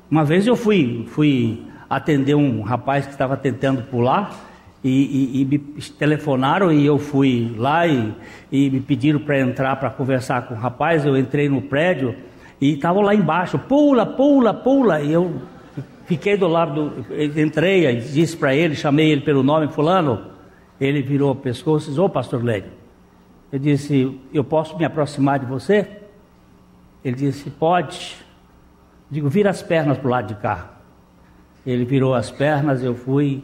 Uma 0.09 0.23
vez 0.23 0.45
eu 0.45 0.55
fui, 0.55 1.05
fui 1.09 1.65
atender 1.89 2.35
um 2.35 2.61
rapaz 2.61 3.05
que 3.05 3.11
estava 3.11 3.35
tentando 3.35 3.83
pular 3.83 4.50
e, 4.83 4.89
e, 5.37 5.41
e 5.41 5.45
me 5.45 5.59
telefonaram 5.97 6.71
e 6.71 6.85
eu 6.85 6.97
fui 6.97 7.53
lá 7.57 7.85
e, 7.87 8.13
e 8.51 8.69
me 8.69 8.79
pediram 8.79 9.19
para 9.19 9.39
entrar 9.39 9.75
para 9.75 9.89
conversar 9.89 10.47
com 10.47 10.53
o 10.53 10.57
rapaz. 10.57 11.05
Eu 11.05 11.17
entrei 11.17 11.47
no 11.47 11.61
prédio 11.61 12.15
e 12.59 12.73
estavam 12.73 13.01
lá 13.01 13.13
embaixo, 13.13 13.59
pula, 13.59 14.05
pula, 14.05 14.53
pula. 14.53 15.01
E 15.01 15.13
eu 15.13 15.41
fiquei 16.05 16.35
do 16.35 16.47
lado, 16.47 16.89
do, 16.89 17.39
entrei 17.39 17.95
disse 17.97 18.35
para 18.35 18.55
ele, 18.55 18.75
chamei 18.75 19.11
ele 19.11 19.21
pelo 19.21 19.43
nome, 19.43 19.67
fulano. 19.67 20.31
Ele 20.79 21.01
virou 21.01 21.31
o 21.31 21.35
pescoço 21.35 21.87
e 21.87 21.89
disse, 21.89 21.99
ô 21.99 22.09
pastor 22.09 22.43
Lédio, 22.43 22.71
eu 23.51 23.59
disse, 23.59 24.19
eu 24.33 24.43
posso 24.43 24.75
me 24.77 24.83
aproximar 24.83 25.37
de 25.37 25.45
você? 25.45 26.01
Ele 27.03 27.15
disse: 27.15 27.49
Pode. 27.49 28.17
Digo, 29.09 29.27
vira 29.27 29.49
as 29.49 29.61
pernas 29.61 29.97
para 29.97 30.07
o 30.07 30.11
lado 30.11 30.27
de 30.27 30.35
cá. 30.35 30.71
Ele 31.65 31.83
virou 31.83 32.13
as 32.13 32.31
pernas, 32.31 32.83
eu 32.83 32.95
fui, 32.95 33.43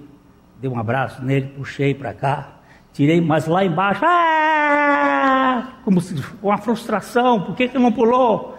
dei 0.59 0.69
um 0.69 0.79
abraço 0.79 1.23
nele, 1.23 1.47
puxei 1.55 1.93
para 1.93 2.13
cá, 2.13 2.59
tirei, 2.93 3.21
mas 3.21 3.47
lá 3.47 3.63
embaixo, 3.63 4.03
ah! 4.05 5.73
como 5.83 6.01
se 6.01 6.15
uma 6.41 6.57
frustração, 6.57 7.41
por 7.41 7.55
que, 7.55 7.67
que 7.67 7.79
não 7.79 7.91
pulou? 7.91 8.57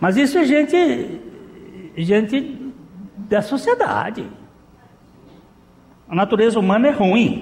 Mas 0.00 0.16
isso 0.16 0.36
é 0.36 0.44
gente, 0.44 1.20
gente 1.96 2.72
da 3.16 3.40
sociedade. 3.40 4.28
A 6.08 6.14
natureza 6.14 6.58
humana 6.58 6.88
é 6.88 6.90
ruim. 6.90 7.41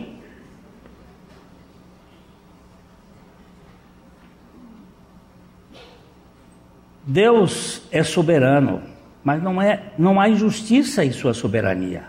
Deus 7.11 7.83
é 7.91 8.05
soberano, 8.05 8.83
mas 9.25 9.43
não, 9.43 9.61
é, 9.61 9.83
não 9.99 10.21
há 10.21 10.29
injustiça 10.29 11.05
em 11.05 11.11
sua 11.11 11.35
soberania. 11.35 12.05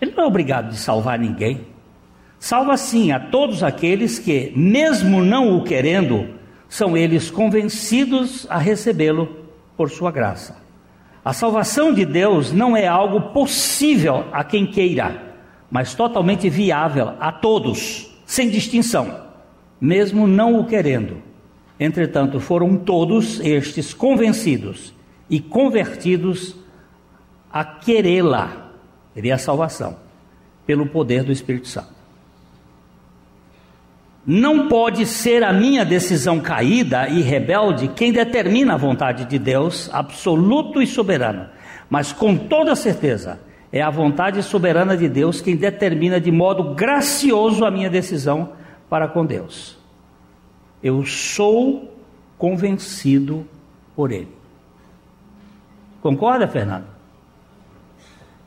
Ele 0.00 0.12
não 0.16 0.24
é 0.24 0.26
obrigado 0.26 0.70
de 0.70 0.78
salvar 0.78 1.16
ninguém. 1.16 1.60
Salva 2.40 2.76
sim 2.76 3.12
a 3.12 3.20
todos 3.20 3.62
aqueles 3.62 4.18
que, 4.18 4.52
mesmo 4.56 5.22
não 5.22 5.56
o 5.56 5.62
querendo, 5.62 6.28
são 6.68 6.96
eles 6.96 7.30
convencidos 7.30 8.44
a 8.50 8.58
recebê-lo 8.58 9.28
por 9.76 9.88
sua 9.88 10.10
graça. 10.10 10.60
A 11.24 11.32
salvação 11.32 11.94
de 11.94 12.04
Deus 12.04 12.50
não 12.52 12.76
é 12.76 12.84
algo 12.84 13.32
possível 13.32 14.24
a 14.32 14.42
quem 14.42 14.66
queira, 14.66 15.22
mas 15.70 15.94
totalmente 15.94 16.50
viável 16.50 17.12
a 17.20 17.30
todos, 17.30 18.12
sem 18.26 18.50
distinção, 18.50 19.20
mesmo 19.80 20.26
não 20.26 20.58
o 20.58 20.66
querendo. 20.66 21.31
Entretanto, 21.82 22.38
foram 22.38 22.76
todos 22.76 23.40
estes 23.40 23.92
convencidos 23.92 24.94
e 25.28 25.40
convertidos 25.40 26.54
a 27.52 27.64
querê-la, 27.64 28.70
querer 29.12 29.32
a 29.32 29.38
salvação, 29.38 29.96
pelo 30.64 30.86
poder 30.86 31.24
do 31.24 31.32
Espírito 31.32 31.66
Santo. 31.66 31.90
Não 34.24 34.68
pode 34.68 35.04
ser 35.06 35.42
a 35.42 35.52
minha 35.52 35.84
decisão 35.84 36.38
caída 36.38 37.08
e 37.08 37.20
rebelde 37.20 37.88
quem 37.88 38.12
determina 38.12 38.74
a 38.74 38.76
vontade 38.76 39.24
de 39.24 39.36
Deus, 39.36 39.90
absoluto 39.92 40.80
e 40.80 40.86
soberano, 40.86 41.48
mas 41.90 42.12
com 42.12 42.36
toda 42.36 42.76
certeza, 42.76 43.40
É 43.74 43.80
a 43.80 43.88
vontade 43.88 44.42
soberana 44.42 44.94
de 44.94 45.08
Deus 45.08 45.40
quem 45.40 45.56
determina 45.56 46.20
de 46.20 46.30
modo 46.30 46.74
gracioso 46.74 47.64
a 47.64 47.70
minha 47.70 47.88
decisão 47.88 48.52
para 48.86 49.08
com 49.08 49.24
Deus. 49.24 49.81
Eu 50.82 51.04
sou 51.04 51.96
convencido 52.36 53.46
por 53.94 54.10
Ele. 54.10 54.34
Concorda, 56.00 56.48
Fernando? 56.48 56.86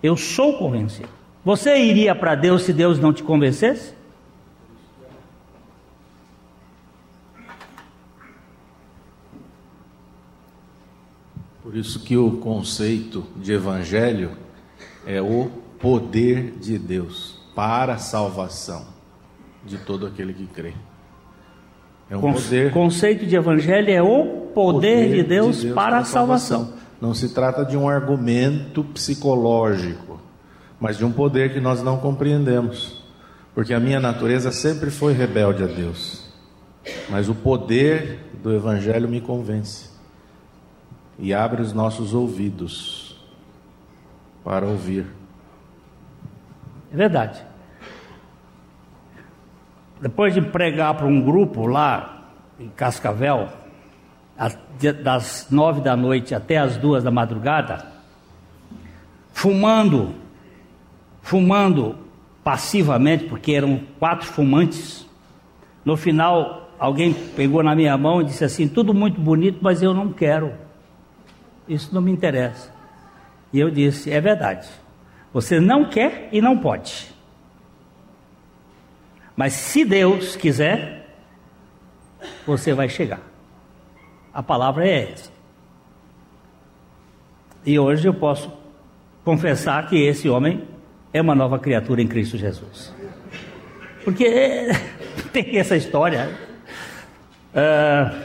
Eu 0.03 0.17
sou 0.17 0.57
convencido. 0.57 1.09
Você 1.43 1.77
iria 1.77 2.13
para 2.13 2.35
Deus 2.35 2.63
se 2.63 2.73
Deus 2.73 2.99
não 2.99 3.13
te 3.13 3.23
convencesse? 3.23 3.93
Por 11.63 11.75
isso 11.75 11.99
que 12.01 12.17
o 12.17 12.37
conceito 12.37 13.25
de 13.37 13.53
evangelho 13.53 14.31
é 15.05 15.21
o 15.21 15.49
poder 15.79 16.51
de 16.51 16.77
Deus 16.77 17.39
para 17.55 17.93
a 17.93 17.97
salvação 17.97 18.87
de 19.65 19.77
todo 19.77 20.05
aquele 20.05 20.33
que 20.33 20.47
crê. 20.47 20.73
É 22.09 22.15
um 22.15 22.21
Con 22.21 22.33
poder. 22.33 22.71
conceito 22.71 23.25
de 23.25 23.35
evangelho 23.35 23.89
é 23.89 24.01
o 24.01 24.25
poder, 24.53 24.53
poder 24.53 25.09
de, 25.09 25.23
Deus 25.23 25.57
de, 25.57 25.61
Deus 25.63 25.75
para, 25.75 25.91
para 25.91 25.97
a 25.99 26.05
salvação. 26.05 26.65
salvação. 26.65 26.85
Não 27.01 27.13
se 27.13 27.33
trata 27.33 27.65
de 27.65 27.75
um 27.75 27.89
argumento 27.89 28.83
psicológico, 28.83 30.19
mas 30.79 30.97
de 30.97 31.05
um 31.05 31.11
poder 31.11 31.53
que 31.53 31.59
nós 31.59 31.81
não 31.83 31.97
compreendemos. 31.97 33.03
Porque 33.53 33.73
a 33.73 33.79
minha 33.79 33.99
natureza 33.99 34.51
sempre 34.51 34.91
foi 34.91 35.13
rebelde 35.13 35.63
a 35.63 35.67
Deus. 35.67 36.25
Mas 37.09 37.29
o 37.29 37.35
poder 37.35 38.19
do 38.43 38.53
evangelho 38.53 39.07
me 39.07 39.21
convence 39.21 39.89
e 41.17 41.33
abre 41.33 41.61
os 41.61 41.73
nossos 41.73 42.13
ouvidos 42.13 43.19
para 44.43 44.67
ouvir. 44.67 45.07
É 46.93 46.95
verdade. 46.95 47.43
Depois 50.01 50.33
de 50.33 50.41
pregar 50.41 50.95
para 50.95 51.05
um 51.05 51.21
grupo 51.21 51.65
lá 51.65 52.29
em 52.59 52.69
Cascavel, 52.69 53.49
das 55.03 55.47
nove 55.49 55.81
da 55.81 55.95
noite 55.95 56.35
até 56.35 56.57
as 56.57 56.77
duas 56.77 57.03
da 57.03 57.11
madrugada, 57.11 57.85
fumando, 59.33 60.13
fumando 61.21 61.97
passivamente, 62.43 63.25
porque 63.25 63.53
eram 63.53 63.81
quatro 63.97 64.27
fumantes. 64.27 65.05
No 65.83 65.95
final, 65.95 66.69
alguém 66.77 67.13
pegou 67.13 67.63
na 67.63 67.73
minha 67.73 67.97
mão 67.97 68.21
e 68.21 68.25
disse 68.25 68.43
assim: 68.43 68.67
tudo 68.67 68.93
muito 68.93 69.19
bonito, 69.19 69.59
mas 69.61 69.81
eu 69.81 69.93
não 69.93 70.11
quero. 70.11 70.53
Isso 71.67 71.93
não 71.93 72.01
me 72.01 72.11
interessa. 72.11 72.71
E 73.53 73.59
eu 73.59 73.71
disse: 73.71 74.11
é 74.11 74.19
verdade. 74.19 74.67
Você 75.33 75.59
não 75.59 75.85
quer 75.85 76.29
e 76.31 76.41
não 76.41 76.57
pode. 76.57 77.14
Mas 79.35 79.53
se 79.53 79.83
Deus 79.83 80.35
quiser, 80.35 81.07
você 82.45 82.73
vai 82.73 82.89
chegar. 82.89 83.21
A 84.33 84.41
palavra 84.41 84.87
é 84.87 85.11
essa. 85.11 85.31
E 87.65 87.79
hoje 87.79 88.07
eu 88.07 88.13
posso 88.13 88.51
confessar 89.23 89.87
que 89.87 89.97
esse 89.97 90.29
homem 90.29 90.67
é 91.11 91.21
uma 91.21 91.35
nova 91.35 91.57
criatura 91.57 92.01
em 92.01 92.07
Cristo 92.07 92.37
Jesus. 92.37 92.93
Porque 94.03 94.69
tem 95.33 95.57
essa 95.57 95.75
história. 95.75 96.29
Uh, 97.53 98.23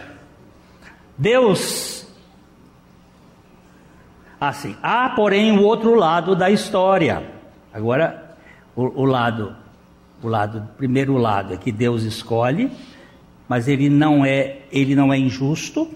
Deus 1.17 2.01
assim. 4.41 4.77
Há, 4.83 5.11
porém, 5.11 5.57
o 5.57 5.63
outro 5.63 5.95
lado 5.95 6.35
da 6.35 6.51
história. 6.51 7.23
Agora, 7.73 8.37
o, 8.75 9.03
o 9.03 9.05
lado, 9.05 9.55
o 10.23 10.29
lado, 10.29 10.69
primeiro 10.77 11.17
lado 11.17 11.55
é 11.55 11.57
que 11.57 11.73
Deus 11.73 12.03
escolhe, 12.03 12.71
mas 13.49 13.69
ele 13.69 13.89
não 13.89 14.25
é, 14.25 14.59
ele 14.71 14.95
não 14.95 15.13
é 15.13 15.19
injusto. 15.19 15.89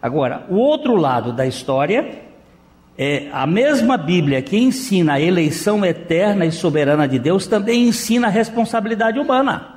Agora, 0.00 0.46
o 0.48 0.56
outro 0.56 0.94
lado 0.94 1.32
da 1.32 1.46
história 1.46 2.22
é 2.98 3.28
a 3.32 3.46
mesma 3.46 3.96
Bíblia 3.96 4.40
que 4.40 4.56
ensina 4.56 5.14
a 5.14 5.20
eleição 5.20 5.84
eterna 5.84 6.46
e 6.46 6.52
soberana 6.52 7.06
de 7.06 7.18
Deus 7.18 7.46
também 7.46 7.88
ensina 7.88 8.28
a 8.28 8.30
responsabilidade 8.30 9.18
humana. 9.18 9.74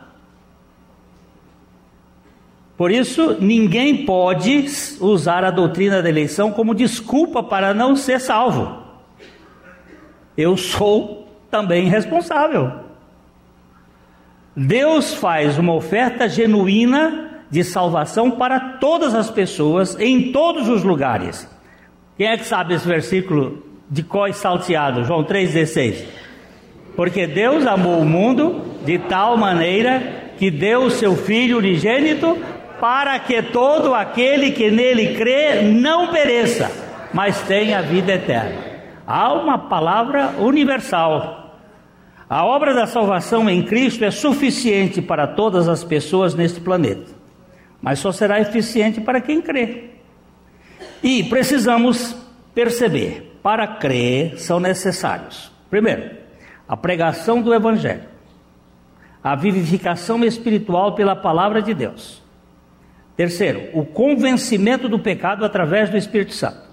Por 2.78 2.92
isso, 2.92 3.36
ninguém 3.42 4.06
pode 4.06 4.66
usar 5.02 5.44
a 5.44 5.52
doutrina 5.52 6.02
da 6.02 6.08
eleição 6.08 6.52
como 6.52 6.74
desculpa 6.74 7.44
para 7.44 7.74
não 7.74 7.94
ser 7.94 8.22
salvo. 8.22 8.84
Eu 10.38 10.56
sou 10.56 11.28
também 11.52 11.90
responsável. 11.90 12.89
Deus 14.62 15.14
faz 15.14 15.58
uma 15.58 15.74
oferta 15.74 16.28
genuína 16.28 17.44
de 17.50 17.64
salvação 17.64 18.32
para 18.32 18.60
todas 18.60 19.16
as 19.16 19.32
pessoas, 19.32 19.98
em 19.98 20.34
todos 20.34 20.68
os 20.68 20.84
lugares. 20.84 21.50
Quem 22.18 22.28
é 22.28 22.38
que 22.38 22.44
sabe 22.46 22.74
esse 22.74 22.86
versículo 22.86 23.64
de 23.90 24.04
có 24.04 24.30
salteado? 24.34 25.06
João 25.06 25.24
3,16. 25.24 26.04
Porque 26.94 27.26
Deus 27.26 27.66
amou 27.66 28.02
o 28.02 28.06
mundo 28.06 28.66
de 28.84 28.98
tal 29.00 29.38
maneira 29.38 30.34
que 30.38 30.52
deu 30.52 30.82
o 30.82 30.92
seu 30.92 31.16
Filho 31.16 31.60
unigênito 31.60 32.38
para 32.82 33.18
que 33.18 33.42
todo 33.42 33.94
aquele 33.94 34.52
que 34.52 34.70
nele 34.70 35.16
crê 35.16 35.62
não 35.62 36.08
pereça, 36.08 36.70
mas 37.14 37.42
tenha 37.44 37.82
vida 37.82 38.12
eterna. 38.12 38.62
Há 39.08 39.32
uma 39.32 39.58
palavra 39.58 40.34
universal. 40.38 41.39
A 42.30 42.46
obra 42.46 42.74
da 42.74 42.86
salvação 42.86 43.50
em 43.50 43.64
Cristo 43.64 44.06
é 44.06 44.12
suficiente 44.12 45.02
para 45.02 45.26
todas 45.26 45.68
as 45.68 45.84
pessoas 45.84 46.36
neste 46.36 46.62
planeta, 46.62 47.12
mas 47.82 48.00
só 48.00 48.12
será 48.12 48.40
eficiente 48.40 49.02
para 49.02 49.20
quem 49.20 49.42
crê. 49.42 49.90
E 51.02 51.24
precisamos 51.24 52.16
perceber: 52.54 53.40
para 53.42 53.66
crer 53.66 54.38
são 54.38 54.60
necessários, 54.60 55.52
primeiro, 55.70 56.12
a 56.68 56.78
pregação 56.78 57.42
do 57.42 57.54
Evangelho, 57.54 58.04
a 59.24 59.36
vivificação 59.36 60.24
espiritual 60.24 60.94
pela 60.94 61.16
palavra 61.16 61.62
de 61.62 61.74
Deus 61.74 62.22
Terceiro, 63.20 63.78
o 63.78 63.86
convencimento 63.86 64.88
do 64.88 64.98
pecado 64.98 65.44
através 65.44 65.90
do 65.90 65.98
Espírito 65.98 66.34
Santo. 66.34 66.69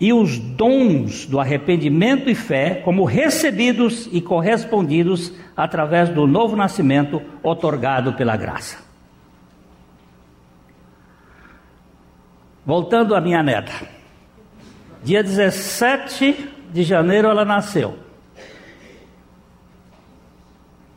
E 0.00 0.12
os 0.14 0.38
dons 0.38 1.26
do 1.26 1.38
arrependimento 1.38 2.30
e 2.30 2.34
fé, 2.34 2.76
como 2.76 3.04
recebidos 3.04 4.08
e 4.10 4.20
correspondidos 4.20 5.32
através 5.54 6.08
do 6.08 6.26
novo 6.26 6.56
nascimento 6.56 7.20
otorgado 7.42 8.14
pela 8.14 8.34
graça. 8.34 8.78
Voltando 12.64 13.14
à 13.14 13.20
minha 13.20 13.42
neta. 13.42 13.72
Dia 15.02 15.22
17 15.22 16.48
de 16.72 16.82
janeiro 16.82 17.28
ela 17.28 17.44
nasceu. 17.44 17.98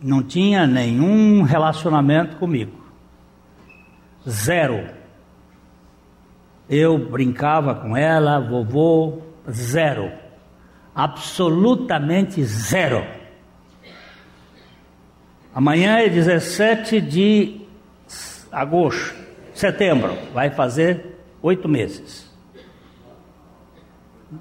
Não 0.02 0.22
tinha 0.22 0.68
nenhum 0.68 1.44
relacionamento 1.44 2.36
comigo. 2.36 2.84
Zero. 4.28 5.03
Eu 6.70 6.98
brincava 6.98 7.76
com 7.76 7.96
ela, 7.96 8.40
vovô, 8.40 9.22
zero. 9.50 10.12
Absolutamente 10.96 12.44
zero. 12.44 13.04
Amanhã 15.54 16.00
é 16.00 16.10
17 16.10 17.00
de 17.00 17.62
agosto, 18.52 19.16
setembro, 19.54 20.16
vai 20.34 20.50
fazer 20.50 21.20
oito 21.42 21.68
meses. 21.68 22.32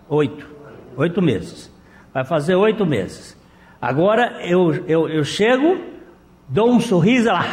Oito, 0.08 0.48
oito 0.96 1.20
meses. 1.20 1.70
Vai 2.14 2.24
fazer 2.24 2.54
oito 2.54 2.86
meses. 2.86 3.36
Agora 3.80 4.38
eu, 4.42 4.72
eu, 4.86 5.08
eu 5.08 5.24
chego, 5.24 5.78
dou 6.48 6.70
um 6.70 6.80
sorriso 6.80 7.28
lá. 7.28 7.44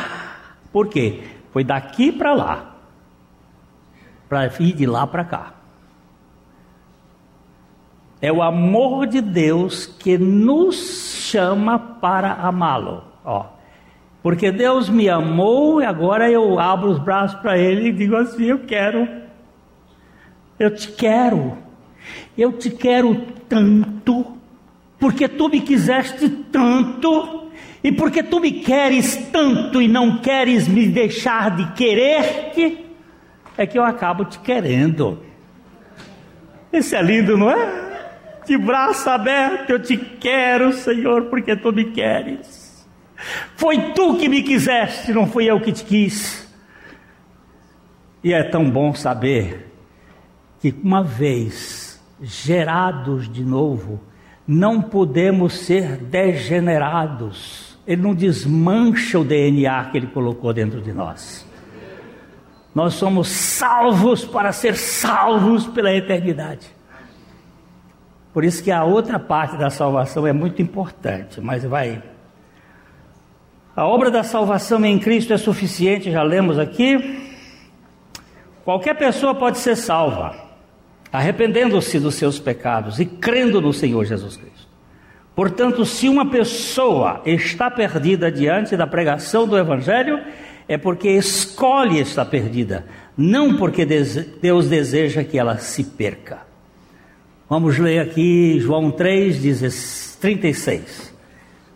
Por 0.72 0.88
quê? 0.88 1.24
Foi 1.52 1.64
daqui 1.64 2.12
para 2.12 2.34
lá, 2.34 2.69
para 4.30 4.46
ir 4.60 4.74
de 4.74 4.86
lá 4.86 5.08
para 5.08 5.26
cá. 5.26 5.54
É 8.22 8.32
o 8.32 8.42
amor 8.42 9.08
de 9.08 9.22
Deus 9.22 9.86
que 9.86 10.18
nos 10.18 11.16
chama 11.16 11.80
para 11.80 12.34
amá-lo. 12.34 13.04
Ó, 13.26 13.46
porque 14.22 14.52
Deus 14.52 14.90
me 14.90 15.10
amou 15.10 15.82
e 15.82 15.86
agora 15.86 16.30
eu 16.30 16.60
abro 16.60 16.92
os 16.92 17.00
braços 17.00 17.40
para 17.40 17.58
Ele 17.58 17.90
e 17.90 17.94
digo 17.94 18.16
assim: 18.16 18.46
Eu 18.46 18.60
quero, 18.60 19.08
eu 20.60 20.76
te 20.76 20.92
quero, 20.92 21.58
eu 22.38 22.52
te 22.52 22.70
quero 22.70 23.16
tanto, 23.48 24.26
porque 25.00 25.28
tu 25.28 25.48
me 25.48 25.62
quiseste 25.62 26.30
tanto 26.30 27.48
e 27.82 27.94
porque 27.94 28.22
tu 28.22 28.42
me 28.42 28.52
queres 28.52 29.16
tanto 29.32 29.82
e 29.82 29.88
não 29.88 30.18
queres 30.18 30.68
me 30.68 30.88
deixar 30.88 31.56
de 31.56 31.72
querer-te, 31.72 32.89
é 33.62 33.68
que 33.68 33.78
eu 33.78 33.84
acabo 33.84 34.26
te 34.26 34.40
querendo. 34.40 35.20
Isso 36.72 36.96
é 36.96 37.02
lindo, 37.02 37.38
não 37.38 37.50
é? 37.50 37.90
de 38.50 38.58
braço 38.58 39.08
aberto, 39.08 39.70
eu 39.70 39.80
te 39.80 39.96
quero, 39.96 40.74
Senhor, 40.74 41.26
porque 41.26 41.56
tu 41.56 41.72
me 41.72 41.86
queres. 41.92 42.84
Foi 43.56 43.94
tu 43.94 44.18
que 44.18 44.28
me 44.28 44.42
quiseste, 44.42 45.14
não 45.14 45.28
fui 45.28 45.46
eu 45.46 45.62
que 45.62 45.72
te 45.72 45.84
quis. 45.84 46.52
E 48.24 48.34
é 48.34 48.42
tão 48.42 48.68
bom 48.68 48.92
saber 48.96 49.72
que 50.60 50.74
uma 50.84 51.04
vez 51.04 52.02
gerados 52.22 53.32
de 53.32 53.44
novo, 53.44 54.02
não 54.48 54.82
podemos 54.82 55.60
ser 55.60 55.98
degenerados. 55.98 57.78
Ele 57.86 58.02
não 58.02 58.16
desmancha 58.16 59.20
o 59.20 59.24
DNA 59.24 59.86
que 59.86 59.98
ele 59.98 60.08
colocou 60.08 60.52
dentro 60.52 60.82
de 60.82 60.92
nós. 60.92 61.48
Nós 62.74 62.94
somos 62.94 63.28
salvos 63.30 64.26
para 64.26 64.52
ser 64.52 64.76
salvos 64.76 65.68
pela 65.68 65.94
eternidade. 65.94 66.68
Por 68.34 68.44
isso 68.44 68.64
que 68.64 68.72
a 68.72 68.84
outra 68.84 69.18
parte 69.18 69.58
da 69.58 69.70
salvação 69.70 70.26
é 70.26 70.34
muito 70.34 70.62
importante, 70.62 71.42
mas 71.42 71.64
vai. 71.64 72.02
A 73.76 73.86
obra 73.86 74.12
da 74.12 74.24
salvação 74.24 74.84
em 74.86 75.00
Cristo 75.00 75.34
é 75.34 75.38
suficiente, 75.38 76.12
já 76.12 76.22
lemos 76.22 76.60
aqui. 76.60 77.34
Qualquer 78.64 78.96
pessoa 78.96 79.34
pode 79.34 79.58
ser 79.58 79.76
salva 79.76 80.50
arrependendo-se 81.12 82.00
dos 82.00 82.16
seus 82.16 82.40
pecados 82.40 83.00
e 83.00 83.06
crendo 83.06 83.60
no 83.60 83.74
Senhor 83.74 84.06
Jesus 84.06 84.38
Cristo. 84.38 84.70
Portanto, 85.36 85.86
se 85.86 86.10
uma 86.10 86.30
pessoa 86.30 87.22
está 87.26 87.72
perdida 87.72 88.32
diante 88.32 88.76
da 88.76 88.86
pregação 88.86 89.48
do 89.48 89.58
Evangelho, 89.58 90.20
é 90.70 90.78
porque 90.78 91.10
escolhe 91.10 92.00
estar 92.00 92.26
perdida, 92.26 92.86
não 93.18 93.58
porque 93.58 93.84
Deus 93.86 94.70
deseja 94.70 95.24
que 95.24 95.40
ela 95.40 95.58
se 95.58 95.84
perca. 95.84 96.48
Vamos 97.50 97.80
ler 97.80 98.00
aqui 98.00 98.60
João 98.60 98.92
3, 98.92 100.18
36. 100.22 101.12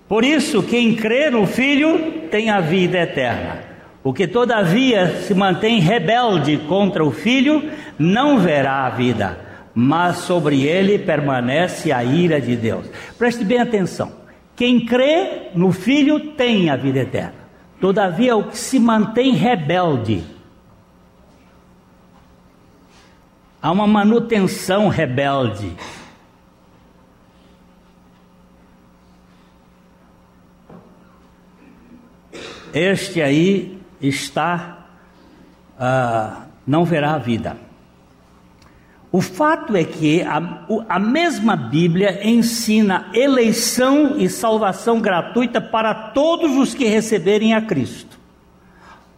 Por 0.07 0.23
isso, 0.23 0.61
quem 0.61 0.95
crê 0.95 1.31
no 1.31 1.47
Filho 1.47 2.29
tem 2.29 2.51
a 2.51 2.59
vida 2.59 2.99
eterna. 2.99 3.63
O 4.03 4.13
que 4.13 4.27
todavia 4.27 5.21
se 5.23 5.33
mantém 5.33 5.79
rebelde 5.79 6.57
contra 6.67 7.03
o 7.03 7.09
filho 7.09 7.63
não 7.97 8.37
verá 8.37 8.85
a 8.85 8.89
vida, 8.91 9.39
mas 9.73 10.17
sobre 10.17 10.67
ele 10.67 10.99
permanece 10.99 11.91
a 11.91 12.03
ira 12.03 12.39
de 12.39 12.55
Deus. 12.55 12.85
Preste 13.17 13.43
bem 13.43 13.59
atenção. 13.59 14.11
Quem 14.55 14.85
crê 14.85 15.49
no 15.55 15.71
filho 15.71 16.19
tem 16.33 16.69
a 16.69 16.75
vida 16.75 16.99
eterna. 16.99 17.42
Todavia, 17.83 18.33
o 18.37 18.45
que 18.45 18.57
se 18.57 18.79
mantém 18.79 19.33
rebelde, 19.33 20.23
há 23.61 23.69
uma 23.73 23.85
manutenção 23.85 24.87
rebelde. 24.87 25.75
Este 32.73 33.21
aí 33.21 33.77
está, 33.99 34.87
uh, 35.75 36.41
não 36.65 36.85
verá 36.85 37.15
a 37.15 37.17
vida. 37.17 37.57
O 39.13 39.21
fato 39.21 39.77
é 39.77 39.83
que 39.85 40.23
a, 40.23 40.65
a 40.89 40.99
mesma 40.99 41.55
Bíblia 41.55 42.27
ensina 42.27 43.11
eleição 43.13 44.17
e 44.17 44.27
salvação 44.27 44.99
gratuita 44.99 45.61
para 45.61 45.93
todos 45.93 46.57
os 46.57 46.73
que 46.73 46.85
receberem 46.85 47.53
a 47.53 47.61
Cristo. 47.61 48.19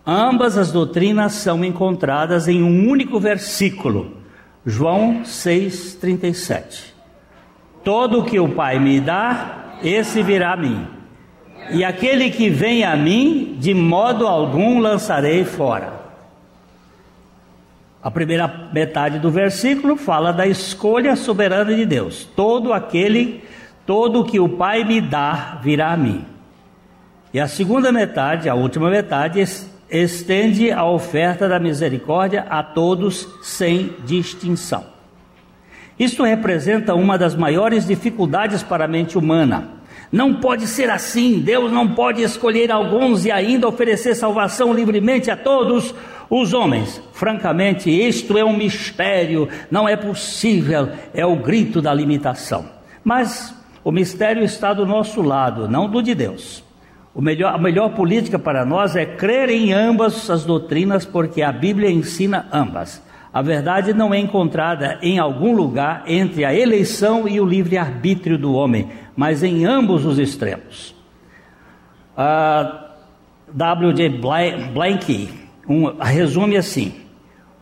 Ambas 0.05 0.57
as 0.57 0.71
doutrinas 0.71 1.31
são 1.31 1.63
encontradas 1.65 2.47
em 2.47 2.61
um 2.61 2.87
único 2.87 3.19
versículo, 3.19 4.17
João 4.65 5.21
6,37. 5.23 6.93
Todo 7.83 8.19
o 8.19 8.25
que 8.25 8.39
o 8.39 8.49
Pai 8.49 8.77
me 8.77 8.99
dá, 8.99 9.77
esse 9.81 10.21
virá 10.21 10.53
a 10.53 10.57
mim 10.57 10.95
e 11.71 11.83
aquele 11.83 12.29
que 12.29 12.49
vem 12.49 12.83
a 12.83 12.95
mim, 12.95 13.57
de 13.59 13.73
modo 13.73 14.27
algum 14.27 14.79
lançarei 14.79 15.43
fora. 15.43 16.04
A 18.05 18.11
primeira 18.11 18.69
metade 18.71 19.17
do 19.17 19.31
versículo 19.31 19.97
fala 19.97 20.31
da 20.31 20.45
escolha 20.45 21.15
soberana 21.15 21.73
de 21.73 21.87
Deus. 21.87 22.23
Todo 22.35 22.71
aquele, 22.71 23.43
todo 23.83 24.23
que 24.23 24.39
o 24.39 24.47
Pai 24.47 24.83
me 24.83 25.01
dá, 25.01 25.59
virá 25.63 25.91
a 25.91 25.97
mim. 25.97 26.23
E 27.33 27.39
a 27.39 27.47
segunda 27.47 27.91
metade, 27.91 28.47
a 28.47 28.53
última 28.53 28.91
metade, 28.91 29.43
estende 29.89 30.71
a 30.71 30.85
oferta 30.85 31.49
da 31.49 31.59
misericórdia 31.59 32.45
a 32.47 32.61
todos 32.61 33.27
sem 33.41 33.95
distinção. 34.05 34.85
Isto 35.97 36.23
representa 36.23 36.93
uma 36.93 37.17
das 37.17 37.35
maiores 37.35 37.87
dificuldades 37.87 38.61
para 38.61 38.85
a 38.85 38.87
mente 38.87 39.17
humana 39.17 39.74
não 40.15 40.35
pode 40.35 40.65
ser 40.65 40.89
assim. 40.89 41.39
Deus 41.39 41.69
não 41.69 41.89
pode 41.89 42.23
escolher 42.23 42.71
alguns 42.71 43.25
e 43.25 43.31
ainda 43.31 43.67
oferecer 43.67 44.15
salvação 44.15 44.73
livremente 44.73 45.29
a 45.29 45.35
todos 45.35 45.93
os 46.29 46.53
homens. 46.53 47.01
Francamente, 47.11 47.89
isto 47.89 48.37
é 48.37 48.45
um 48.45 48.55
mistério, 48.55 49.49
não 49.69 49.87
é 49.89 49.97
possível, 49.97 50.87
é 51.13 51.25
o 51.25 51.35
grito 51.35 51.81
da 51.81 51.93
limitação. 51.93 52.65
Mas 53.03 53.53
o 53.83 53.91
mistério 53.91 54.41
está 54.41 54.73
do 54.73 54.85
nosso 54.85 55.21
lado, 55.21 55.67
não 55.67 55.89
do 55.89 56.01
de 56.01 56.15
Deus. 56.15 56.63
Melhor, 57.13 57.53
a 57.53 57.57
melhor 57.57 57.89
política 57.89 58.39
para 58.39 58.65
nós 58.65 58.95
é 58.95 59.05
crer 59.05 59.49
em 59.49 59.73
ambas 59.73 60.29
as 60.29 60.45
doutrinas, 60.45 61.05
porque 61.05 61.41
a 61.41 61.51
Bíblia 61.51 61.91
ensina 61.91 62.47
ambas. 62.53 63.03
A 63.35 63.41
verdade 63.41 63.93
não 63.93 64.13
é 64.13 64.17
encontrada 64.17 64.97
em 65.01 65.19
algum 65.19 65.53
lugar 65.53 66.05
entre 66.07 66.45
a 66.45 66.55
eleição 66.55 67.27
e 67.27 67.37
o 67.41 67.45
livre-arbítrio 67.45 68.37
do 68.37 68.53
homem, 68.53 68.89
mas 69.15 69.43
em 69.43 69.65
ambos 69.65 70.05
os 70.05 70.19
extremos. 70.19 70.95
Uh, 72.17 72.85
W.J. 73.53 74.09
Blank 74.73 75.29
um, 75.67 75.97
resume 75.99 76.57
assim: 76.57 76.93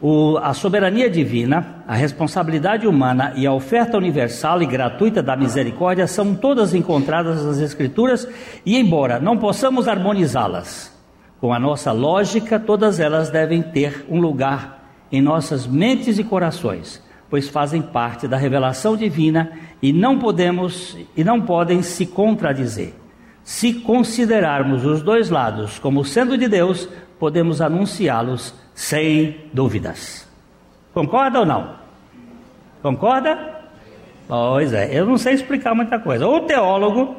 o, 0.01 0.37
a 0.37 0.53
soberania 0.53 1.09
divina, 1.09 1.83
a 1.87 1.95
responsabilidade 1.95 2.87
humana 2.87 3.33
e 3.35 3.45
a 3.45 3.53
oferta 3.53 3.97
universal 3.97 4.61
e 4.61 4.65
gratuita 4.65 5.21
da 5.21 5.35
misericórdia 5.35 6.07
são 6.07 6.35
todas 6.35 6.73
encontradas 6.73 7.45
nas 7.45 7.59
Escrituras, 7.59 8.27
e 8.65 8.77
embora 8.77 9.19
não 9.19 9.37
possamos 9.37 9.87
harmonizá-las 9.87 10.93
com 11.43 11.53
a 11.53 11.59
nossa 11.59 11.91
lógica, 11.91 12.57
todas 12.57 13.01
elas 13.01 13.29
devem 13.29 13.61
ter 13.61 14.05
um 14.09 14.17
lugar 14.21 14.81
em 15.11 15.21
nossas 15.21 15.67
mentes 15.67 16.17
e 16.17 16.23
corações, 16.23 17.02
pois 17.33 17.49
fazem 17.49 17.81
parte 17.81 18.27
da 18.27 18.37
revelação 18.37 18.95
divina 18.95 19.53
e 19.81 19.91
não 19.91 20.19
podemos 20.19 20.95
e 21.17 21.23
não 21.23 21.41
podem 21.41 21.81
se 21.81 22.05
contradizer. 22.05 22.93
Se 23.43 23.73
considerarmos 23.73 24.85
os 24.85 25.01
dois 25.01 25.31
lados 25.31 25.79
como 25.79 26.05
sendo 26.05 26.37
de 26.37 26.47
Deus, 26.47 26.87
podemos 27.17 27.59
anunciá-los 27.59 28.53
sem 28.75 29.49
dúvidas. 29.51 30.29
Concorda 30.93 31.39
ou 31.39 31.45
não? 31.47 31.73
Concorda? 32.83 33.63
Pois 34.27 34.71
é, 34.71 34.95
eu 34.95 35.03
não 35.03 35.17
sei 35.17 35.33
explicar 35.33 35.73
muita 35.73 35.97
coisa. 35.97 36.27
O 36.27 36.41
teólogo 36.41 37.15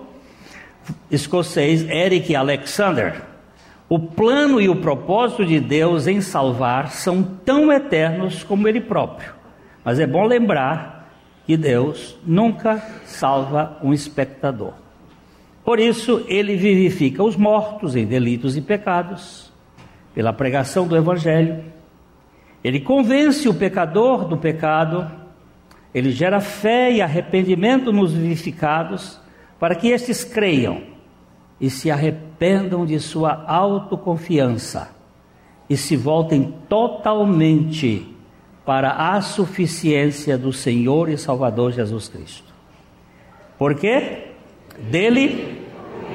escocês 1.11 1.83
Eric 1.91 2.37
Alexander 2.37 3.21
o 3.89 3.99
plano 3.99 4.61
e 4.61 4.69
o 4.69 4.77
propósito 4.77 5.45
de 5.45 5.59
Deus 5.59 6.07
em 6.07 6.21
salvar 6.21 6.93
são 6.93 7.21
tão 7.23 7.73
eternos 7.73 8.45
como 8.45 8.69
Ele 8.69 8.81
próprio. 8.81 9.34
Mas 9.85 10.01
é 10.01 10.07
bom 10.07 10.25
lembrar 10.25 11.13
que 11.47 11.57
Deus 11.57 12.17
nunca 12.25 12.79
salva 13.05 13.79
um 13.83 13.93
espectador. 13.93 14.73
Por 15.65 15.79
isso, 15.79 16.25
Ele 16.27 16.57
vivifica 16.57 17.23
os 17.23 17.37
mortos 17.37 17.95
em 17.95 18.07
delitos 18.07 18.57
e 18.57 18.61
pecados, 18.61 19.53
pela 20.15 20.33
pregação 20.33 20.87
do 20.87 20.97
Evangelho. 20.97 21.65
Ele 22.63 22.81
convence 22.81 23.49
o 23.49 23.55
pecador 23.55 24.27
do 24.27 24.39
pecado, 24.39 25.11
ele 25.93 26.11
gera 26.11 26.41
fé 26.41 26.91
e 26.91 27.03
arrependimento 27.03 27.93
nos 27.93 28.13
vivificados, 28.13 29.21
para 29.61 29.75
que 29.75 29.89
estes 29.89 30.25
creiam 30.25 30.83
e 31.61 31.71
se 31.71 31.91
arrependam 31.91 32.85
de 32.85 32.99
sua 32.99 33.45
autoconfiança 33.47 34.91
e 35.69 35.77
se 35.77 35.97
voltem 35.97 36.55
totalmente 36.69 38.14
para 38.65 38.91
a 38.91 39.21
suficiência 39.21 40.39
do 40.39 40.53
Senhor 40.53 41.09
e 41.09 41.19
Salvador 41.19 41.73
Jesus 41.73 42.09
Cristo. 42.09 42.53
Por 43.59 43.75
quê? 43.75 44.29
Dele, 44.91 45.63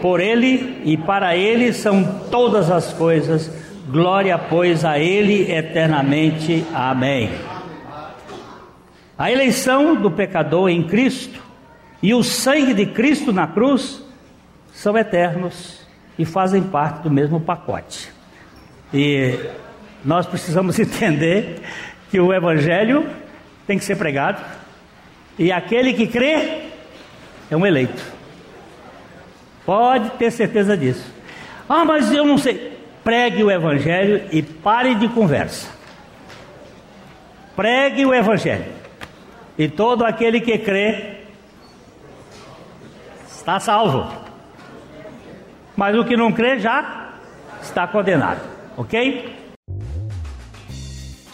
por 0.02 0.20
ele 0.20 0.82
e 0.84 0.97
para 0.97 1.36
ele 1.36 1.72
são 1.72 2.22
todas 2.32 2.72
as 2.72 2.91
coisas. 2.93 3.52
Glória, 3.89 4.38
pois, 4.38 4.84
a 4.84 5.00
ele 5.00 5.52
eternamente. 5.52 6.66
Amém. 6.74 7.30
A 9.18 9.32
eleição 9.32 9.95
do 9.95 10.10
pecador 10.10 10.70
em 10.70 10.84
Cristo 10.84 11.41
e 12.02 12.14
o 12.14 12.24
sangue 12.24 12.74
de 12.74 12.86
Cristo 12.86 13.34
na 13.34 13.47
cruz 13.47 14.04
são 14.72 14.97
eternos 14.97 15.86
e 16.18 16.26
fazem 16.26 16.64
parte 16.64 17.04
do 17.04 17.12
mesmo 17.12 17.39
pacote. 17.39 18.10
E 18.93 19.38
nós 20.04 20.26
precisamos 20.26 20.80
entender 20.80 21.62
que 22.10 22.20
o 22.20 22.34
Evangelho 22.34 23.07
tem 23.68 23.78
que 23.78 23.86
ser 23.86 23.95
pregado, 23.95 24.43
E 25.38 25.53
aquele 25.53 25.93
que 25.93 26.05
crê 26.05 26.64
é 27.49 27.55
um 27.55 27.66
eleito. 27.66 28.03
Pode 29.66 30.10
ter 30.12 30.32
certeza 30.32 30.76
disso. 30.76 31.14
Ah, 31.68 31.86
mas 31.86 32.12
eu 32.12 32.26
não 32.26 32.38
sei. 32.38 32.78
Pregue 33.03 33.43
o 33.43 33.51
Evangelho 33.51 34.24
e 34.32 34.41
pare 34.41 34.95
de 34.95 35.07
conversa. 35.07 35.70
Pregue 37.55 38.05
o 38.05 38.14
Evangelho. 38.14 38.66
E 39.57 39.70
todo 39.70 40.03
aquele 40.03 40.41
que 40.41 40.57
crê 40.57 41.20
está 43.30 43.60
salvo. 43.60 44.12
Mas 45.78 45.95
o 45.95 46.03
que 46.03 46.18
não 46.18 46.34
crê 46.34 46.60
já 46.60 47.12
está 47.62 47.88
condenado. 47.88 48.41
Ok? 48.76 49.49